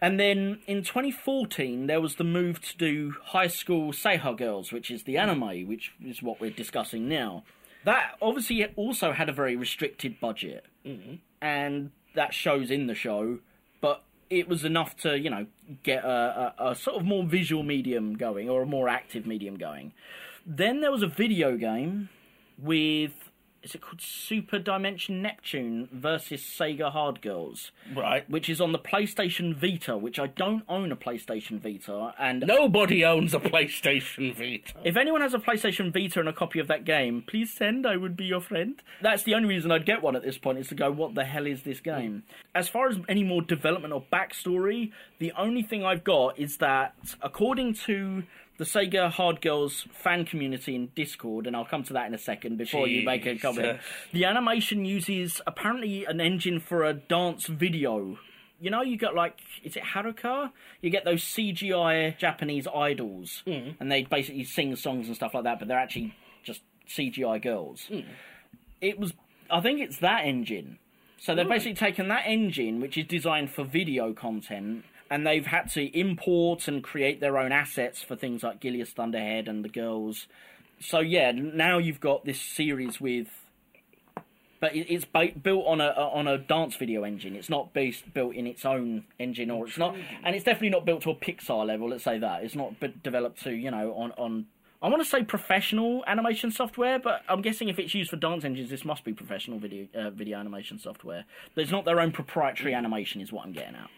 And 0.00 0.18
then 0.18 0.58
in 0.66 0.82
2014, 0.82 1.86
there 1.86 2.00
was 2.00 2.16
the 2.16 2.24
move 2.24 2.60
to 2.62 2.76
do 2.76 3.14
High 3.26 3.46
School 3.46 3.92
SeHa 3.92 4.36
Girls, 4.36 4.72
which 4.72 4.90
is 4.90 5.04
the 5.04 5.16
anime, 5.16 5.66
which 5.66 5.92
is 6.04 6.22
what 6.22 6.40
we're 6.40 6.50
discussing 6.50 7.08
now. 7.08 7.44
That 7.84 8.16
obviously 8.20 8.64
also 8.76 9.12
had 9.12 9.28
a 9.28 9.32
very 9.32 9.56
restricted 9.56 10.18
budget, 10.20 10.66
mm-hmm. 10.84 11.16
and 11.40 11.90
that 12.14 12.34
shows 12.34 12.70
in 12.70 12.86
the 12.86 12.94
show, 12.94 13.38
it 14.30 14.48
was 14.48 14.64
enough 14.64 14.96
to, 14.98 15.18
you 15.18 15.30
know, 15.30 15.46
get 15.82 16.04
a, 16.04 16.54
a, 16.58 16.70
a 16.70 16.74
sort 16.74 16.96
of 16.96 17.04
more 17.04 17.24
visual 17.24 17.62
medium 17.62 18.16
going, 18.16 18.48
or 18.48 18.62
a 18.62 18.66
more 18.66 18.88
active 18.88 19.26
medium 19.26 19.56
going. 19.56 19.92
Then 20.46 20.80
there 20.80 20.90
was 20.90 21.02
a 21.02 21.08
video 21.08 21.56
game 21.56 22.08
with. 22.58 23.12
Is 23.64 23.74
it 23.74 23.80
called 23.80 24.02
Super 24.02 24.58
Dimension 24.58 25.22
Neptune 25.22 25.88
versus 25.90 26.42
Sega 26.42 26.92
Hard 26.92 27.22
Girls? 27.22 27.72
Right. 27.96 28.28
which 28.28 28.50
is 28.50 28.60
on 28.60 28.72
the 28.72 28.78
PlayStation 28.78 29.54
Vita, 29.54 29.96
which 29.96 30.18
I 30.18 30.26
don't 30.26 30.64
own 30.68 30.92
a 30.92 30.96
PlayStation 30.96 31.58
Vita, 31.60 32.12
and 32.18 32.44
Nobody 32.46 33.04
owns 33.06 33.32
a 33.32 33.40
PlayStation 33.40 34.34
Vita. 34.34 34.78
if 34.84 34.96
anyone 34.98 35.22
has 35.22 35.32
a 35.32 35.38
PlayStation 35.38 35.92
Vita 35.92 36.20
and 36.20 36.28
a 36.28 36.32
copy 36.32 36.58
of 36.58 36.68
that 36.68 36.84
game, 36.84 37.22
please 37.26 37.52
send. 37.52 37.86
I 37.86 37.96
would 37.96 38.16
be 38.16 38.26
your 38.26 38.42
friend. 38.42 38.80
That's 39.00 39.22
the 39.22 39.34
only 39.34 39.48
reason 39.48 39.72
I'd 39.72 39.86
get 39.86 40.02
one 40.02 40.14
at 40.14 40.22
this 40.22 40.36
point 40.36 40.58
is 40.58 40.68
to 40.68 40.74
go, 40.74 40.90
what 40.92 41.14
the 41.14 41.24
hell 41.24 41.46
is 41.46 41.62
this 41.62 41.80
game? 41.80 42.24
As 42.54 42.68
far 42.68 42.88
as 42.88 42.98
any 43.08 43.24
more 43.24 43.40
development 43.40 43.94
or 43.94 44.04
backstory, 44.12 44.92
the 45.18 45.32
only 45.38 45.62
thing 45.62 45.84
I've 45.84 46.04
got 46.04 46.38
is 46.38 46.58
that 46.58 46.94
according 47.22 47.74
to 47.86 48.24
the 48.56 48.64
Sega 48.64 49.10
Hard 49.10 49.40
Girls 49.40 49.86
fan 49.92 50.24
community 50.24 50.74
in 50.74 50.88
Discord, 50.94 51.46
and 51.46 51.56
I'll 51.56 51.64
come 51.64 51.82
to 51.84 51.92
that 51.94 52.06
in 52.06 52.14
a 52.14 52.18
second 52.18 52.56
before 52.56 52.86
you 52.86 53.04
make 53.04 53.26
a 53.26 53.36
comment. 53.36 53.80
The 54.12 54.24
animation 54.24 54.84
uses 54.84 55.40
apparently 55.46 56.04
an 56.04 56.20
engine 56.20 56.60
for 56.60 56.84
a 56.84 56.94
dance 56.94 57.46
video 57.46 58.18
you 58.60 58.70
know, 58.70 58.82
you 58.82 58.96
got 58.96 59.14
like, 59.14 59.38
is 59.62 59.76
it 59.76 59.82
Haruka? 59.82 60.50
You 60.80 60.88
get 60.88 61.04
those 61.04 61.22
CGI 61.22 62.16
Japanese 62.16 62.66
idols, 62.66 63.42
mm. 63.46 63.74
and 63.78 63.92
they 63.92 64.04
basically 64.04 64.44
sing 64.44 64.74
songs 64.76 65.06
and 65.06 65.14
stuff 65.14 65.34
like 65.34 65.44
that, 65.44 65.58
but 65.58 65.68
they're 65.68 65.78
actually 65.78 66.14
just 66.42 66.62
CGI 66.88 67.42
girls. 67.42 67.86
Mm. 67.90 68.06
It 68.80 68.98
was, 68.98 69.12
I 69.50 69.60
think 69.60 69.80
it's 69.80 69.98
that 69.98 70.24
engine. 70.24 70.78
So 71.18 71.34
they've 71.34 71.48
basically 71.48 71.74
taken 71.74 72.08
that 72.08 72.24
engine, 72.26 72.80
which 72.80 72.96
is 72.98 73.06
designed 73.06 73.50
for 73.50 73.64
video 73.64 74.12
content, 74.12 74.84
and 75.14 75.24
they've 75.24 75.46
had 75.46 75.70
to 75.70 75.96
import 75.96 76.66
and 76.66 76.82
create 76.82 77.20
their 77.20 77.38
own 77.38 77.52
assets 77.52 78.02
for 78.02 78.16
things 78.16 78.42
like 78.42 78.58
Gilius 78.58 78.92
Thunderhead 78.92 79.46
and 79.46 79.64
the 79.64 79.68
girls. 79.68 80.26
So 80.80 80.98
yeah, 80.98 81.30
now 81.30 81.78
you've 81.78 82.00
got 82.00 82.24
this 82.24 82.40
series 82.40 83.00
with 83.00 83.28
but 84.58 84.74
it's 84.74 85.04
ba- 85.04 85.38
built 85.40 85.66
on 85.66 85.80
a 85.80 85.88
on 85.90 86.26
a 86.26 86.36
dance 86.36 86.74
video 86.74 87.04
engine. 87.04 87.36
It's 87.36 87.48
not 87.48 87.72
based 87.72 88.12
built 88.12 88.34
in 88.34 88.46
its 88.48 88.64
own 88.64 89.04
engine, 89.20 89.50
or 89.52 89.68
it's 89.68 89.78
not, 89.78 89.94
and 90.24 90.34
it's 90.34 90.44
definitely 90.44 90.70
not 90.70 90.84
built 90.84 91.02
to 91.02 91.10
a 91.10 91.14
Pixar 91.14 91.64
level. 91.64 91.90
Let's 91.90 92.02
say 92.02 92.18
that 92.18 92.42
it's 92.42 92.56
not 92.56 92.80
b- 92.80 92.94
developed 93.04 93.42
to 93.44 93.52
you 93.52 93.70
know 93.70 93.92
on 93.92 94.12
on. 94.12 94.46
I 94.82 94.88
want 94.88 95.00
to 95.00 95.08
say 95.08 95.22
professional 95.22 96.02
animation 96.06 96.50
software, 96.50 96.98
but 96.98 97.22
I'm 97.28 97.40
guessing 97.40 97.68
if 97.68 97.78
it's 97.78 97.94
used 97.94 98.10
for 98.10 98.16
dance 98.16 98.44
engines, 98.44 98.70
this 98.70 98.84
must 98.84 99.04
be 99.04 99.12
professional 99.12 99.58
video 99.58 99.86
uh, 99.94 100.10
video 100.10 100.38
animation 100.38 100.78
software. 100.78 101.24
But 101.54 101.62
it's 101.62 101.70
not 101.70 101.84
their 101.84 102.00
own 102.00 102.10
proprietary 102.10 102.74
animation, 102.74 103.20
is 103.20 103.30
what 103.30 103.44
I'm 103.46 103.52
getting 103.52 103.76
at. 103.76 103.90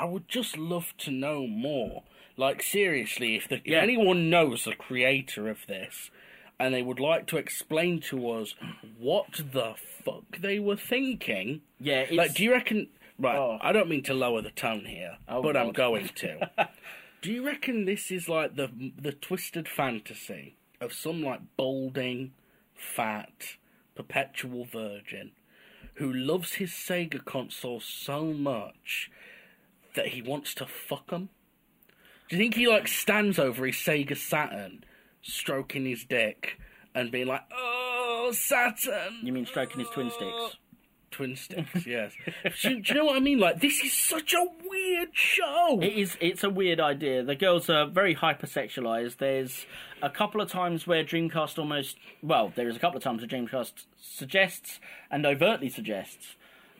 I 0.00 0.04
would 0.06 0.28
just 0.28 0.56
love 0.56 0.94
to 0.98 1.10
know 1.10 1.46
more. 1.46 2.02
Like 2.36 2.62
seriously, 2.62 3.36
if, 3.36 3.48
the, 3.48 3.56
if 3.56 3.66
Yeah. 3.66 3.82
anyone 3.82 4.30
knows 4.30 4.64
the 4.64 4.74
creator 4.74 5.48
of 5.48 5.66
this, 5.66 6.10
and 6.58 6.72
they 6.74 6.82
would 6.82 7.00
like 7.00 7.26
to 7.28 7.36
explain 7.36 8.00
to 8.02 8.30
us 8.30 8.54
what 8.98 9.26
the 9.52 9.74
fuck 10.04 10.38
they 10.38 10.58
were 10.58 10.76
thinking. 10.76 11.60
Yeah, 11.78 12.00
it's, 12.00 12.12
Like, 12.12 12.34
do 12.34 12.42
you 12.44 12.52
reckon? 12.52 12.88
Right, 13.18 13.36
Oh. 13.36 13.58
I 13.60 13.72
don't 13.72 13.88
mean 13.90 14.02
to 14.04 14.14
lower 14.14 14.40
the 14.40 14.50
tone 14.50 14.86
here, 14.86 15.18
Oh, 15.28 15.42
but 15.42 15.54
I'm 15.56 15.72
going 15.72 16.08
to. 16.08 16.50
do 17.22 17.30
you 17.32 17.44
reckon 17.44 17.84
this 17.84 18.10
is 18.10 18.28
like 18.28 18.56
the 18.56 18.70
the 18.96 19.12
twisted 19.12 19.68
fantasy 19.68 20.54
of 20.80 20.94
some 20.94 21.22
like 21.22 21.40
balding, 21.58 22.32
fat, 22.74 23.56
perpetual 23.94 24.64
virgin 24.64 25.32
who 25.94 26.10
loves 26.10 26.54
his 26.54 26.70
Sega 26.70 27.22
console 27.22 27.80
so 27.80 28.32
much 28.32 29.10
that 29.94 30.08
he 30.08 30.22
wants 30.22 30.54
to 30.54 30.66
fuck 30.66 31.08
'em? 31.12 31.28
Do 32.28 32.36
you 32.36 32.42
think 32.42 32.54
he 32.54 32.68
like 32.68 32.86
stands 32.88 33.38
over 33.38 33.66
his 33.66 33.76
Sega 33.76 34.16
Saturn, 34.16 34.84
stroking 35.22 35.84
his 35.84 36.04
dick 36.04 36.58
and 36.94 37.10
being 37.10 37.26
like, 37.26 37.42
"Oh, 37.52 38.30
Saturn"? 38.32 39.18
you 39.22 39.32
mean 39.32 39.46
stroking 39.46 39.80
his 39.80 39.88
twin 39.90 40.10
sticks? 40.10 40.56
Twin 41.10 41.34
sticks, 41.34 41.86
yes. 41.86 42.12
do, 42.62 42.70
you- 42.70 42.82
do 42.82 42.92
you 42.92 42.94
know 43.00 43.04
what 43.04 43.16
I 43.16 43.20
mean? 43.20 43.40
Like, 43.40 43.60
this 43.60 43.82
is 43.82 43.92
such 43.92 44.32
a 44.32 44.46
weird 44.68 45.08
show. 45.12 45.80
It 45.82 45.92
is. 45.94 46.16
It's 46.20 46.44
a 46.44 46.50
weird 46.50 46.78
idea. 46.78 47.24
The 47.24 47.34
girls 47.34 47.68
are 47.68 47.86
very 47.86 48.14
hypersexualized. 48.14 49.16
There's 49.16 49.66
a 50.02 50.08
couple 50.08 50.40
of 50.40 50.48
times 50.48 50.86
where 50.86 51.02
Dreamcast 51.02 51.58
almost. 51.58 51.96
Well, 52.22 52.52
there 52.54 52.68
is 52.68 52.76
a 52.76 52.78
couple 52.78 52.96
of 52.96 53.02
times 53.02 53.22
where 53.22 53.28
Dreamcast 53.28 53.86
suggests 54.00 54.78
and 55.10 55.26
overtly 55.26 55.68
suggests 55.68 56.36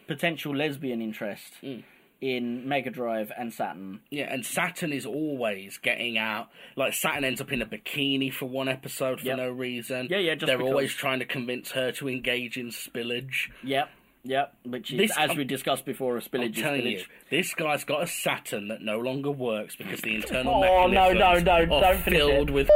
potential 0.06 0.54
lesbian 0.54 1.00
interest 1.02 1.54
hmm. 1.60 1.80
In 2.20 2.68
Mega 2.68 2.90
Drive 2.90 3.32
and 3.38 3.52
Saturn. 3.52 4.00
Yeah, 4.10 4.32
and 4.32 4.44
Saturn 4.44 4.92
is 4.92 5.06
always 5.06 5.78
getting 5.78 6.18
out. 6.18 6.48
Like 6.76 6.92
Saturn 6.94 7.24
ends 7.24 7.40
up 7.40 7.50
in 7.52 7.62
a 7.62 7.66
bikini 7.66 8.32
for 8.32 8.46
one 8.46 8.68
episode 8.68 9.20
for 9.20 9.26
Yep. 9.26 9.36
no 9.38 9.48
reason. 9.50 10.08
Yeah, 10.10 10.18
yeah, 10.18 10.34
just 10.34 10.46
They're 10.46 10.58
because. 10.58 10.70
always 10.70 10.92
trying 10.94 11.20
to 11.20 11.24
convince 11.24 11.70
her 11.72 11.92
to 11.92 12.08
engage 12.08 12.56
in 12.58 12.68
spillage. 12.68 13.48
Yep. 13.64 13.88
Yep. 14.24 14.54
Which 14.64 14.92
is, 14.92 14.98
This- 14.98 15.16
as 15.18 15.34
we 15.34 15.44
discussed 15.44 15.86
before, 15.86 16.16
a 16.16 16.20
I'm 16.20 16.22
spillage 16.22 16.56
is 16.56 16.62
telling 16.62 16.82
spillage. 16.82 16.98
you, 16.98 17.04
this 17.30 17.54
guy's 17.54 17.84
got 17.84 18.02
a 18.02 18.06
Saturn 18.06 18.68
that 18.68 18.82
no 18.82 18.98
longer 18.98 19.30
works 19.30 19.76
because 19.76 20.02
the 20.02 20.14
internal 20.14 20.62
Oh, 20.62 20.86
no, 20.86 21.08
mechanisms 21.14 21.44
no, 21.46 21.64
no, 21.64 21.76
are 21.76 21.80
don't 21.94 22.02
filled 22.02 22.50
it. 22.50 22.52
with. 22.52 22.68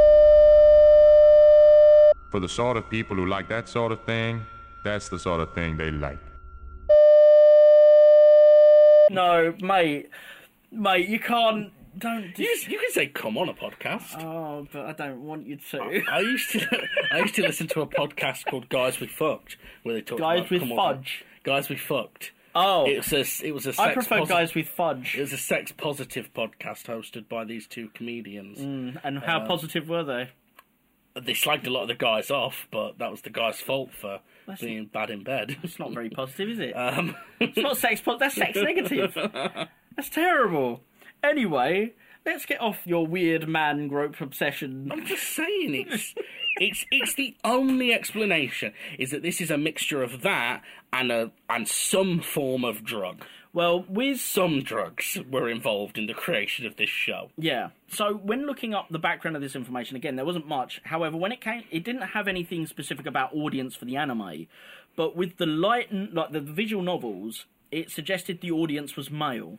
For 2.30 2.40
the 2.40 2.48
sort 2.48 2.76
of 2.78 2.88
people 2.90 3.14
who 3.16 3.26
like 3.26 3.48
that 3.50 3.68
sort 3.68 3.92
of 3.92 4.02
thing, 4.04 4.44
that's 4.82 5.08
the 5.10 5.18
sort 5.18 5.40
of 5.40 5.54
thing 5.54 5.76
they 5.76 5.90
like. 5.90 6.18
No, 9.14 9.54
mate, 9.60 10.10
mate, 10.70 11.08
you 11.08 11.18
can't. 11.18 11.72
Don't. 11.96 12.36
You, 12.36 12.48
you 12.68 12.78
can 12.80 12.90
say 12.90 13.06
"come 13.06 13.38
on" 13.38 13.48
a 13.48 13.54
podcast. 13.54 14.20
Oh, 14.20 14.66
but 14.72 14.86
I 14.86 14.92
don't 14.92 15.22
want 15.22 15.46
you 15.46 15.56
to. 15.70 16.02
I 16.10 16.18
used 16.20 16.50
to 16.52 16.66
I 17.12 17.18
used 17.20 17.36
to 17.36 17.42
listen 17.42 17.68
to 17.68 17.82
a 17.82 17.86
podcast 17.86 18.46
called 18.46 18.68
Guys 18.68 18.98
We 18.98 19.06
Fucked 19.06 19.56
where 19.84 19.94
they 19.94 20.00
talked 20.00 20.20
Guys 20.20 20.40
about 20.40 20.50
with 20.50 20.60
come 20.62 20.72
on, 20.72 20.96
fudge. 20.96 21.24
Guys 21.44 21.68
We 21.68 21.76
Fucked. 21.76 22.32
Oh, 22.56 22.86
It 22.86 22.98
was 22.98 23.12
a, 23.42 23.46
it 23.46 23.52
was 23.52 23.66
a 23.66 23.72
sex 23.72 23.80
I 23.80 23.92
prefer 23.94 24.20
posi- 24.20 24.28
guys 24.28 24.54
with 24.54 24.68
fudge. 24.68 25.16
It 25.16 25.22
was 25.22 25.32
a 25.32 25.36
sex 25.38 25.72
positive 25.72 26.32
podcast 26.32 26.84
hosted 26.86 27.28
by 27.28 27.44
these 27.44 27.66
two 27.66 27.88
comedians. 27.94 28.60
And 28.60 29.18
how 29.18 29.40
Uh, 29.40 29.46
positive 29.46 29.88
were 29.88 30.04
they? 30.04 30.30
They 31.14 31.32
slagged 31.32 31.66
a 31.66 31.70
lot 31.70 31.82
of 31.82 31.88
the 31.88 31.94
guys 31.94 32.30
off, 32.30 32.66
but 32.72 32.98
that 32.98 33.10
was 33.10 33.20
the 33.22 33.30
guy's 33.30 33.60
fault 33.60 33.90
for 34.00 34.20
That's 34.46 34.60
being 34.60 34.86
bad 34.86 35.10
in 35.10 35.22
bed. 35.22 35.56
It's 35.62 35.78
not 35.78 35.92
very 35.92 36.10
positive, 36.10 36.48
is 36.50 36.58
it? 36.58 36.74
Um, 36.76 37.16
it's 37.40 37.56
not 37.56 37.76
sex 37.76 38.00
positive. 38.00 38.20
That's 38.20 38.34
sex 38.34 38.56
negative. 38.56 39.14
That's 39.96 40.08
terrible. 40.10 40.82
Anyway, 41.22 41.94
let's 42.26 42.46
get 42.46 42.60
off 42.60 42.78
your 42.84 43.06
weird 43.06 43.48
man 43.48 43.88
grope 43.88 44.20
obsession. 44.20 44.90
I'm 44.92 45.06
just 45.06 45.22
saying 45.22 45.86
it's 45.88 46.14
it's 46.56 46.84
it's 46.90 47.14
the 47.14 47.36
only 47.44 47.92
explanation 47.92 48.72
is 48.98 49.10
that 49.10 49.22
this 49.22 49.40
is 49.40 49.50
a 49.50 49.58
mixture 49.58 50.02
of 50.02 50.22
that 50.22 50.62
and 50.92 51.12
a 51.12 51.30
and 51.48 51.68
some 51.68 52.20
form 52.20 52.64
of 52.64 52.84
drug. 52.84 53.24
Well, 53.54 53.84
with 53.88 54.18
Some 54.20 54.62
drugs 54.64 55.16
were 55.30 55.48
involved 55.48 55.96
in 55.96 56.06
the 56.06 56.12
creation 56.12 56.66
of 56.66 56.74
this 56.74 56.90
show. 56.90 57.30
Yeah. 57.38 57.70
So 57.88 58.14
when 58.14 58.46
looking 58.46 58.74
up 58.74 58.88
the 58.90 58.98
background 58.98 59.36
of 59.36 59.42
this 59.42 59.54
information, 59.54 59.96
again, 59.96 60.16
there 60.16 60.24
wasn't 60.24 60.48
much. 60.48 60.80
However, 60.84 61.16
when 61.16 61.30
it 61.30 61.40
came, 61.40 61.62
it 61.70 61.84
didn't 61.84 62.02
have 62.02 62.26
anything 62.26 62.66
specific 62.66 63.06
about 63.06 63.32
audience 63.32 63.76
for 63.76 63.84
the 63.84 63.96
anime. 63.96 64.48
But 64.96 65.14
with 65.14 65.36
the 65.36 65.46
light, 65.46 65.92
and 65.92 66.12
like 66.12 66.32
the 66.32 66.40
visual 66.40 66.82
novels, 66.82 67.46
it 67.70 67.90
suggested 67.92 68.40
the 68.40 68.50
audience 68.50 68.96
was 68.96 69.08
male. 69.08 69.58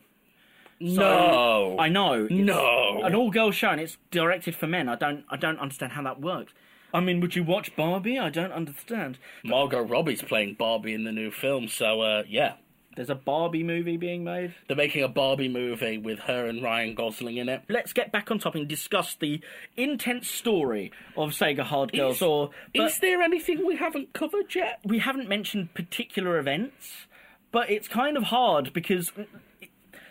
no, 0.78 1.76
I 1.78 1.88
know. 1.88 2.26
No. 2.30 3.02
An 3.02 3.14
all-girl 3.14 3.50
show, 3.50 3.70
and 3.70 3.80
it's 3.80 3.96
directed 4.10 4.54
for 4.54 4.66
men. 4.66 4.90
I 4.90 4.96
don't. 4.96 5.24
I 5.30 5.36
don't 5.38 5.58
understand 5.58 5.92
how 5.92 6.02
that 6.02 6.20
works. 6.20 6.52
I 6.92 7.00
mean, 7.00 7.20
would 7.20 7.34
you 7.34 7.44
watch 7.44 7.74
Barbie? 7.76 8.18
I 8.18 8.28
don't 8.28 8.52
understand. 8.52 9.18
Margot 9.42 9.80
Robbie's 9.82 10.22
playing 10.22 10.54
Barbie 10.54 10.94
in 10.94 11.04
the 11.04 11.12
new 11.12 11.30
film, 11.30 11.68
so 11.68 12.00
uh, 12.02 12.22
yeah, 12.28 12.54
There's 12.96 13.10
a 13.10 13.14
Barbie 13.14 13.62
movie 13.62 13.96
being 13.98 14.24
made. 14.24 14.54
they're 14.66 14.76
making 14.76 15.02
a 15.04 15.08
Barbie 15.08 15.48
movie 15.48 15.98
with 15.98 16.18
her 16.20 16.46
and 16.46 16.62
Ryan 16.62 16.94
Gosling 16.94 17.36
in 17.36 17.48
it. 17.48 17.62
Let's 17.68 17.92
get 17.92 18.10
back 18.10 18.30
on 18.30 18.38
topic 18.38 18.60
and 18.60 18.68
discuss 18.68 19.14
the 19.14 19.40
intense 19.76 20.28
story 20.28 20.90
of 21.16 21.30
Sega 21.30 21.60
Hard 21.60 21.92
Girls. 21.92 22.16
Is- 22.16 22.22
or 22.22 22.50
Is 22.74 22.98
there 22.98 23.20
anything 23.22 23.66
we 23.66 23.76
haven't 23.76 24.12
covered 24.14 24.54
yet? 24.54 24.80
we 24.84 24.98
haven't 24.98 25.28
mentioned 25.28 25.74
particular 25.74 26.38
events, 26.38 27.06
but 27.52 27.70
it's 27.70 27.86
kind 27.86 28.16
of 28.16 28.24
hard 28.24 28.72
because 28.72 29.12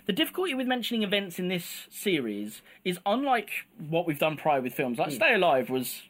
the 0.05 0.13
difficulty 0.13 0.53
with 0.53 0.67
mentioning 0.67 1.01
events 1.03 1.39
in 1.39 1.47
this 1.47 1.88
series 1.89 2.61
is 2.83 2.99
unlike 3.05 3.49
what 3.89 4.05
we've 4.05 4.19
done 4.19 4.38
prior 4.38 4.61
with 4.61 4.73
films. 4.73 4.99
Like 4.99 5.09
hmm. 5.09 5.15
Stay 5.15 5.33
Alive 5.33 5.69
was 5.69 6.03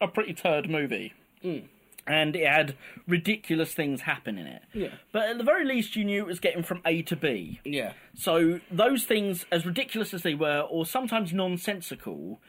a 0.00 0.08
pretty 0.08 0.32
turd 0.32 0.70
movie. 0.70 1.12
Hmm. 1.42 1.58
And 2.06 2.36
it 2.36 2.46
had 2.46 2.76
ridiculous 3.08 3.72
things 3.72 4.02
happen 4.02 4.38
in 4.38 4.46
it. 4.46 4.62
Yeah. 4.74 4.88
But 5.10 5.30
at 5.30 5.38
the 5.38 5.44
very 5.44 5.64
least, 5.64 5.96
you 5.96 6.04
knew 6.04 6.22
it 6.22 6.26
was 6.26 6.40
getting 6.40 6.62
from 6.62 6.82
A 6.84 7.02
to 7.02 7.16
B. 7.16 7.60
Yeah. 7.64 7.92
So 8.14 8.60
those 8.70 9.04
things, 9.04 9.46
as 9.50 9.64
ridiculous 9.64 10.12
as 10.12 10.22
they 10.22 10.34
were, 10.34 10.60
or 10.60 10.84
sometimes 10.84 11.32
nonsensical, 11.32 12.40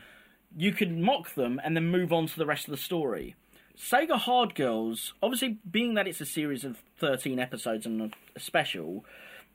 you 0.57 0.73
could 0.73 0.97
mock 0.97 1.35
them 1.35 1.61
and 1.63 1.75
then 1.75 1.87
move 1.87 2.11
on 2.11 2.27
to 2.27 2.37
the 2.37 2.45
rest 2.45 2.67
of 2.67 2.71
the 2.71 2.77
story. 2.77 3.35
Sega 3.77 4.17
Hard 4.17 4.55
Girls, 4.55 5.13
obviously, 5.21 5.57
being 5.69 5.95
that 5.95 6.07
it's 6.07 6.21
a 6.21 6.25
series 6.25 6.63
of 6.63 6.77
13 6.99 7.39
episodes 7.39 7.85
and 7.85 8.01
a, 8.01 8.09
a 8.35 8.39
special, 8.39 9.05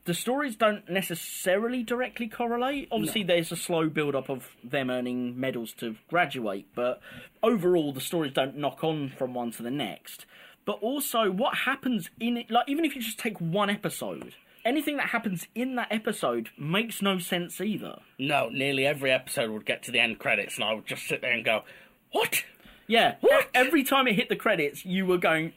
the 0.04 0.14
stories 0.14 0.56
don't 0.56 0.88
necessarily 0.88 1.82
directly 1.82 2.28
correlate. 2.28 2.88
Obviously, 2.90 3.22
there's 3.22 3.52
a 3.52 3.56
slow 3.56 3.88
build 3.88 4.14
up 4.14 4.28
of 4.28 4.48
them 4.64 4.90
earning 4.90 5.38
medals 5.38 5.72
to 5.74 5.96
graduate, 6.08 6.66
but 6.74 7.00
overall, 7.42 7.92
the 7.92 8.00
stories 8.00 8.32
don't 8.32 8.56
knock 8.56 8.82
on 8.82 9.12
from 9.16 9.34
one 9.34 9.50
to 9.52 9.62
the 9.62 9.70
next. 9.70 10.26
But 10.64 10.78
also, 10.82 11.30
what 11.30 11.58
happens 11.58 12.10
in 12.18 12.36
it, 12.36 12.50
like, 12.50 12.68
even 12.68 12.84
if 12.84 12.94
you 12.94 13.02
just 13.02 13.18
take 13.18 13.38
one 13.38 13.70
episode, 13.70 14.34
anything 14.64 14.96
that 14.98 15.08
happens 15.08 15.46
in 15.54 15.76
that 15.76 15.88
episode 15.90 16.50
makes 16.58 17.02
no 17.02 17.18
sense 17.18 17.60
either. 17.60 18.00
No, 18.18 18.48
nearly 18.48 18.86
every 18.86 19.10
episode 19.10 19.50
would 19.50 19.66
get 19.66 19.82
to 19.84 19.90
the 19.90 20.00
end 20.00 20.18
credits, 20.18 20.56
and 20.56 20.64
I 20.64 20.74
would 20.74 20.86
just 20.86 21.06
sit 21.06 21.20
there 21.22 21.32
and 21.32 21.44
go, 21.44 21.64
"What? 22.12 22.44
Yeah. 22.86 23.14
What? 23.20 23.48
Every 23.54 23.84
time 23.84 24.08
it 24.08 24.16
hit 24.16 24.28
the 24.28 24.36
credits, 24.36 24.84
you 24.84 25.06
were 25.06 25.18
going, 25.18 25.52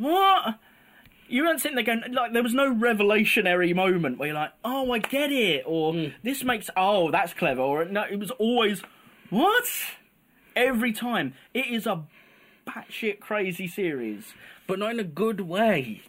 what? 0.00 0.58
You 1.30 1.44
weren't 1.44 1.60
sitting 1.60 1.76
there 1.76 1.84
going, 1.84 2.12
like, 2.12 2.32
there 2.32 2.42
was 2.42 2.54
no 2.54 2.74
revelationary 2.74 3.72
moment 3.74 4.18
where 4.18 4.28
you're 4.28 4.34
like, 4.34 4.52
oh, 4.64 4.90
I 4.90 4.98
get 4.98 5.30
it, 5.30 5.62
or 5.64 5.92
hmm. 5.92 6.06
this 6.24 6.42
makes, 6.42 6.68
oh, 6.76 7.12
that's 7.12 7.32
clever, 7.34 7.62
or 7.62 7.84
no, 7.84 8.02
it 8.02 8.18
was 8.18 8.32
always, 8.32 8.82
what? 9.30 9.64
Every 10.56 10.92
time. 10.92 11.34
It 11.54 11.66
is 11.66 11.86
a 11.86 12.02
batshit 12.66 13.20
crazy 13.20 13.68
series. 13.68 14.34
But 14.66 14.80
not 14.80 14.92
in 14.92 15.00
a 15.00 15.04
good 15.04 15.42
way." 15.42 16.02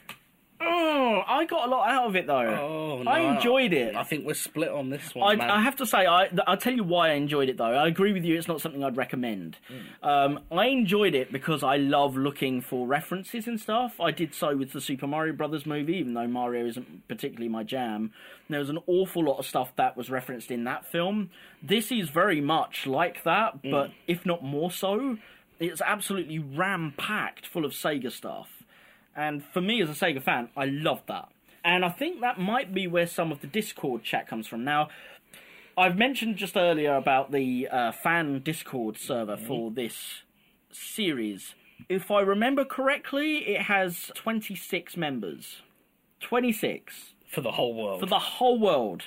Oh, 0.64 1.24
I 1.28 1.46
got 1.46 1.68
a 1.68 1.72
lot 1.72 1.90
out 1.90 2.08
of 2.08 2.16
it 2.16 2.28
though. 2.28 2.34
Oh, 3.00 3.04
no, 3.04 3.12
I 3.12 3.20
enjoyed 3.36 3.74
it. 3.74 3.96
I 3.96 4.04
think 4.04 4.26
we're 4.26 4.34
split 4.34 4.70
on 4.70 4.90
this 4.90 5.14
one, 5.14 5.32
I, 5.32 5.36
man. 5.36 5.50
I 5.50 5.62
have 5.62 5.76
to 5.78 5.86
say, 5.86 6.06
I, 6.06 6.30
I'll 6.48 6.58
tell 6.58 6.74
you 6.74 6.84
why 6.84 7.10
I 7.10 7.14
enjoyed 7.14 7.50
it 7.50 7.58
though. 7.58 7.66
I 7.66 7.88
agree 7.88 8.14
with 8.14 8.24
you, 8.24 8.38
it's 8.38 8.48
not 8.48 8.62
something 8.62 8.84
I'd 8.84 8.98
recommend. 8.98 9.58
Um, 10.04 10.40
I 10.52 10.68
enjoyed 10.68 11.16
it 11.16 11.32
because 11.32 11.64
I 11.64 11.78
love 11.78 12.16
looking 12.16 12.62
for 12.62 12.88
references 12.88 13.48
and 13.48 13.60
stuff. 13.60 14.00
I 14.00 14.12
did 14.12 14.34
so 14.34 14.56
with 14.56 14.72
the 14.72 14.82
Super 14.82 15.08
Mario 15.08 15.34
Brothers 15.34 15.66
movie, 15.66 15.98
even 15.98 16.14
though 16.14 16.28
Mario 16.28 16.66
isn't 16.66 17.08
particularly 17.08 17.50
my 17.50 17.64
jam. 17.64 18.12
There 18.50 18.60
was 18.60 18.70
an 18.70 18.80
awful 18.88 19.24
lot 19.24 19.38
of 19.40 19.46
stuff 19.46 19.76
that 19.78 19.96
was 19.96 20.10
referenced 20.10 20.52
in 20.52 20.66
that 20.66 20.86
film. 20.86 21.30
This 21.64 21.92
is 21.92 22.10
very 22.10 22.42
much 22.42 22.86
like 22.86 23.24
that, 23.24 23.62
but 23.64 23.92
if 24.08 24.26
not 24.26 24.44
more 24.44 24.72
so. 24.72 25.18
It's 25.60 25.80
absolutely 25.80 26.40
ram 26.40 26.92
packed 26.98 27.46
full 27.46 27.66
of 27.66 27.72
Sega 27.72 28.12
stuff. 28.12 28.50
And 29.16 29.44
for 29.44 29.62
me 29.62 29.82
as 29.82 29.90
a 29.90 29.94
Sega 29.94 30.22
fan, 30.22 30.50
I 30.56 30.66
loved 30.66 31.08
that. 31.08 31.30
And 31.64 31.86
I 31.86 31.90
think 31.90 32.22
that 32.22 32.40
might 32.40 32.74
be 32.74 32.88
where 32.88 33.08
some 33.08 33.32
of 33.32 33.42
the 33.42 33.48
Discord 33.48 34.04
chat 34.04 34.28
comes 34.28 34.48
from. 34.48 34.64
Now, 34.64 34.90
I've 35.78 35.98
mentioned 35.98 36.38
just 36.38 36.58
earlier 36.58 36.96
about 36.96 37.32
the 37.32 37.68
uh, 37.68 37.92
fan 37.92 38.42
Discord 38.44 38.98
server 38.98 39.38
for 39.38 39.70
this 39.72 40.22
series. 40.72 41.54
If 41.90 42.10
I 42.12 42.22
remember 42.22 42.66
correctly, 42.66 43.48
it 43.48 43.64
has 43.64 44.12
26 44.16 44.98
members. 44.98 45.62
26 46.22 47.14
for 47.28 47.42
the 47.42 47.52
whole 47.52 47.74
world. 47.74 48.00
for 48.00 48.06
the 48.06 48.20
whole 48.20 48.60
world. 48.60 49.04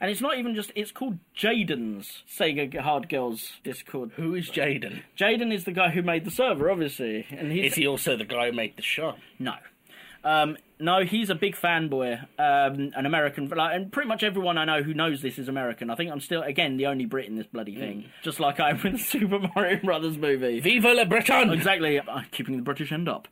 And 0.00 0.10
it's 0.10 0.20
not 0.20 0.38
even 0.38 0.54
just, 0.54 0.72
it's 0.74 0.90
called 0.90 1.18
Jaden's 1.36 2.22
Sega 2.28 2.78
Hard 2.80 3.08
Girls 3.08 3.52
Discord. 3.62 4.12
Who 4.16 4.34
is 4.34 4.50
Jaden? 4.50 5.02
Jaden 5.18 5.52
is 5.52 5.64
the 5.64 5.72
guy 5.72 5.90
who 5.90 6.02
made 6.02 6.24
the 6.24 6.30
server, 6.30 6.70
obviously. 6.70 7.26
And 7.30 7.50
he's, 7.52 7.72
Is 7.72 7.74
he 7.76 7.86
also 7.86 8.16
the 8.16 8.24
guy 8.24 8.50
who 8.50 8.56
made 8.56 8.76
the 8.76 8.82
show? 8.82 9.14
no. 9.38 9.54
Um, 10.26 10.56
no, 10.80 11.04
he's 11.04 11.28
a 11.28 11.34
big 11.34 11.54
fanboy, 11.54 12.18
um, 12.38 12.92
an 12.96 13.04
American, 13.04 13.46
like, 13.46 13.76
and 13.76 13.92
pretty 13.92 14.08
much 14.08 14.22
everyone 14.22 14.56
I 14.56 14.64
know 14.64 14.82
who 14.82 14.94
knows 14.94 15.20
this 15.20 15.38
is 15.38 15.48
American. 15.50 15.90
I 15.90 15.96
think 15.96 16.10
I'm 16.10 16.20
still, 16.20 16.40
again, 16.40 16.78
the 16.78 16.86
only 16.86 17.04
Brit 17.04 17.28
in 17.28 17.36
this 17.36 17.46
bloody 17.46 17.76
thing, 17.76 18.06
just 18.22 18.40
like 18.40 18.58
I 18.58 18.70
am 18.70 18.80
with 18.82 18.92
the 18.92 18.98
Super 18.98 19.38
Mario 19.54 19.80
Brothers 19.82 20.16
movie. 20.16 20.60
Viva 20.60 20.94
la 20.94 21.04
Breton! 21.04 21.50
exactly, 21.52 22.00
I'm 22.00 22.24
keeping 22.32 22.56
the 22.56 22.62
British 22.62 22.90
end 22.90 23.06
up. 23.06 23.28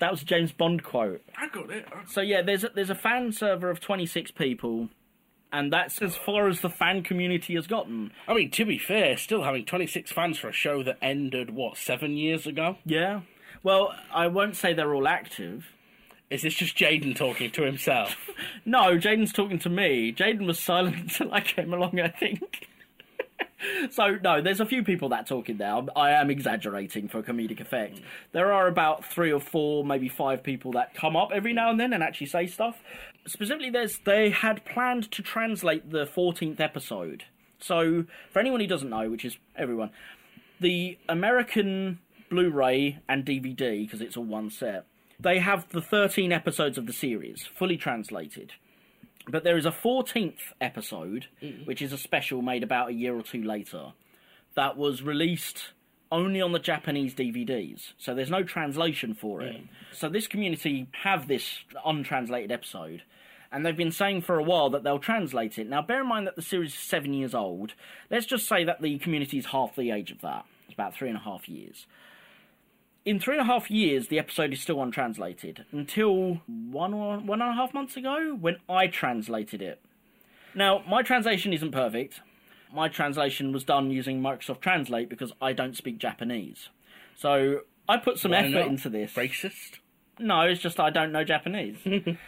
That 0.00 0.10
was 0.10 0.20
a 0.20 0.26
James 0.26 0.52
Bond 0.52 0.84
quote. 0.84 1.22
I 1.36 1.48
got 1.48 1.70
it. 1.70 1.86
So 2.08 2.20
yeah, 2.20 2.42
there's 2.42 2.62
a, 2.62 2.68
there's 2.74 2.90
a 2.90 2.94
fan 2.94 3.32
server 3.32 3.70
of 3.70 3.80
26 3.80 4.30
people, 4.32 4.90
and 5.52 5.72
that's 5.72 6.00
as 6.02 6.16
far 6.16 6.48
as 6.48 6.60
the 6.60 6.70
fan 6.70 7.02
community 7.02 7.54
has 7.54 7.66
gotten. 7.66 8.12
I 8.26 8.34
mean, 8.34 8.50
to 8.52 8.64
be 8.64 8.78
fair, 8.78 9.16
still 9.16 9.42
having 9.42 9.64
26 9.64 10.10
fans 10.12 10.38
for 10.38 10.48
a 10.48 10.52
show 10.52 10.82
that 10.82 10.98
ended, 11.00 11.50
what, 11.50 11.76
seven 11.76 12.16
years 12.16 12.46
ago? 12.46 12.76
Yeah. 12.84 13.20
Well, 13.62 13.94
I 14.12 14.28
won't 14.28 14.56
say 14.56 14.72
they're 14.72 14.94
all 14.94 15.08
active. 15.08 15.66
Is 16.30 16.42
this 16.42 16.54
just 16.54 16.76
Jaden 16.76 17.16
talking 17.16 17.50
to 17.52 17.62
himself? 17.62 18.16
No, 18.64 18.98
Jaden's 18.98 19.32
talking 19.32 19.58
to 19.60 19.70
me. 19.70 20.12
Jaden 20.12 20.46
was 20.46 20.60
silent 20.60 20.96
until 21.00 21.32
I 21.32 21.40
came 21.40 21.72
along, 21.72 21.98
I 22.00 22.08
think. 22.08 22.68
so, 23.90 24.16
no, 24.22 24.40
there's 24.40 24.60
a 24.60 24.66
few 24.66 24.82
people 24.84 25.08
that 25.10 25.26
talk 25.26 25.48
in 25.48 25.58
there. 25.58 25.72
I'm- 25.72 25.88
I 25.96 26.10
am 26.10 26.30
exaggerating 26.30 27.08
for 27.08 27.22
comedic 27.22 27.60
effect. 27.60 28.00
There 28.32 28.52
are 28.52 28.66
about 28.68 29.04
three 29.04 29.32
or 29.32 29.40
four, 29.40 29.84
maybe 29.84 30.08
five 30.08 30.42
people 30.42 30.72
that 30.72 30.94
come 30.94 31.16
up 31.16 31.30
every 31.32 31.52
now 31.52 31.70
and 31.70 31.78
then 31.80 31.92
and 31.92 32.02
actually 32.02 32.28
say 32.28 32.46
stuff. 32.46 32.76
Specifically, 33.26 33.70
there's 33.70 33.98
they 34.04 34.30
had 34.30 34.64
planned 34.64 35.10
to 35.12 35.22
translate 35.22 35.90
the 35.90 36.06
14th 36.06 36.60
episode. 36.60 37.24
So, 37.60 38.04
for 38.30 38.38
anyone 38.38 38.60
who 38.60 38.66
doesn't 38.66 38.88
know, 38.88 39.10
which 39.10 39.24
is 39.24 39.36
everyone, 39.56 39.90
the 40.60 40.96
American 41.08 41.98
Blu-ray 42.30 42.98
and 43.08 43.24
DVD, 43.24 43.84
because 43.84 44.00
it's 44.00 44.16
all 44.16 44.24
one 44.24 44.50
set, 44.50 44.86
they 45.18 45.40
have 45.40 45.68
the 45.70 45.80
13 45.82 46.32
episodes 46.32 46.78
of 46.78 46.86
the 46.86 46.92
series 46.92 47.46
fully 47.46 47.76
translated. 47.76 48.52
But 49.28 49.44
there 49.44 49.56
is 49.56 49.66
a 49.66 49.70
14th 49.70 50.52
episode, 50.60 51.26
mm. 51.42 51.66
which 51.66 51.82
is 51.82 51.92
a 51.92 51.98
special 51.98 52.42
made 52.42 52.62
about 52.62 52.88
a 52.88 52.94
year 52.94 53.14
or 53.14 53.22
two 53.22 53.42
later, 53.42 53.92
that 54.54 54.76
was 54.76 55.02
released 55.02 55.72
only 56.10 56.40
on 56.40 56.52
the 56.52 56.58
Japanese 56.58 57.14
DVDs. 57.14 57.92
So 57.98 58.14
there's 58.14 58.30
no 58.30 58.42
translation 58.42 59.14
for 59.14 59.42
it. 59.42 59.56
Mm. 59.56 59.68
So 59.92 60.08
this 60.08 60.26
community 60.26 60.88
have 61.02 61.28
this 61.28 61.58
untranslated 61.84 62.50
episode, 62.50 63.02
and 63.52 63.64
they've 63.64 63.76
been 63.76 63.92
saying 63.92 64.22
for 64.22 64.38
a 64.38 64.42
while 64.42 64.70
that 64.70 64.82
they'll 64.82 64.98
translate 64.98 65.58
it. 65.58 65.68
Now, 65.68 65.82
bear 65.82 66.00
in 66.00 66.08
mind 66.08 66.26
that 66.26 66.36
the 66.36 66.42
series 66.42 66.72
is 66.72 66.78
seven 66.78 67.12
years 67.12 67.34
old. 67.34 67.74
Let's 68.10 68.26
just 68.26 68.48
say 68.48 68.64
that 68.64 68.80
the 68.80 68.98
community 68.98 69.38
is 69.38 69.46
half 69.46 69.76
the 69.76 69.90
age 69.90 70.10
of 70.10 70.22
that. 70.22 70.46
It's 70.64 70.74
about 70.74 70.94
three 70.94 71.08
and 71.08 71.16
a 71.16 71.20
half 71.20 71.48
years 71.48 71.86
in 73.08 73.18
three 73.18 73.38
and 73.38 73.40
a 73.40 73.50
half 73.50 73.70
years, 73.70 74.08
the 74.08 74.18
episode 74.18 74.52
is 74.52 74.60
still 74.60 74.82
untranslated 74.82 75.64
until 75.72 76.42
one 76.46 76.92
or 76.92 77.16
one 77.16 77.40
and 77.40 77.50
a 77.50 77.54
half 77.54 77.72
months 77.72 77.96
ago 77.96 78.36
when 78.38 78.56
I 78.68 78.86
translated 78.86 79.62
it. 79.62 79.80
Now, 80.54 80.82
my 80.86 81.00
translation 81.00 81.54
isn't 81.54 81.72
perfect. 81.72 82.20
My 82.70 82.88
translation 82.88 83.50
was 83.50 83.64
done 83.64 83.90
using 83.90 84.20
Microsoft 84.20 84.60
Translate 84.60 85.08
because 85.08 85.32
I 85.40 85.54
don't 85.54 85.74
speak 85.74 85.96
Japanese. 85.96 86.68
So 87.16 87.60
I 87.88 87.96
put 87.96 88.18
some 88.18 88.32
Why 88.32 88.40
effort 88.40 88.50
not? 88.50 88.68
into 88.68 88.90
this. 88.90 89.14
Racist? 89.14 89.78
No, 90.18 90.42
it's 90.42 90.60
just 90.60 90.78
I 90.78 90.90
don't 90.90 91.10
know 91.10 91.24
Japanese. 91.24 91.78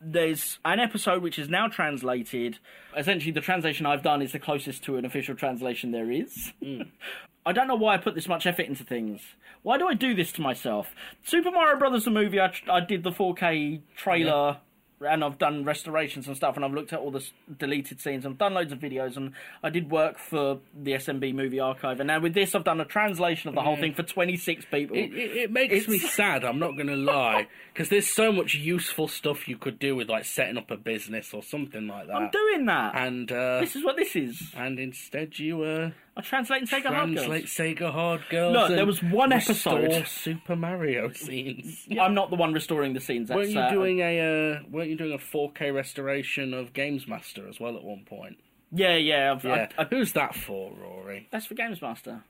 There's 0.00 0.58
an 0.64 0.78
episode 0.78 1.22
which 1.22 1.38
is 1.38 1.48
now 1.48 1.68
translated. 1.68 2.58
Essentially, 2.96 3.32
the 3.32 3.40
translation 3.40 3.86
I've 3.86 4.02
done 4.02 4.22
is 4.22 4.32
the 4.32 4.38
closest 4.38 4.84
to 4.84 4.96
an 4.96 5.04
official 5.04 5.34
translation 5.34 5.90
there 5.90 6.10
is. 6.10 6.52
Mm. 6.62 6.88
I 7.46 7.52
don't 7.52 7.66
know 7.66 7.76
why 7.76 7.94
I 7.94 7.98
put 7.98 8.14
this 8.14 8.28
much 8.28 8.46
effort 8.46 8.66
into 8.66 8.84
things. 8.84 9.22
Why 9.62 9.78
do 9.78 9.88
I 9.88 9.94
do 9.94 10.14
this 10.14 10.32
to 10.32 10.42
myself? 10.42 10.88
Super 11.24 11.50
Mario 11.50 11.78
Brothers 11.78 12.04
the 12.04 12.10
movie, 12.10 12.40
I, 12.40 12.48
tr- 12.48 12.70
I 12.70 12.80
did 12.80 13.02
the 13.02 13.10
4K 13.10 13.80
trailer. 13.96 14.58
And 15.00 15.22
I've 15.22 15.38
done 15.38 15.64
restorations 15.64 16.26
and 16.26 16.36
stuff, 16.36 16.56
and 16.56 16.64
I've 16.64 16.72
looked 16.72 16.92
at 16.92 16.98
all 16.98 17.10
the 17.12 17.24
deleted 17.58 18.00
scenes. 18.00 18.26
I've 18.26 18.36
done 18.36 18.54
loads 18.54 18.72
of 18.72 18.80
videos, 18.80 19.16
and 19.16 19.32
I 19.62 19.70
did 19.70 19.90
work 19.90 20.18
for 20.18 20.58
the 20.76 20.92
SMB 20.94 21.34
Movie 21.34 21.60
Archive. 21.60 22.00
And 22.00 22.08
now 22.08 22.18
with 22.20 22.34
this, 22.34 22.54
I've 22.54 22.64
done 22.64 22.80
a 22.80 22.84
translation 22.84 23.48
of 23.48 23.54
the 23.54 23.62
whole 23.62 23.76
thing 23.76 23.94
for 23.94 24.02
26 24.02 24.64
people. 24.72 24.96
It, 24.96 25.12
it, 25.14 25.36
it 25.36 25.52
makes 25.52 25.86
me 25.86 25.98
sad, 26.18 26.44
I'm 26.44 26.58
not 26.58 26.72
going 26.72 26.88
to 26.88 26.96
lie. 26.96 27.46
Because 27.72 27.90
there's 27.90 28.08
so 28.08 28.32
much 28.32 28.54
useful 28.54 29.06
stuff 29.06 29.46
you 29.46 29.56
could 29.56 29.78
do 29.78 29.94
with, 29.94 30.08
like, 30.08 30.24
setting 30.24 30.56
up 30.58 30.70
a 30.72 30.76
business 30.76 31.32
or 31.32 31.42
something 31.44 31.86
like 31.86 32.08
that. 32.08 32.16
I'm 32.16 32.30
doing 32.30 32.66
that. 32.66 32.96
and, 32.96 33.30
uh, 33.30 33.60
This 33.60 33.76
is 33.76 33.84
what 33.84 33.96
this 33.96 34.16
is. 34.16 34.52
and 34.56 34.80
instead 34.80 35.38
you, 35.38 35.62
uh, 35.62 35.90
I 36.18 36.20
translate 36.22 36.62
and 36.62 36.68
take 36.68 36.84
a 36.84 36.88
hard 36.92 37.12
translate. 37.12 37.44
Sega 37.46 37.92
Hard 37.92 38.22
Girls. 38.28 38.52
No, 38.52 38.68
there 38.68 38.84
was 38.84 39.00
one 39.00 39.32
episode- 39.32 40.04
Super 40.08 40.56
Mario 40.56 41.12
scenes. 41.12 41.86
I'm 42.00 42.12
not 42.12 42.30
the 42.30 42.36
one 42.36 42.52
restoring 42.52 42.92
the 42.92 43.00
scenes. 43.00 43.28
That's, 43.28 43.36
Weren't 43.38 43.50
you 43.50 43.60
uh, 43.60 43.70
doing 43.70 44.00
a 44.00 44.56
uh, 44.56 44.60
weren't 44.68 44.90
you 44.90 44.96
doing 44.96 45.12
a 45.12 45.18
4K 45.18 45.72
restoration 45.72 46.54
of 46.54 46.72
Games 46.72 47.06
Master 47.06 47.48
as 47.48 47.60
well 47.60 47.76
at 47.76 47.84
one 47.84 48.04
point? 48.04 48.36
Yeah, 48.72 48.96
yeah. 48.96 49.32
I've, 49.32 49.44
Yeah. 49.44 49.68
I, 49.78 49.82
I, 49.82 49.84
Who's 49.84 50.12
that 50.14 50.34
for, 50.34 50.72
Rory? 50.72 51.28
that's 51.30 51.46
for 51.46 51.54
Games 51.54 51.80
Master, 51.80 52.24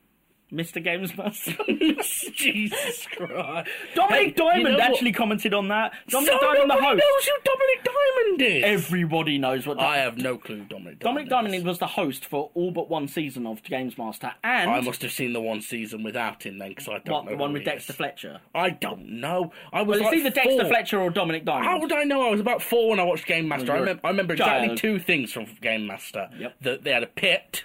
Mr. 0.53 0.83
Games 0.83 1.17
Master. 1.17 1.53
Jesus 2.33 3.07
Christ! 3.17 3.69
Dominic 3.95 4.19
Hey, 4.29 4.31
Diamond 4.33 4.59
you 4.61 4.65
know 4.65 4.71
what? 4.79 4.81
actually 4.81 5.13
commented 5.13 5.55
on 5.55 5.69
that. 5.69 5.93
Dominic 6.09 6.33
So 6.35 6.41
Diamond, 6.41 6.71
the 6.71 6.75
nobody 6.75 6.87
host. 6.87 7.03
knows 7.03 7.27
who 7.27 7.33
Dominic 7.45 7.85
Diamond 7.85 8.43
is. 8.43 8.65
Everybody 8.87 9.39
knows 9.39 9.67
what. 9.67 9.81
I 9.81 9.99
have 9.99 10.17
no 10.19 10.39
clue. 10.39 10.59
who 10.61 10.65
Dominic. 10.65 10.99
Dominic 11.01 11.29
Diamond 11.29 11.49
Diamond 11.53 11.55
is. 11.55 11.65
was 11.65 11.79
the 11.79 11.87
host 11.87 12.25
for 12.27 12.51
all 12.55 12.71
but 12.71 12.89
one 12.89 13.09
season 13.09 13.47
of 13.47 13.63
Games 13.63 13.99
Master, 13.99 14.33
and 14.43 14.71
I 14.71 14.81
must 14.81 15.03
have 15.03 15.13
seen 15.13 15.33
the 15.33 15.41
one 15.41 15.61
season 15.61 16.03
without 16.03 16.43
him 16.45 16.59
then, 16.59 16.71
because 16.71 16.89
I 16.89 16.99
don't 16.99 17.07
know. 17.07 17.13
what 17.15 17.25
know 17.27 17.31
the 17.33 17.37
one 17.37 17.51
who 17.51 17.55
with 17.55 17.63
he 17.63 17.67
Dexter 17.71 17.93
is. 17.93 17.97
Fletcher. 17.97 18.41
I 18.55 18.71
don't 18.71 19.07
know. 19.21 19.53
I 19.73 19.83
was 19.83 20.01
Well, 20.01 20.09
it's 20.13 20.25
like 20.25 20.27
either 20.27 20.31
Dexter. 20.31 20.69
Fletcher 20.69 21.01
or 21.01 21.11
Dominic 21.11 21.45
Diamond. 21.45 21.67
How 21.67 21.79
would 21.81 21.93
I 21.93 22.05
know? 22.05 22.27
I 22.27 22.31
was 22.31 22.41
about 22.41 22.63
four 22.63 22.91
when 22.91 23.01
I 23.01 23.05
watched 23.05 23.27
Game 23.27 23.49
Master. 23.49 23.73
I 23.73 23.77
you're 23.77 23.81
remember, 23.85 24.01
I 24.05 24.11
remember 24.11 24.33
exactly 24.35 24.77
two 24.77 24.99
things 24.99 25.33
from 25.33 25.47
Game 25.61 25.87
Master. 25.87 26.29
Yep. 26.39 26.55
That 26.63 26.85
they 26.85 26.91
had 26.93 27.03
a 27.03 27.07
pit, 27.07 27.65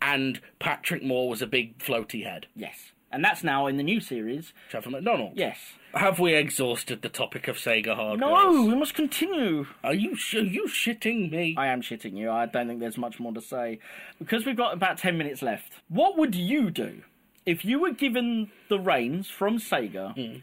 And 0.00 0.40
Patrick 0.58 1.02
Moore 1.02 1.28
was 1.28 1.42
a 1.42 1.46
big 1.46 1.78
floaty 1.78 2.24
head. 2.24 2.46
Yes. 2.54 2.92
And 3.12 3.24
that's 3.24 3.44
now 3.44 3.66
in 3.66 3.76
the 3.76 3.82
new 3.82 4.00
series. 4.00 4.52
Trevor 4.68 4.90
McDonald. 4.90 5.32
Yes. 5.34 5.58
Have 5.94 6.18
we 6.18 6.34
exhausted 6.34 7.02
the 7.02 7.08
topic 7.08 7.48
of 7.48 7.56
Sega 7.56 7.94
Hard 7.94 8.20
No, 8.20 8.64
we 8.64 8.74
must 8.74 8.94
continue. 8.94 9.66
Are 9.82 9.94
you 9.94 10.16
sh- 10.16 10.34
are 10.34 10.40
you 10.40 10.66
shitting 10.66 11.30
me? 11.30 11.54
I 11.56 11.68
am 11.68 11.80
shitting 11.80 12.14
you. 12.16 12.30
I 12.30 12.46
don't 12.46 12.66
think 12.66 12.80
there's 12.80 12.98
much 12.98 13.18
more 13.18 13.32
to 13.32 13.40
say. 13.40 13.78
Because 14.18 14.44
we've 14.44 14.56
got 14.56 14.74
about 14.74 14.98
10 14.98 15.16
minutes 15.16 15.40
left. 15.40 15.80
What 15.88 16.18
would 16.18 16.34
you 16.34 16.70
do 16.70 17.02
if 17.46 17.64
you 17.64 17.78
were 17.78 17.92
given 17.92 18.50
the 18.68 18.78
reins 18.78 19.30
from 19.30 19.58
Sega 19.58 20.12
hmm. 20.14 20.38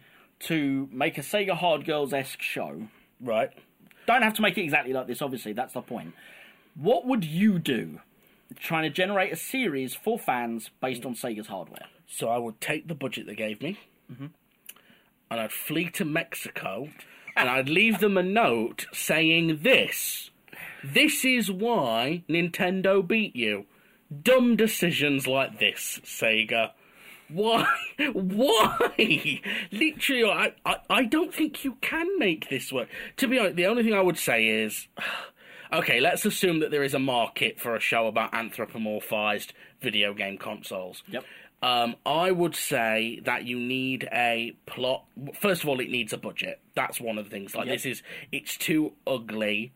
to 0.47 0.89
make 0.91 1.17
a 1.17 1.21
Sega 1.21 1.55
Hard 1.55 1.85
Girls 1.85 2.13
esque 2.13 2.41
show? 2.41 2.87
Right. 3.21 3.51
Don't 4.07 4.23
have 4.23 4.33
to 4.35 4.41
make 4.41 4.57
it 4.57 4.63
exactly 4.63 4.93
like 4.93 5.07
this, 5.07 5.21
obviously, 5.21 5.53
that's 5.53 5.73
the 5.73 5.81
point. 5.81 6.13
What 6.75 7.05
would 7.05 7.23
you 7.23 7.59
do 7.59 7.99
trying 8.55 8.83
to 8.83 8.89
generate 8.89 9.33
a 9.33 9.35
series 9.35 9.93
for 9.95 10.17
fans 10.19 10.69
based 10.81 11.05
on 11.05 11.15
Sega's 11.15 11.47
hardware? 11.47 11.87
So 12.07 12.29
I 12.29 12.37
would 12.37 12.59
take 12.61 12.87
the 12.87 12.95
budget 12.95 13.25
they 13.27 13.35
gave 13.35 13.61
me, 13.61 13.79
Mm-hmm. 14.11 14.27
and 15.31 15.39
I'd 15.39 15.51
flee 15.51 15.89
to 15.91 16.05
Mexico, 16.05 16.89
and 17.35 17.49
I'd 17.49 17.69
leave 17.69 17.99
them 17.99 18.17
a 18.17 18.23
note 18.23 18.85
saying 18.93 19.59
this: 19.63 20.29
"This 20.83 21.23
is 21.25 21.49
why 21.51 22.23
Nintendo 22.29 23.05
beat 23.07 23.35
you. 23.35 23.65
Dumb 24.21 24.55
decisions 24.55 25.25
like 25.25 25.59
this, 25.59 25.99
Sega." 26.03 26.71
Why? 27.29 27.65
Why? 28.13 29.41
Literally, 29.71 30.23
I, 30.25 30.53
I, 30.65 30.75
I 30.89 31.05
don't 31.05 31.33
think 31.33 31.63
you 31.63 31.77
can 31.81 32.19
make 32.19 32.49
this 32.49 32.71
work. 32.71 32.89
To 33.17 33.27
be 33.27 33.39
honest, 33.39 33.55
the 33.55 33.65
only 33.65 33.81
thing 33.81 33.93
I 33.93 34.01
would 34.01 34.17
say 34.19 34.45
is. 34.47 34.87
Okay, 35.74 35.99
let's 35.99 36.24
assume 36.26 36.59
that 36.59 36.69
there 36.71 36.84
is 36.84 36.93
a 36.93 36.99
market 36.99 37.59
for 37.59 37.76
a 37.76 37.80
show 37.80 38.05
about 38.07 38.32
anthropomorphized 38.34 39.49
video 39.82 40.13
game 40.13 40.38
consoles. 40.38 41.01
Yep. 41.07 41.26
Um, 41.63 41.95
I 42.05 42.30
would 42.30 42.55
say 42.55 43.21
that 43.26 43.45
you 43.45 43.57
need 43.57 44.07
a 44.11 44.55
plot. 44.67 45.05
First 45.39 45.63
of 45.63 45.69
all, 45.69 45.80
it 45.80 45.89
needs 45.89 46.13
a 46.13 46.17
budget. 46.17 46.59
That's 46.76 46.99
one 47.01 47.17
of 47.17 47.26
the 47.26 47.32
things. 47.32 47.55
Like 47.55 47.67
Yep. 47.67 47.76
this 47.76 47.86
is, 47.86 48.03
it's 48.32 48.55
too 48.57 48.93
ugly, 49.07 49.71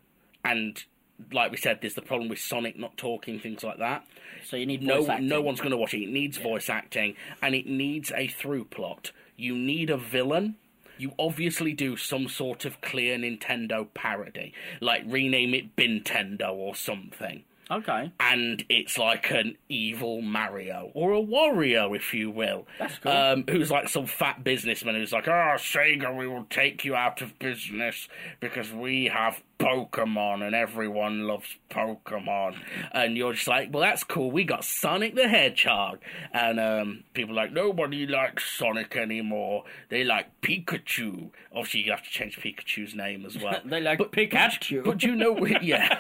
and 0.45 0.84
like 1.32 1.50
we 1.50 1.58
said, 1.58 1.80
there's 1.82 1.95
the 1.95 2.02
problem 2.02 2.30
with 2.30 2.39
Sonic 2.39 2.78
not 2.78 2.95
talking, 2.98 3.39
things 3.39 3.64
like 3.64 3.80
that. 3.80 4.06
So 4.45 4.56
you 4.58 4.66
need 4.68 4.84
No, 4.84 5.08
acting. 5.10 5.28
no 5.28 5.41
one's 5.41 5.60
going 5.62 5.72
to 5.72 5.78
watch 5.78 5.93
it. 5.95 6.04
It 6.04 6.10
needs 6.10 6.38
voice 6.38 6.70
acting, 6.70 7.16
and 7.41 7.56
it 7.56 7.66
needs 7.66 8.12
a 8.16 8.28
through 8.28 8.66
plot. 8.66 9.12
You 9.36 9.56
need 9.58 9.89
a 9.89 9.98
villain. 9.98 10.58
You 10.98 11.14
obviously 11.20 11.74
do 11.74 11.95
some 11.98 12.28
sort 12.28 12.66
of 12.66 12.82
clear 12.82 13.18
Nintendo 13.18 13.88
parody, 13.93 14.54
like 14.82 15.04
rename 15.06 15.54
it 15.54 15.76
Bintendo 15.76 16.52
or 16.52 16.76
something 16.76 17.43
Okay. 17.70 18.11
and 18.20 18.63
it's 18.70 18.97
like 18.97 19.30
an 19.32 19.57
evil 19.70 20.22
Mario 20.22 20.91
or 20.93 21.13
a 21.13 21.22
Wario, 21.22 21.95
if 21.95 22.13
you 22.13 22.32
will. 22.32 22.65
That's 22.80 22.97
cool. 22.99 23.11
Um, 23.11 23.43
who's 23.49 23.70
like 23.70 23.89
some 23.89 24.05
fat 24.05 24.43
businessman 24.43 24.95
who's 24.95 25.11
like, 25.11 25.28
"Oh, 25.28 25.55
Sega, 25.57 26.15
we 26.15 26.28
will 26.28 26.45
take 26.49 26.86
you 26.86 26.95
out 26.95 27.22
of 27.22 27.38
business 27.39 28.07
because 28.39 28.72
we 28.72 29.05
have 29.05 29.41
Pokemon 29.59 30.45
and 30.45 30.55
everyone 30.55 31.28
loves 31.28 31.57
Pokemon." 31.70 32.55
And 32.93 33.18
you're 33.18 33.34
just 33.34 33.47
like, 33.47 33.70
"Well, 33.74 33.82
that's 33.82 34.03
cool. 34.03 34.32
We 34.32 34.43
got 34.43 34.63
Sonic 34.63 35.15
the 35.15 35.28
Hedgehog," 35.28 35.99
and 36.32 36.59
um, 36.59 37.03
people 37.13 37.34
are 37.34 37.43
like, 37.43 37.51
"Nobody 37.53 38.07
likes 38.07 38.49
Sonic 38.57 38.95
anymore. 38.95 39.63
They 39.89 40.03
like 40.03 40.28
Pikachu." 40.41 41.32
Obviously, 41.53 41.82
you 41.84 41.91
have 41.91 42.03
to 42.03 42.09
change 42.09 42.39
Pikachu's 42.39 42.95
name 42.95 43.26
as 43.26 43.38
well. 43.38 43.59
They 43.65 43.82
like 43.82 43.99
Pikachu. 43.99 44.84
But 44.86 45.03
you 45.03 45.15
know, 45.15 45.45
yeah. 45.61 45.99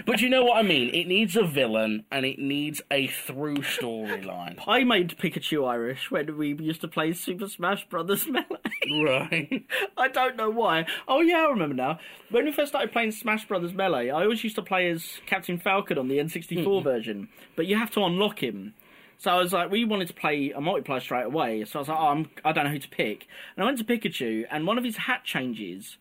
but 0.06 0.20
you 0.20 0.28
know 0.28 0.44
what 0.44 0.56
I 0.58 0.62
mean. 0.62 0.87
It 0.90 1.06
needs 1.06 1.36
a 1.36 1.44
villain 1.44 2.04
and 2.10 2.24
it 2.26 2.38
needs 2.38 2.80
a 2.90 3.06
through 3.06 3.58
storyline. 3.58 4.58
I 4.66 4.84
made 4.84 5.16
Pikachu 5.18 5.66
Irish 5.68 6.10
when 6.10 6.36
we 6.36 6.54
used 6.54 6.80
to 6.82 6.88
play 6.88 7.12
Super 7.12 7.48
Smash 7.48 7.88
Brothers 7.88 8.26
Melee. 8.28 9.04
right. 9.04 9.64
I 9.96 10.08
don't 10.08 10.36
know 10.36 10.50
why. 10.50 10.86
Oh 11.06 11.20
yeah, 11.20 11.46
I 11.46 11.50
remember 11.50 11.74
now. 11.74 11.98
When 12.30 12.44
we 12.44 12.52
first 12.52 12.72
started 12.72 12.92
playing 12.92 13.12
Smash 13.12 13.46
Brothers 13.46 13.72
Melee, 13.72 14.10
I 14.10 14.22
always 14.22 14.42
used 14.44 14.56
to 14.56 14.62
play 14.62 14.90
as 14.90 15.18
Captain 15.26 15.58
Falcon 15.58 15.98
on 15.98 16.08
the 16.08 16.18
N64 16.18 16.82
version, 16.82 17.28
but 17.56 17.66
you 17.66 17.76
have 17.76 17.90
to 17.92 18.04
unlock 18.04 18.42
him. 18.42 18.74
So 19.20 19.32
I 19.32 19.38
was 19.38 19.52
like, 19.52 19.70
we 19.70 19.84
wanted 19.84 20.06
to 20.08 20.14
play 20.14 20.52
a 20.52 20.60
multiplayer 20.60 21.00
straight 21.02 21.24
away. 21.26 21.64
So 21.64 21.78
I 21.78 21.80
was 21.80 21.88
like, 21.88 21.98
oh, 21.98 22.06
I'm, 22.06 22.30
I 22.44 22.52
don't 22.52 22.64
know 22.64 22.70
who 22.70 22.78
to 22.78 22.88
pick. 22.88 23.26
And 23.56 23.64
I 23.64 23.66
went 23.66 23.78
to 23.78 23.84
Pikachu, 23.84 24.44
and 24.48 24.64
one 24.64 24.78
of 24.78 24.84
his 24.84 24.96
hat 24.96 25.24
changes, 25.24 25.96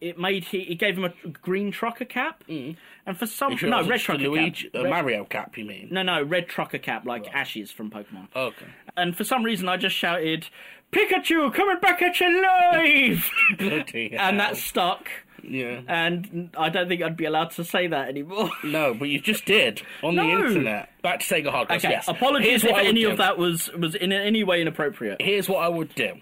it 0.00 0.18
made 0.18 0.44
he 0.44 0.58
it 0.62 0.74
gave 0.76 0.98
him 0.98 1.04
a 1.04 1.28
green 1.28 1.70
trucker 1.70 2.04
cap, 2.04 2.42
and 2.48 2.76
for 3.18 3.26
some 3.26 3.56
Sure, 3.56 3.68
no 3.70 3.86
red 3.86 4.00
trucker 4.00 4.22
Luigi, 4.22 4.68
cap. 4.70 4.80
uh, 4.80 4.84
Red- 4.84 4.90
Mario 4.90 5.24
cap, 5.24 5.56
you 5.56 5.64
mean? 5.64 5.88
no, 5.90 6.02
no, 6.02 6.22
red 6.22 6.48
trucker 6.48 6.78
cap 6.78 7.06
like 7.06 7.26
Ashes 7.32 7.70
from 7.70 7.90
Pokemon. 7.90 8.28
Okay. 8.34 8.66
And 8.96 9.16
for 9.16 9.24
some 9.24 9.42
reason, 9.42 9.68
I 9.68 9.76
just 9.76 9.96
shouted, 9.96 10.48
"Pikachu, 10.92 11.52
coming 11.54 11.78
back 11.80 12.02
at 12.02 12.20
you 12.20 12.42
live!" 12.42 13.30
Bloody 13.58 14.14
and 14.16 14.38
that 14.40 14.56
stuck. 14.56 15.08
yeah. 15.42 15.80
And 15.88 16.50
I 16.58 16.68
don't 16.70 16.88
think 16.88 17.02
I'd 17.02 17.16
be 17.16 17.24
allowed 17.26 17.50
to 17.52 17.64
say 17.64 17.86
that 17.88 18.08
anymore. 18.08 18.50
No, 18.64 18.94
but 18.94 19.08
you 19.08 19.20
just 19.20 19.44
did 19.44 19.82
on 20.02 20.16
the 20.16 20.22
internet. 20.22 20.90
Back 21.02 21.20
to 21.20 21.26
Sega 21.34 21.52
Hardcore. 21.52 21.76
Okay, 21.76 21.90
yes. 21.90 22.08
apologies 22.08 22.48
Here's 22.48 22.64
if 22.64 22.72
what 22.72 22.86
any 22.86 23.02
do. 23.02 23.10
of 23.10 23.18
that 23.18 23.36
was 23.38 23.70
was 23.72 23.94
in 23.94 24.10
any 24.12 24.42
way 24.44 24.60
inappropriate. 24.62 25.20
Here's 25.20 25.48
what 25.48 25.58
I 25.64 25.68
would 25.68 25.94
do: 25.94 26.14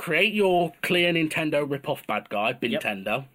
create 0.00 0.32
your 0.32 0.72
clear 0.80 1.12
Nintendo 1.12 1.70
rip-off 1.70 2.06
bad 2.06 2.30
guy, 2.30 2.54
Nintendo, 2.54 3.26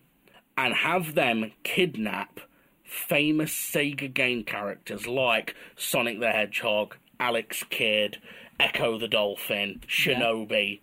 and 0.57 0.73
have 0.73 1.13
them 1.13 1.51
kidnap 1.61 2.39
famous 2.83 3.51
Sega 3.51 4.11
game 4.11 4.43
characters 4.43 5.05
like 5.05 5.53
Sonic 5.75 6.19
the 6.19 6.31
Hedgehog, 6.31 6.95
Alex 7.19 7.63
Kidd, 7.69 8.17
Ecco 8.59 8.97
the 8.97 9.07
Dolphin, 9.07 9.81
Shinobi, 9.87 10.79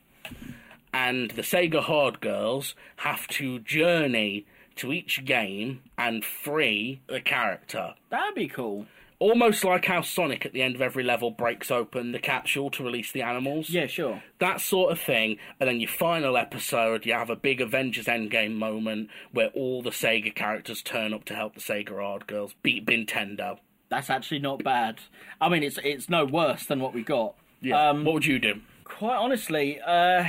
and 0.95 1.33
the 1.33 1.43
Sega 1.43 1.83
Hard 1.83 2.21
Girls 2.21 2.77
have 2.99 3.27
to 3.29 3.59
journey 3.59 4.47
to 4.77 4.93
each 4.93 5.25
game 5.25 5.81
and 5.99 6.25
free 6.25 7.01
the 7.09 7.21
character. 7.21 7.95
That'd 8.09 8.37
be 8.37 8.47
cool. 8.47 8.87
Almost 9.23 9.63
like 9.63 9.85
how 9.85 10.01
Sonic 10.03 10.45
at 10.45 10.53
the 10.53 10.63
end 10.63 10.75
of 10.75 10.83
every 10.83 11.05
level 11.05 11.31
breaks 11.31 11.71
open 11.71 12.11
the 12.11 12.19
capsule 12.19 12.71
to 12.73 12.83
release 12.83 13.13
the 13.13 13.23
animals 13.23 13.71
Yeah, 13.71 13.87
sure. 13.87 14.21
that 14.41 14.61
sort 14.61 14.91
of 14.91 14.99
thing, 15.01 15.37
and 15.61 15.69
then 15.69 15.79
your 15.79 15.89
final 15.89 16.37
episode, 16.37 17.07
you 17.07 17.13
have 17.13 17.31
a 17.31 17.37
big 17.37 17.61
Avengers 17.61 18.07
Endgame 18.07 18.57
moment 18.57 19.11
where 19.31 19.49
all 19.55 19.81
the 19.81 19.91
Sega 19.91 20.35
characters 20.35 20.83
turn 20.83 21.15
up 21.15 21.25
to 21.27 21.35
help 21.37 21.55
the 21.55 21.61
Sega 21.61 21.91
Hard 22.01 22.27
Girls 22.27 22.55
beat 22.65 22.85
Nintendo. 22.87 23.59
That's 23.91 24.11
actually 24.11 24.41
not 24.41 24.65
bad. 24.65 24.99
I 25.41 25.49
mean, 25.49 25.63
it's 25.63 25.79
it's 25.85 26.09
no 26.09 26.25
worse 26.25 26.67
than 26.67 26.81
what 26.81 26.93
we 26.93 27.03
got. 27.05 27.35
Um, 27.73 28.05
what 28.05 28.15
would 28.15 28.27
you 28.27 28.41
do? 28.41 28.61
Quite 28.83 29.17
honestly, 29.19 29.79
uh, 29.81 30.25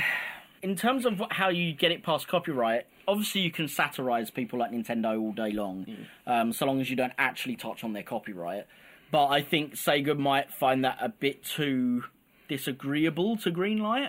in 0.64 0.76
terms 0.76 1.04
of 1.04 1.20
how 1.30 1.50
you 1.50 1.74
get 1.74 1.92
it 1.92 2.02
past 2.02 2.26
copyright, 2.26 2.86
obviously 3.06 3.42
you 3.42 3.50
can 3.50 3.68
satirize 3.68 4.30
people 4.30 4.58
like 4.58 4.72
Nintendo 4.72 5.20
all 5.20 5.32
day 5.32 5.50
long, 5.50 5.86
um, 6.26 6.54
so 6.54 6.64
long 6.64 6.80
as 6.80 6.88
you 6.88 6.96
don't 6.96 7.12
actually 7.18 7.54
touch 7.54 7.84
on 7.84 7.92
their 7.92 8.02
copyright. 8.02 8.66
But 9.10 9.26
I 9.26 9.42
think 9.42 9.74
Sega 9.74 10.18
might 10.18 10.50
find 10.50 10.82
that 10.86 10.96
a 11.02 11.10
bit 11.10 11.44
too 11.44 12.04
disagreeable 12.48 13.36
to 13.38 13.50
greenlight. 13.50 14.08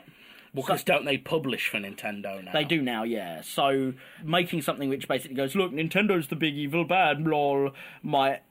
Because 0.54 0.86
don't 0.86 1.04
they 1.04 1.18
publish 1.18 1.68
for 1.68 1.78
Nintendo 1.78 2.42
now? 2.42 2.54
They 2.54 2.64
do 2.64 2.82
now, 2.82 3.04
yeah. 3.04 3.42
So 3.42 3.94
making 4.24 4.62
something 4.62 4.88
which 4.88 5.10
basically 5.10 5.36
goes, 5.36 5.54
look, 5.54 5.74
Nintendo's 5.74 6.30
the 6.30 6.38
big 6.38 6.56
evil 6.56 6.86
bad, 6.86 7.20
lol, 7.28 7.72
might 8.02 8.42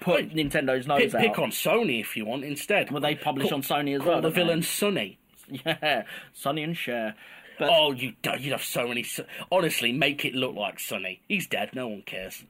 put 0.00 0.34
Nintendo's 0.34 0.86
nose 0.86 1.00
Pick, 1.00 1.14
out. 1.14 1.20
pick 1.22 1.38
on 1.38 1.50
Sony 1.50 2.00
if 2.00 2.14
you 2.14 2.26
want 2.26 2.44
instead. 2.44 2.90
Well, 2.90 3.00
they 3.00 3.14
publish 3.14 3.50
on 3.50 3.62
Sony 3.62 3.96
as 3.96 4.02
call 4.02 4.12
well, 4.12 4.20
the 4.20 4.30
villain 4.30 4.62
Sonny. 4.62 5.18
Yeah, 5.48 6.02
Sonny 6.32 6.64
and 6.64 6.76
Cher. 6.76 7.14
But 7.58 7.70
Oh, 7.72 7.92
you 7.92 8.12
you'd 8.38 8.52
have 8.52 8.62
so 8.62 8.86
many. 8.88 9.04
Honestly, 9.50 9.92
make 9.92 10.24
it 10.24 10.34
look 10.34 10.54
like 10.54 10.78
Sonny. 10.78 11.20
He's 11.28 11.46
dead. 11.46 11.70
No 11.74 11.88
one 11.88 12.02
cares. 12.02 12.44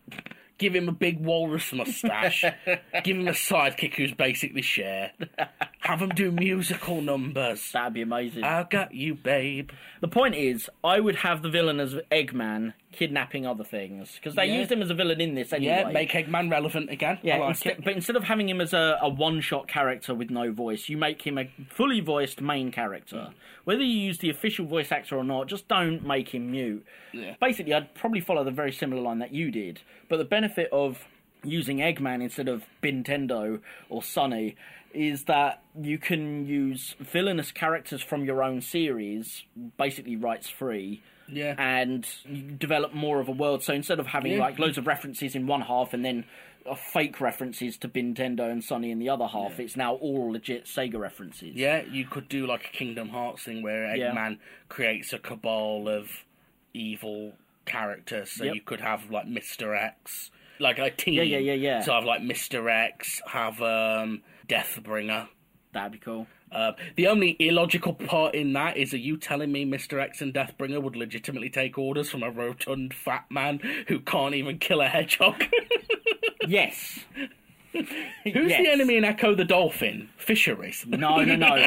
Give 0.58 0.74
him 0.74 0.88
a 0.88 0.92
big 0.92 1.20
walrus 1.20 1.72
mustache. 1.72 2.42
Give 3.04 3.16
him 3.16 3.28
a 3.28 3.32
sidekick 3.32 3.94
who's 3.94 4.12
basically 4.14 4.62
Cher. 4.62 5.12
Have 5.86 6.00
them 6.00 6.08
do 6.10 6.30
musical 6.32 7.00
numbers. 7.00 7.70
that'd 7.72 7.92
be 7.94 8.02
amazing. 8.02 8.44
I 8.44 8.64
got 8.64 8.92
you, 8.94 9.14
babe. 9.14 9.70
the 10.00 10.08
point 10.08 10.34
is, 10.34 10.68
I 10.82 11.00
would 11.00 11.16
have 11.16 11.42
the 11.42 11.48
villain 11.48 11.78
as 11.80 11.94
Eggman 12.10 12.74
kidnapping 12.92 13.46
other 13.46 13.62
things 13.64 14.14
because 14.16 14.34
they 14.34 14.46
Yeah. 14.46 14.58
used 14.58 14.72
him 14.72 14.82
as 14.82 14.90
a 14.90 14.94
villain 14.94 15.20
in 15.20 15.34
this 15.34 15.52
anyway. 15.52 15.84
Yeah, 15.86 15.90
make 15.90 16.10
Eggman 16.10 16.50
relevant 16.50 16.90
again. 16.90 17.18
Yeah, 17.22 17.36
I 17.36 17.48
like 17.48 17.66
it. 17.66 17.84
but 17.84 17.92
instead 17.94 18.16
of 18.16 18.24
having 18.24 18.48
him 18.48 18.60
as 18.60 18.72
a, 18.72 18.98
a 19.00 19.08
one-shot 19.08 19.68
character 19.68 20.14
with 20.14 20.30
no 20.30 20.50
voice, 20.52 20.88
you 20.88 20.96
make 20.96 21.22
him 21.22 21.38
a 21.38 21.48
fully 21.70 22.00
voiced 22.00 22.40
main 22.40 22.72
character. 22.72 23.16
Mm. 23.16 23.32
Whether 23.64 23.82
you 23.82 23.98
use 23.98 24.18
the 24.18 24.30
official 24.30 24.66
voice 24.66 24.90
actor 24.92 25.16
or 25.16 25.24
not, 25.24 25.46
just 25.48 25.68
don't 25.68 26.04
make 26.06 26.30
him 26.34 26.50
mute. 26.50 26.84
Yeah. 27.12 27.34
Basically, 27.40 27.74
I'd 27.74 27.94
probably 27.94 28.20
follow 28.20 28.44
the 28.44 28.50
very 28.50 28.72
similar 28.72 29.02
line 29.02 29.18
that 29.20 29.32
you 29.32 29.50
did. 29.50 29.80
But 30.08 30.16
the 30.18 30.24
benefit 30.24 30.68
of 30.72 30.98
using 31.44 31.78
Eggman 31.78 32.22
instead 32.22 32.48
of 32.48 32.64
Nintendo 32.82 33.60
or 33.88 34.02
Sonny 34.02 34.56
is 34.96 35.24
that 35.24 35.62
you 35.80 35.98
can 35.98 36.46
use 36.46 36.94
villainous 36.98 37.52
characters 37.52 38.02
from 38.02 38.24
your 38.24 38.42
own 38.42 38.60
series, 38.60 39.44
basically 39.76 40.16
rights 40.16 40.48
free. 40.48 41.02
Yeah. 41.28 41.54
And 41.58 42.06
develop 42.58 42.94
more 42.94 43.20
of 43.20 43.28
a 43.28 43.32
world. 43.32 43.62
So 43.64 43.74
instead 43.74 43.98
of 44.00 44.06
having 44.06 44.32
Yeah. 44.32 44.38
like 44.38 44.58
loads 44.58 44.78
of 44.78 44.86
references 44.86 45.34
in 45.34 45.46
one 45.48 45.60
half 45.60 45.92
and 45.92 46.04
then 46.04 46.24
uh, 46.64 46.74
fake 46.76 47.20
references 47.20 47.76
to 47.78 47.88
Nintendo 47.88 48.50
and 48.50 48.62
Sony 48.62 48.90
in 48.90 48.98
the 49.00 49.08
other 49.08 49.26
half, 49.26 49.58
it's 49.60 49.76
now 49.76 49.94
all 49.96 50.32
legit 50.32 50.64
Sega 50.66 50.98
references. 50.98 51.54
Yeah, 51.54 51.82
you 51.82 52.06
could 52.06 52.28
do 52.28 52.46
like 52.46 52.66
a 52.66 52.76
Kingdom 52.76 53.08
Hearts 53.08 53.42
thing 53.44 53.62
where 53.62 53.94
Yeah. 53.96 54.12
Eggman 54.12 54.38
creates 54.68 55.12
a 55.12 55.18
cabal 55.18 55.88
of 55.88 56.08
evil 56.74 57.32
characters. 57.64 58.30
So 58.30 58.44
Yep. 58.44 58.54
you 58.54 58.60
could 58.60 58.80
have 58.80 59.10
like 59.10 59.26
Mr. 59.26 59.76
X, 59.76 60.30
like 60.60 60.78
a 60.78 60.90
team. 60.90 61.14
Yeah, 61.14 61.22
yeah, 61.22 61.38
yeah, 61.38 61.52
yeah. 61.54 61.80
So 61.82 61.92
have 61.92 62.04
like 62.04 62.20
Mr. 62.22 62.70
X, 62.70 63.20
have 63.26 63.60
um, 63.62 64.22
Deathbringer. 64.48 65.28
That'd 65.72 65.92
be 65.92 65.98
cool. 65.98 66.26
Uh, 66.52 66.72
the 66.94 67.08
only 67.08 67.36
illogical 67.40 67.92
part 67.92 68.34
in 68.34 68.52
that 68.54 68.76
is 68.76 68.94
are 68.94 68.98
you 68.98 69.16
telling 69.16 69.50
me 69.52 69.66
Mr. 69.66 70.00
X 70.00 70.20
and 70.22 70.32
Deathbringer 70.32 70.80
would 70.82 70.96
legitimately 70.96 71.50
take 71.50 71.76
orders 71.76 72.08
from 72.08 72.22
a 72.22 72.30
rotund 72.30 72.94
fat 72.94 73.24
man 73.30 73.58
who 73.88 73.98
can't 74.00 74.34
even 74.34 74.58
kill 74.58 74.80
a 74.80 74.88
hedgehog? 74.88 75.42
Yes. 76.48 77.00
Who's 77.72 77.88
Yes. 78.24 78.62
the 78.62 78.70
enemy 78.70 78.96
in 78.96 79.04
Ecco 79.04 79.34
the 79.34 79.44
Dolphin? 79.44 80.08
Fisheries. 80.16 80.84
No, 80.86 81.24
no, 81.24 81.34
no. 81.34 81.56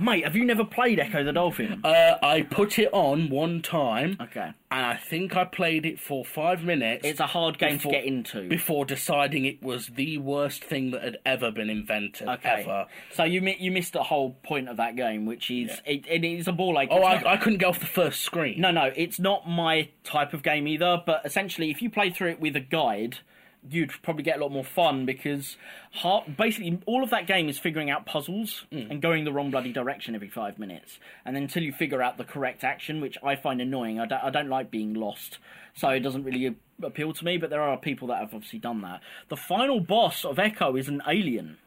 Mate, 0.00 0.24
have 0.24 0.34
you 0.34 0.44
never 0.46 0.64
played 0.64 0.98
Ecco 0.98 1.22
the 1.22 1.32
Dolphin? 1.32 1.82
Uh, 1.84 2.16
I 2.22 2.40
put 2.42 2.78
it 2.78 2.88
on 2.92 3.28
one 3.28 3.60
time. 3.60 4.16
Okay. 4.18 4.50
And 4.72 4.86
I 4.86 4.96
think 4.96 5.36
I 5.36 5.44
played 5.44 5.84
it 5.84 6.00
for 6.00 6.24
five 6.24 6.64
minutes. 6.64 7.06
It's 7.06 7.20
a 7.20 7.26
hard 7.26 7.58
game 7.58 7.74
before- 7.76 7.92
to 7.92 7.98
get 7.98 8.06
into. 8.06 8.48
Before 8.48 8.84
deciding 8.86 9.44
it 9.44 9.62
was 9.62 9.88
the 9.88 10.16
worst 10.18 10.64
thing 10.64 10.92
that 10.92 11.02
had 11.02 11.18
ever 11.26 11.50
been 11.50 11.68
invented. 11.68 12.28
Okay. 12.28 12.62
Ever. 12.62 12.86
So 13.12 13.24
you 13.24 13.42
mi- 13.42 13.56
you 13.60 13.70
missed 13.70 13.92
the 13.92 14.04
whole 14.04 14.30
point 14.42 14.68
of 14.70 14.78
that 14.78 14.96
game, 14.96 15.26
which 15.26 15.50
is 15.50 15.80
it, 15.84 16.06
it 16.08 16.24
is 16.24 16.48
a 16.48 16.52
ball 16.52 16.72
like. 16.72 16.88
Oh, 16.90 17.02
I, 17.02 17.16
not- 17.16 17.26
I 17.26 17.36
couldn't 17.36 17.58
get 17.58 17.66
off 17.66 17.80
the 17.80 17.86
first 17.86 18.22
screen. 18.22 18.58
No, 18.60 18.70
no, 18.70 18.90
it's 18.96 19.20
not 19.20 19.46
my 19.48 19.90
type 20.02 20.32
of 20.32 20.42
game 20.42 20.66
either. 20.66 21.02
But 21.04 21.22
essentially, 21.26 21.70
if 21.70 21.82
you 21.82 21.90
play 21.90 22.08
through 22.10 22.30
it 22.30 22.40
with 22.40 22.56
a 22.56 22.60
guide, 22.60 23.18
you'd 23.68 23.90
probably 24.02 24.22
get 24.22 24.38
a 24.38 24.40
lot 24.40 24.50
more 24.50 24.64
fun 24.64 25.04
because 25.04 25.56
basically 26.36 26.80
all 26.86 27.02
of 27.02 27.10
that 27.10 27.26
game 27.26 27.48
is 27.48 27.58
figuring 27.58 27.90
out 27.90 28.06
puzzles 28.06 28.64
hmm. 28.70 28.90
and 28.90 29.02
going 29.02 29.24
the 29.24 29.32
wrong 29.32 29.50
bloody 29.50 29.72
direction 29.72 30.14
every 30.14 30.28
five 30.28 30.58
minutes, 30.58 30.98
and 31.24 31.36
then 31.36 31.44
until 31.44 31.62
you 31.62 31.72
figure 31.72 32.02
out 32.02 32.16
the 32.16 32.24
correct 32.24 32.64
action, 32.64 33.00
which 33.00 33.18
I 33.22 33.36
find 33.36 33.60
annoying. 33.60 34.00
I 34.00 34.06
don't, 34.06 34.24
I 34.24 34.30
don't 34.30 34.48
like 34.48 34.70
being 34.70 34.94
lost, 34.94 35.38
so 35.74 35.88
it 35.90 36.00
doesn't 36.00 36.24
really 36.24 36.56
appeal 36.82 37.12
to 37.12 37.24
me. 37.24 37.36
But 37.36 37.50
there 37.50 37.62
are 37.62 37.76
people 37.76 38.08
that 38.08 38.18
have 38.18 38.34
obviously 38.34 38.58
done 38.58 38.82
that. 38.82 39.00
The 39.28 39.36
final 39.36 39.80
boss 39.80 40.24
of 40.24 40.36
Ecco 40.38 40.78
is 40.78 40.88
an 40.88 41.02
alien. 41.06 41.58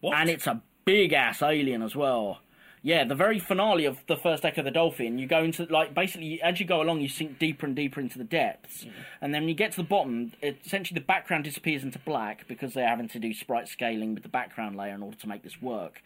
What? 0.00 0.16
And 0.16 0.30
it's 0.30 0.46
a 0.46 0.62
big 0.84 1.12
ass 1.12 1.42
alien 1.42 1.82
as 1.82 1.94
well. 1.94 2.40
Yeah, 2.86 3.02
the 3.02 3.16
very 3.16 3.40
finale 3.40 3.84
of 3.84 3.98
the 4.06 4.16
first 4.16 4.44
Ecco 4.44 4.58
of 4.58 4.64
the 4.64 4.70
Dolphin, 4.70 5.18
you 5.18 5.26
go 5.26 5.42
into, 5.42 5.64
like, 5.64 5.92
basically, 5.92 6.40
as 6.40 6.60
you 6.60 6.66
go 6.66 6.80
along, 6.80 7.00
you 7.00 7.08
sink 7.08 7.36
deeper 7.36 7.66
and 7.66 7.74
deeper 7.74 8.00
into 8.00 8.16
the 8.16 8.22
depths. 8.22 8.84
Mm-hmm. 8.84 9.00
And 9.20 9.34
then 9.34 9.42
when 9.42 9.48
you 9.48 9.56
get 9.56 9.72
to 9.72 9.78
the 9.78 9.88
bottom, 9.88 10.30
it, 10.40 10.58
essentially 10.64 10.94
the 10.94 11.04
background 11.04 11.42
disappears 11.42 11.82
into 11.82 11.98
black 11.98 12.46
because 12.46 12.74
they're 12.74 12.86
having 12.86 13.08
to 13.08 13.18
do 13.18 13.34
sprite 13.34 13.66
scaling 13.66 14.14
with 14.14 14.22
the 14.22 14.28
background 14.28 14.76
layer 14.76 14.94
in 14.94 15.02
order 15.02 15.16
to 15.16 15.26
make 15.26 15.42
this 15.42 15.60
work. 15.60 16.00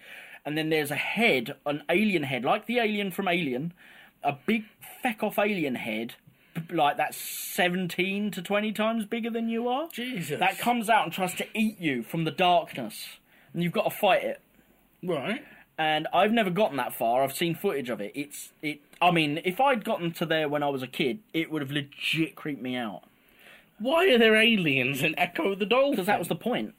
And 0.46 0.56
then 0.56 0.70
there's 0.70 0.90
a 0.90 0.96
head, 0.96 1.54
an 1.66 1.82
alien 1.90 2.22
head, 2.22 2.46
like 2.46 2.64
the 2.64 2.78
alien 2.78 3.10
from 3.10 3.28
Alien, 3.28 3.74
a 4.24 4.32
big 4.46 4.64
feck 5.02 5.22
off 5.22 5.38
alien 5.38 5.74
head, 5.74 6.14
like 6.70 6.96
that's 6.96 7.18
17 7.18 8.30
to 8.30 8.40
20 8.40 8.72
times 8.72 9.04
bigger 9.04 9.28
than 9.28 9.50
you 9.50 9.68
are. 9.68 9.88
Jesus. 9.92 10.40
That 10.40 10.58
comes 10.58 10.88
out 10.88 11.04
and 11.04 11.12
tries 11.12 11.34
to 11.34 11.46
eat 11.54 11.78
you 11.78 12.02
from 12.02 12.24
the 12.24 12.30
darkness. 12.30 13.18
And 13.52 13.62
you've 13.62 13.74
got 13.74 13.84
to 13.84 13.90
fight 13.90 14.24
it 14.24 14.40
Right. 15.02 15.42
And 15.80 16.08
I've 16.12 16.30
never 16.30 16.50
gotten 16.50 16.76
that 16.76 16.92
far. 16.92 17.24
I've 17.24 17.34
seen 17.34 17.54
footage 17.54 17.88
of 17.88 18.02
it. 18.02 18.12
It's 18.14 18.52
it. 18.60 18.82
I 19.00 19.10
mean, 19.10 19.40
if 19.46 19.62
I'd 19.62 19.82
gotten 19.82 20.12
to 20.12 20.26
there 20.26 20.46
when 20.46 20.62
I 20.62 20.68
was 20.68 20.82
a 20.82 20.86
kid, 20.86 21.20
it 21.32 21.50
would 21.50 21.62
have 21.62 21.70
legit 21.70 22.36
creeped 22.36 22.60
me 22.60 22.76
out 22.76 23.04
Why 23.78 24.10
are 24.12 24.18
there 24.18 24.36
aliens 24.36 25.02
in 25.02 25.14
Ecco 25.18 25.54
the 25.54 25.64
Dolphin? 25.64 25.92
because 25.92 26.04
that 26.04 26.18
was 26.18 26.28
the 26.28 26.34
point. 26.36 26.74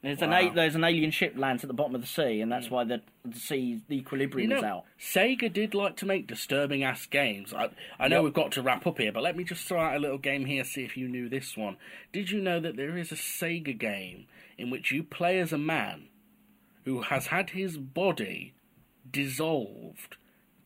There's 0.00 0.22
an 0.22 0.32
a, 0.32 0.48
there's 0.48 0.74
an 0.74 0.84
alien 0.84 1.10
ship 1.10 1.34
lands 1.36 1.64
at 1.64 1.68
the 1.68 1.74
bottom 1.74 1.94
of 1.94 2.00
the 2.00 2.06
sea, 2.06 2.40
and 2.40 2.50
that's 2.50 2.68
hmm. 2.68 2.74
why 2.74 2.84
the 2.84 3.02
the 3.26 3.38
sea 3.38 3.82
the 3.88 3.96
You 3.96 4.00
equilibrium 4.00 4.52
is 4.52 4.62
out. 4.62 4.84
Sega 4.98 5.52
did 5.52 5.74
like 5.74 5.96
to 5.98 6.06
make 6.06 6.26
disturbing 6.26 6.82
ass 6.82 7.04
games. 7.04 7.52
I, 7.52 7.68
I 8.00 8.08
know 8.08 8.16
Yep. 8.16 8.24
we've 8.24 8.32
got 8.32 8.52
to 8.52 8.62
wrap 8.62 8.86
up 8.86 8.96
here, 8.96 9.12
but 9.12 9.22
let 9.22 9.36
me 9.36 9.44
just 9.44 9.68
throw 9.68 9.80
out 9.80 9.96
a 9.96 9.98
little 9.98 10.16
game 10.16 10.46
here, 10.46 10.64
see 10.64 10.82
if 10.82 10.96
you 10.96 11.08
knew 11.08 11.28
this 11.28 11.58
one. 11.58 11.76
Did 12.10 12.30
you 12.30 12.40
know 12.40 12.58
that 12.58 12.76
there 12.78 12.96
is 12.96 13.12
a 13.12 13.16
Sega 13.16 13.78
game 13.78 14.24
in 14.56 14.70
which 14.70 14.90
you 14.92 15.02
play 15.02 15.40
as 15.40 15.52
a 15.52 15.58
man 15.58 16.08
who 16.84 17.02
has 17.02 17.28
had 17.28 17.50
his 17.50 17.76
body 17.76 18.54
dissolved 19.10 20.16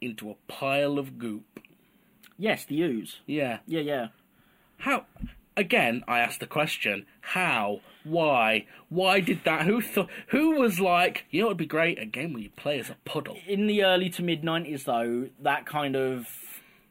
into 0.01 0.31
a 0.31 0.37
pile 0.47 0.99
of 0.99 1.19
goop? 1.19 1.61
Yes, 2.39 2.65
the 2.65 2.81
ooze. 2.83 3.21
Yeah. 3.27 3.59
Yeah, 3.67 3.81
yeah. 3.81 4.09
How? 4.79 5.07
Again, 5.57 6.05
I 6.07 6.21
asked 6.21 6.39
the 6.39 6.47
question: 6.47 7.05
How? 7.21 7.81
Why? 8.05 8.67
Why 8.89 9.19
did 9.19 9.43
that? 9.45 9.67
Who 9.67 9.81
thought? 9.81 10.09
Who 10.29 10.53
was 10.53 10.79
like? 10.79 11.25
You 11.31 11.41
know, 11.41 11.47
it'd 11.49 11.59
be 11.59 11.67
great 11.67 12.01
a 12.01 12.07
game 12.07 12.33
where 12.33 12.43
you 12.43 12.51
play 12.51 12.79
as 12.79 12.91
a 12.91 12.97
puddle. 13.05 13.39
In 13.47 13.67
the 13.67 13.83
early 13.83 14.09
to 14.11 14.23
mid 14.23 14.43
'90s, 14.43 14.85
though, 14.85 15.29
that 15.43 15.67
kind 15.67 15.97
of 15.97 16.27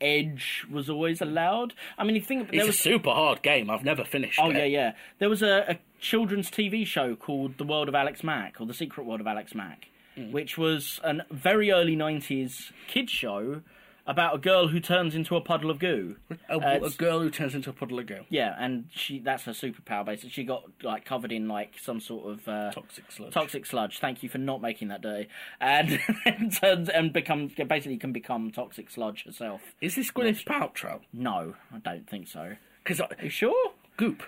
edge 0.02 0.66
was 0.72 0.90
always 0.90 1.22
allowed. 1.22 1.74
I 1.98 2.04
mean, 2.04 2.16
you 2.16 2.22
think 2.22 2.52
there 2.52 2.60
It's 2.60 2.68
was 2.68 2.76
a 2.76 2.80
super 2.80 3.12
hard 3.12 3.42
game. 3.42 3.70
I've 3.70 3.84
never 3.84 4.04
finished 4.04 4.40
Oh 4.42 4.50
it. 4.50 4.56
yeah, 4.58 4.66
yeah. 4.66 4.92
There 5.20 5.30
was 5.30 5.42
a, 5.42 5.66
a 5.70 5.78
children's 6.00 6.50
TV 6.52 6.86
show 6.86 7.16
called 7.16 7.58
The 7.58 7.64
World 7.64 7.90
of 7.90 7.96
Alex 7.96 8.24
Mack, 8.24 8.60
or 8.62 8.66
The 8.68 8.74
Secret 8.74 9.06
World 9.06 9.22
of 9.22 9.28
Alex 9.28 9.54
Mack, 9.56 9.88
Hmm. 10.16 10.32
which 10.32 10.58
was 10.58 11.00
a 11.04 11.16
very 11.32 11.72
early 11.72 11.96
'90s 11.96 12.72
kids 12.88 13.12
show 13.12 13.62
about 14.08 14.34
a 14.36 14.38
girl 14.40 14.68
who 14.70 14.80
turns 14.80 15.14
into 15.14 15.36
a 15.36 15.42
puddle 15.42 15.70
of 15.70 15.78
goo. 15.80 16.16
A, 16.50 16.56
Uh, 16.58 16.80
a 16.86 16.90
girl 16.92 17.20
who 17.20 17.30
turns 17.30 17.54
into 17.54 17.70
a 17.70 17.74
puddle 17.74 18.00
of 18.00 18.08
goo. 18.08 18.24
Yeah, 18.30 18.56
and 18.58 18.86
she—that's 18.92 19.44
her 19.44 19.52
superpower. 19.52 20.06
Basically, 20.06 20.30
she 20.32 20.44
got 20.44 20.64
like 20.82 21.06
covered 21.06 21.32
in 21.32 21.48
like 21.48 21.76
some 21.80 22.00
sort 22.00 22.32
of 22.32 22.48
uh, 22.48 22.72
Toxic 22.72 23.12
sludge. 23.12 23.34
Toxic 23.34 23.66
sludge. 23.66 24.00
Thank 24.00 24.24
you 24.24 24.30
for 24.30 24.38
not 24.40 24.62
making 24.62 24.88
that 24.88 25.02
dirty. 25.02 25.28
And 25.62 26.00
and 26.26 26.52
turns 26.52 26.90
and 26.90 27.12
becomes 27.14 27.54
basically 27.54 27.98
can 27.98 28.12
become 28.14 28.52
toxic 28.52 28.90
sludge 28.90 29.26
herself. 29.26 29.62
Is 29.82 29.96
this 29.96 30.10
Gwyneth 30.12 30.44
Paltrow? 30.46 31.02
No, 31.14 31.56
I 31.74 31.78
don't 31.80 32.10
think 32.10 32.28
so. 32.28 32.56
Because 32.84 33.02
You 33.22 33.30
sure? 33.30 33.72
Goop. 33.98 34.24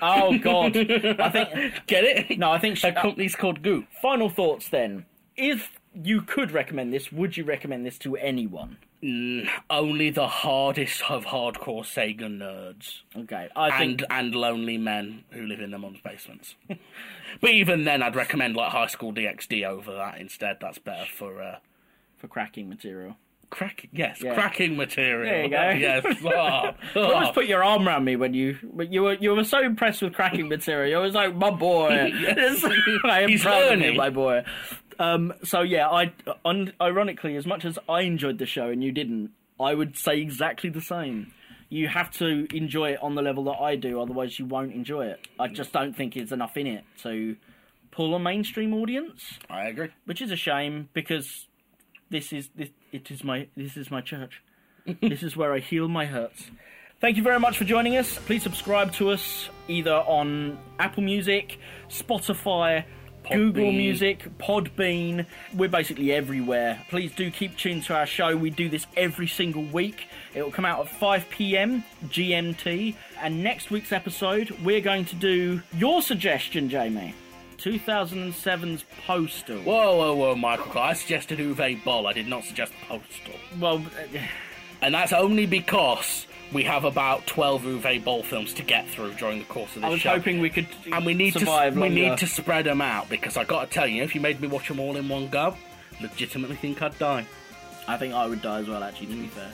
Oh 0.00 0.38
God, 0.38 0.76
I 0.76 1.28
think 1.30 1.48
Get 1.86 2.04
it? 2.04 2.38
no. 2.38 2.50
I 2.50 2.58
think 2.58 2.76
she, 2.76 2.86
Her 2.88 2.92
company's 2.94 3.34
called 3.34 3.62
Goop. 3.62 3.86
final 4.00 4.28
thoughts 4.28 4.68
then. 4.68 5.06
If 5.36 5.70
you 5.94 6.22
could 6.22 6.52
recommend 6.52 6.92
this, 6.92 7.10
would 7.10 7.36
you 7.36 7.44
recommend 7.44 7.84
this 7.86 7.98
to 7.98 8.16
anyone? 8.16 8.76
Mm, 9.02 9.48
only 9.68 10.10
the 10.10 10.28
hardest 10.28 11.02
of 11.10 11.24
hardcore 11.24 11.82
Sega 11.82 12.20
nerds. 12.30 13.00
Okay, 13.16 13.48
I 13.56 13.78
think 13.78 14.02
And 14.02 14.26
and 14.26 14.34
lonely 14.34 14.78
men 14.78 15.24
who 15.30 15.44
live 15.46 15.60
in 15.60 15.70
their 15.70 15.80
mum's 15.80 16.00
basements. 16.00 16.54
but 17.40 17.50
even 17.50 17.84
then, 17.84 18.00
I'd 18.02 18.14
recommend 18.14 18.54
like 18.54 18.70
High 18.70 18.86
School 18.86 19.12
DxD 19.12 19.66
over 19.66 19.92
that 19.94 20.18
instead. 20.20 20.58
That's 20.60 20.78
better 20.78 21.06
for 21.16 21.42
uh, 21.42 21.56
for 22.16 22.28
cracking 22.28 22.68
material. 22.68 23.16
cracking. 23.50 23.90
Yes, 23.92 24.22
Yeah. 24.22 24.34
cracking 24.34 24.76
material. 24.76 25.24
There 25.24 25.42
you 25.44 25.50
go. 25.50 25.70
yes. 26.04 26.18
Oh, 26.24 26.70
oh. 26.96 27.02
always 27.12 27.28
ah. 27.28 27.32
put 27.32 27.46
your 27.46 27.62
arm 27.64 27.86
around 27.88 28.04
me 28.04 28.14
when 28.16 28.32
you 28.34 28.56
but 28.72 28.92
you 28.92 29.02
were 29.02 29.14
you 29.14 29.34
were 29.34 29.44
so 29.44 29.60
impressed 29.60 30.00
with 30.00 30.14
cracking 30.14 30.48
material. 30.48 31.00
I 31.00 31.04
was 31.04 31.14
like, 31.14 31.34
my 31.34 31.50
boy, 31.50 32.12
Yes. 32.14 32.64
I 33.04 33.22
am 33.22 33.28
He's 33.28 33.42
proud 33.42 33.72
of 33.72 33.80
you, 33.80 33.94
my 33.94 34.10
boy. 34.10 34.44
Um, 35.02 35.34
so 35.42 35.62
yeah, 35.62 35.88
I 35.88 36.12
un- 36.44 36.72
ironically, 36.80 37.34
as 37.36 37.44
much 37.44 37.64
as 37.64 37.78
I 37.88 38.02
enjoyed 38.02 38.38
the 38.38 38.46
show 38.46 38.68
and 38.68 38.84
you 38.84 38.92
didn't, 38.92 39.30
I 39.58 39.74
would 39.74 39.96
say 39.96 40.20
exactly 40.20 40.70
the 40.70 40.80
same. 40.80 41.32
You 41.68 41.88
have 41.88 42.10
to 42.18 42.46
enjoy 42.54 42.90
it 42.92 43.02
on 43.02 43.14
the 43.14 43.22
level 43.22 43.44
that 43.44 43.58
I 43.60 43.76
do, 43.76 44.00
otherwise 44.00 44.38
you 44.38 44.46
won't 44.46 44.72
enjoy 44.72 45.06
it. 45.06 45.26
I 45.40 45.48
just 45.48 45.72
don't 45.72 45.96
think 45.96 46.14
there's 46.14 46.30
enough 46.30 46.56
in 46.56 46.66
it 46.66 46.84
to 47.02 47.36
pull 47.90 48.14
a 48.14 48.20
mainstream 48.20 48.74
audience. 48.74 49.38
I 49.50 49.66
agree. 49.68 49.88
which 50.04 50.22
is 50.22 50.30
a 50.30 50.36
shame 50.36 50.88
because 50.92 51.46
this 52.10 52.32
is 52.32 52.50
this 52.54 52.68
it 52.92 53.10
is 53.10 53.24
my 53.24 53.48
this 53.56 53.76
is 53.76 53.90
my 53.90 54.02
church. 54.02 54.42
this 55.00 55.22
is 55.22 55.36
where 55.36 55.52
I 55.52 55.58
heal 55.58 55.88
my 55.88 56.06
hurts. 56.06 56.50
Thank 57.00 57.16
you 57.16 57.24
very 57.24 57.40
much 57.40 57.58
for 57.58 57.64
joining 57.64 57.96
us. 57.96 58.18
Please 58.26 58.44
subscribe 58.44 58.92
to 58.94 59.10
us 59.10 59.48
either 59.66 59.94
on 59.94 60.58
Apple 60.78 61.02
Music, 61.02 61.58
Spotify, 61.88 62.84
Google 63.30 63.64
Podbean. 63.64 63.76
Music, 63.76 64.38
Podbean. 64.38 65.26
We're 65.54 65.68
basically 65.68 66.12
everywhere. 66.12 66.84
Please 66.90 67.12
do 67.14 67.30
keep 67.30 67.56
tuned 67.56 67.84
to 67.84 67.94
our 67.94 68.06
show. 68.06 68.36
We 68.36 68.50
do 68.50 68.68
this 68.68 68.86
every 68.96 69.28
single 69.28 69.64
week. 69.64 70.06
It 70.34 70.42
will 70.42 70.50
come 70.50 70.64
out 70.64 70.80
at 70.80 70.88
5 70.88 71.28
p.m. 71.30 71.84
GMT. 72.06 72.94
And 73.20 73.42
next 73.42 73.70
week's 73.70 73.92
episode, 73.92 74.50
we're 74.62 74.80
going 74.80 75.04
to 75.06 75.14
do 75.14 75.62
your 75.74 76.02
suggestion, 76.02 76.68
Jamie. 76.68 77.14
2007's 77.58 78.84
Postal. 79.06 79.58
Whoa, 79.58 79.96
whoa, 79.96 80.14
whoa, 80.14 80.34
Michael. 80.34 80.80
I 80.80 80.94
suggested 80.94 81.38
Uwe 81.38 81.82
Boll. 81.84 82.08
I 82.08 82.12
did 82.12 82.26
not 82.26 82.44
suggest 82.44 82.72
Postal. 82.88 83.34
Well, 83.60 83.76
uh, 83.76 84.18
And 84.82 84.92
that's 84.92 85.12
only 85.12 85.46
because 85.46 86.26
we 86.52 86.64
have 86.64 86.84
about 86.84 87.26
12 87.26 87.62
Uwe 87.62 88.04
Boll 88.04 88.22
films 88.22 88.52
to 88.54 88.62
get 88.62 88.88
through 88.88 89.14
during 89.14 89.38
the 89.38 89.44
course 89.46 89.74
of 89.76 89.82
this 89.82 89.82
show. 89.82 89.88
I 89.88 89.90
was 89.90 90.00
show. 90.00 90.10
hoping 90.10 90.40
we 90.40 90.50
could 90.50 90.66
and 90.90 91.04
we 91.06 91.14
need 91.14 91.32
survive 91.32 91.74
to 91.74 91.80
we 91.80 91.88
longer. 91.88 92.00
need 92.10 92.18
to 92.18 92.26
spread 92.26 92.66
them 92.66 92.80
out 92.80 93.08
because 93.08 93.36
I 93.36 93.44
got 93.44 93.64
to 93.64 93.70
tell 93.72 93.86
you, 93.86 94.02
if 94.02 94.14
you 94.14 94.20
made 94.20 94.40
me 94.40 94.48
watch 94.48 94.68
them 94.68 94.80
all 94.80 94.96
in 94.96 95.08
one 95.08 95.28
go, 95.28 95.56
legitimately 96.00 96.56
think 96.56 96.82
I'd 96.82 96.98
die. 96.98 97.26
I 97.88 97.96
think 97.96 98.14
I 98.14 98.26
would 98.26 98.42
die 98.42 98.60
as 98.60 98.68
well. 98.68 98.82
Actually, 98.82 99.08
to 99.08 99.14
be 99.14 99.22
mm. 99.22 99.30
fair, 99.30 99.50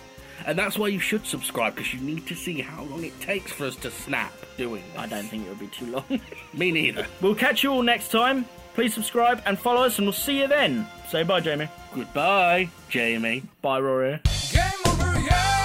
And 0.47 0.59
that's 0.59 0.79
why 0.79 0.89
you 0.89 0.99
should 0.99 1.27
subscribe 1.27 1.75
because 1.75 1.95
you 1.95 2.01
need 2.01 2.27
to 2.27 2.35
see 2.35 2.61
how 2.61 2.83
long 2.85 3.05
it 3.05 3.19
takes 3.21 3.53
for 3.53 3.67
us 3.67 3.77
to 3.77 3.91
snap 3.91 4.33
doing 4.57 4.83
this. 4.93 4.99
I 4.99 5.07
don't 5.07 5.25
think 5.25 5.47
it 5.47 5.49
would 5.49 5.61
be 5.61 5.69
too 5.69 5.87
long. 5.87 6.21
Me 6.53 6.71
neither. 6.71 7.07
we'll 7.21 7.35
catch 7.35 7.63
you 7.63 7.73
all 7.73 7.83
next 7.83 8.11
time. 8.11 8.45
Please 8.75 8.95
subscribe 8.95 9.43
and 9.45 9.59
follow 9.59 9.83
us, 9.83 9.99
and 9.99 10.07
we'll 10.07 10.13
see 10.13 10.41
you 10.41 10.47
then. 10.47 10.87
Say 11.09 11.25
bye, 11.25 11.41
Jamie. 11.41 11.69
Goodbye, 11.95 12.69
Jamie. 12.89 13.43
Bye, 13.61 13.81
Rory. 13.81 14.21
Game 14.53 14.63
over, 14.87 15.19
yeah! 15.19 15.58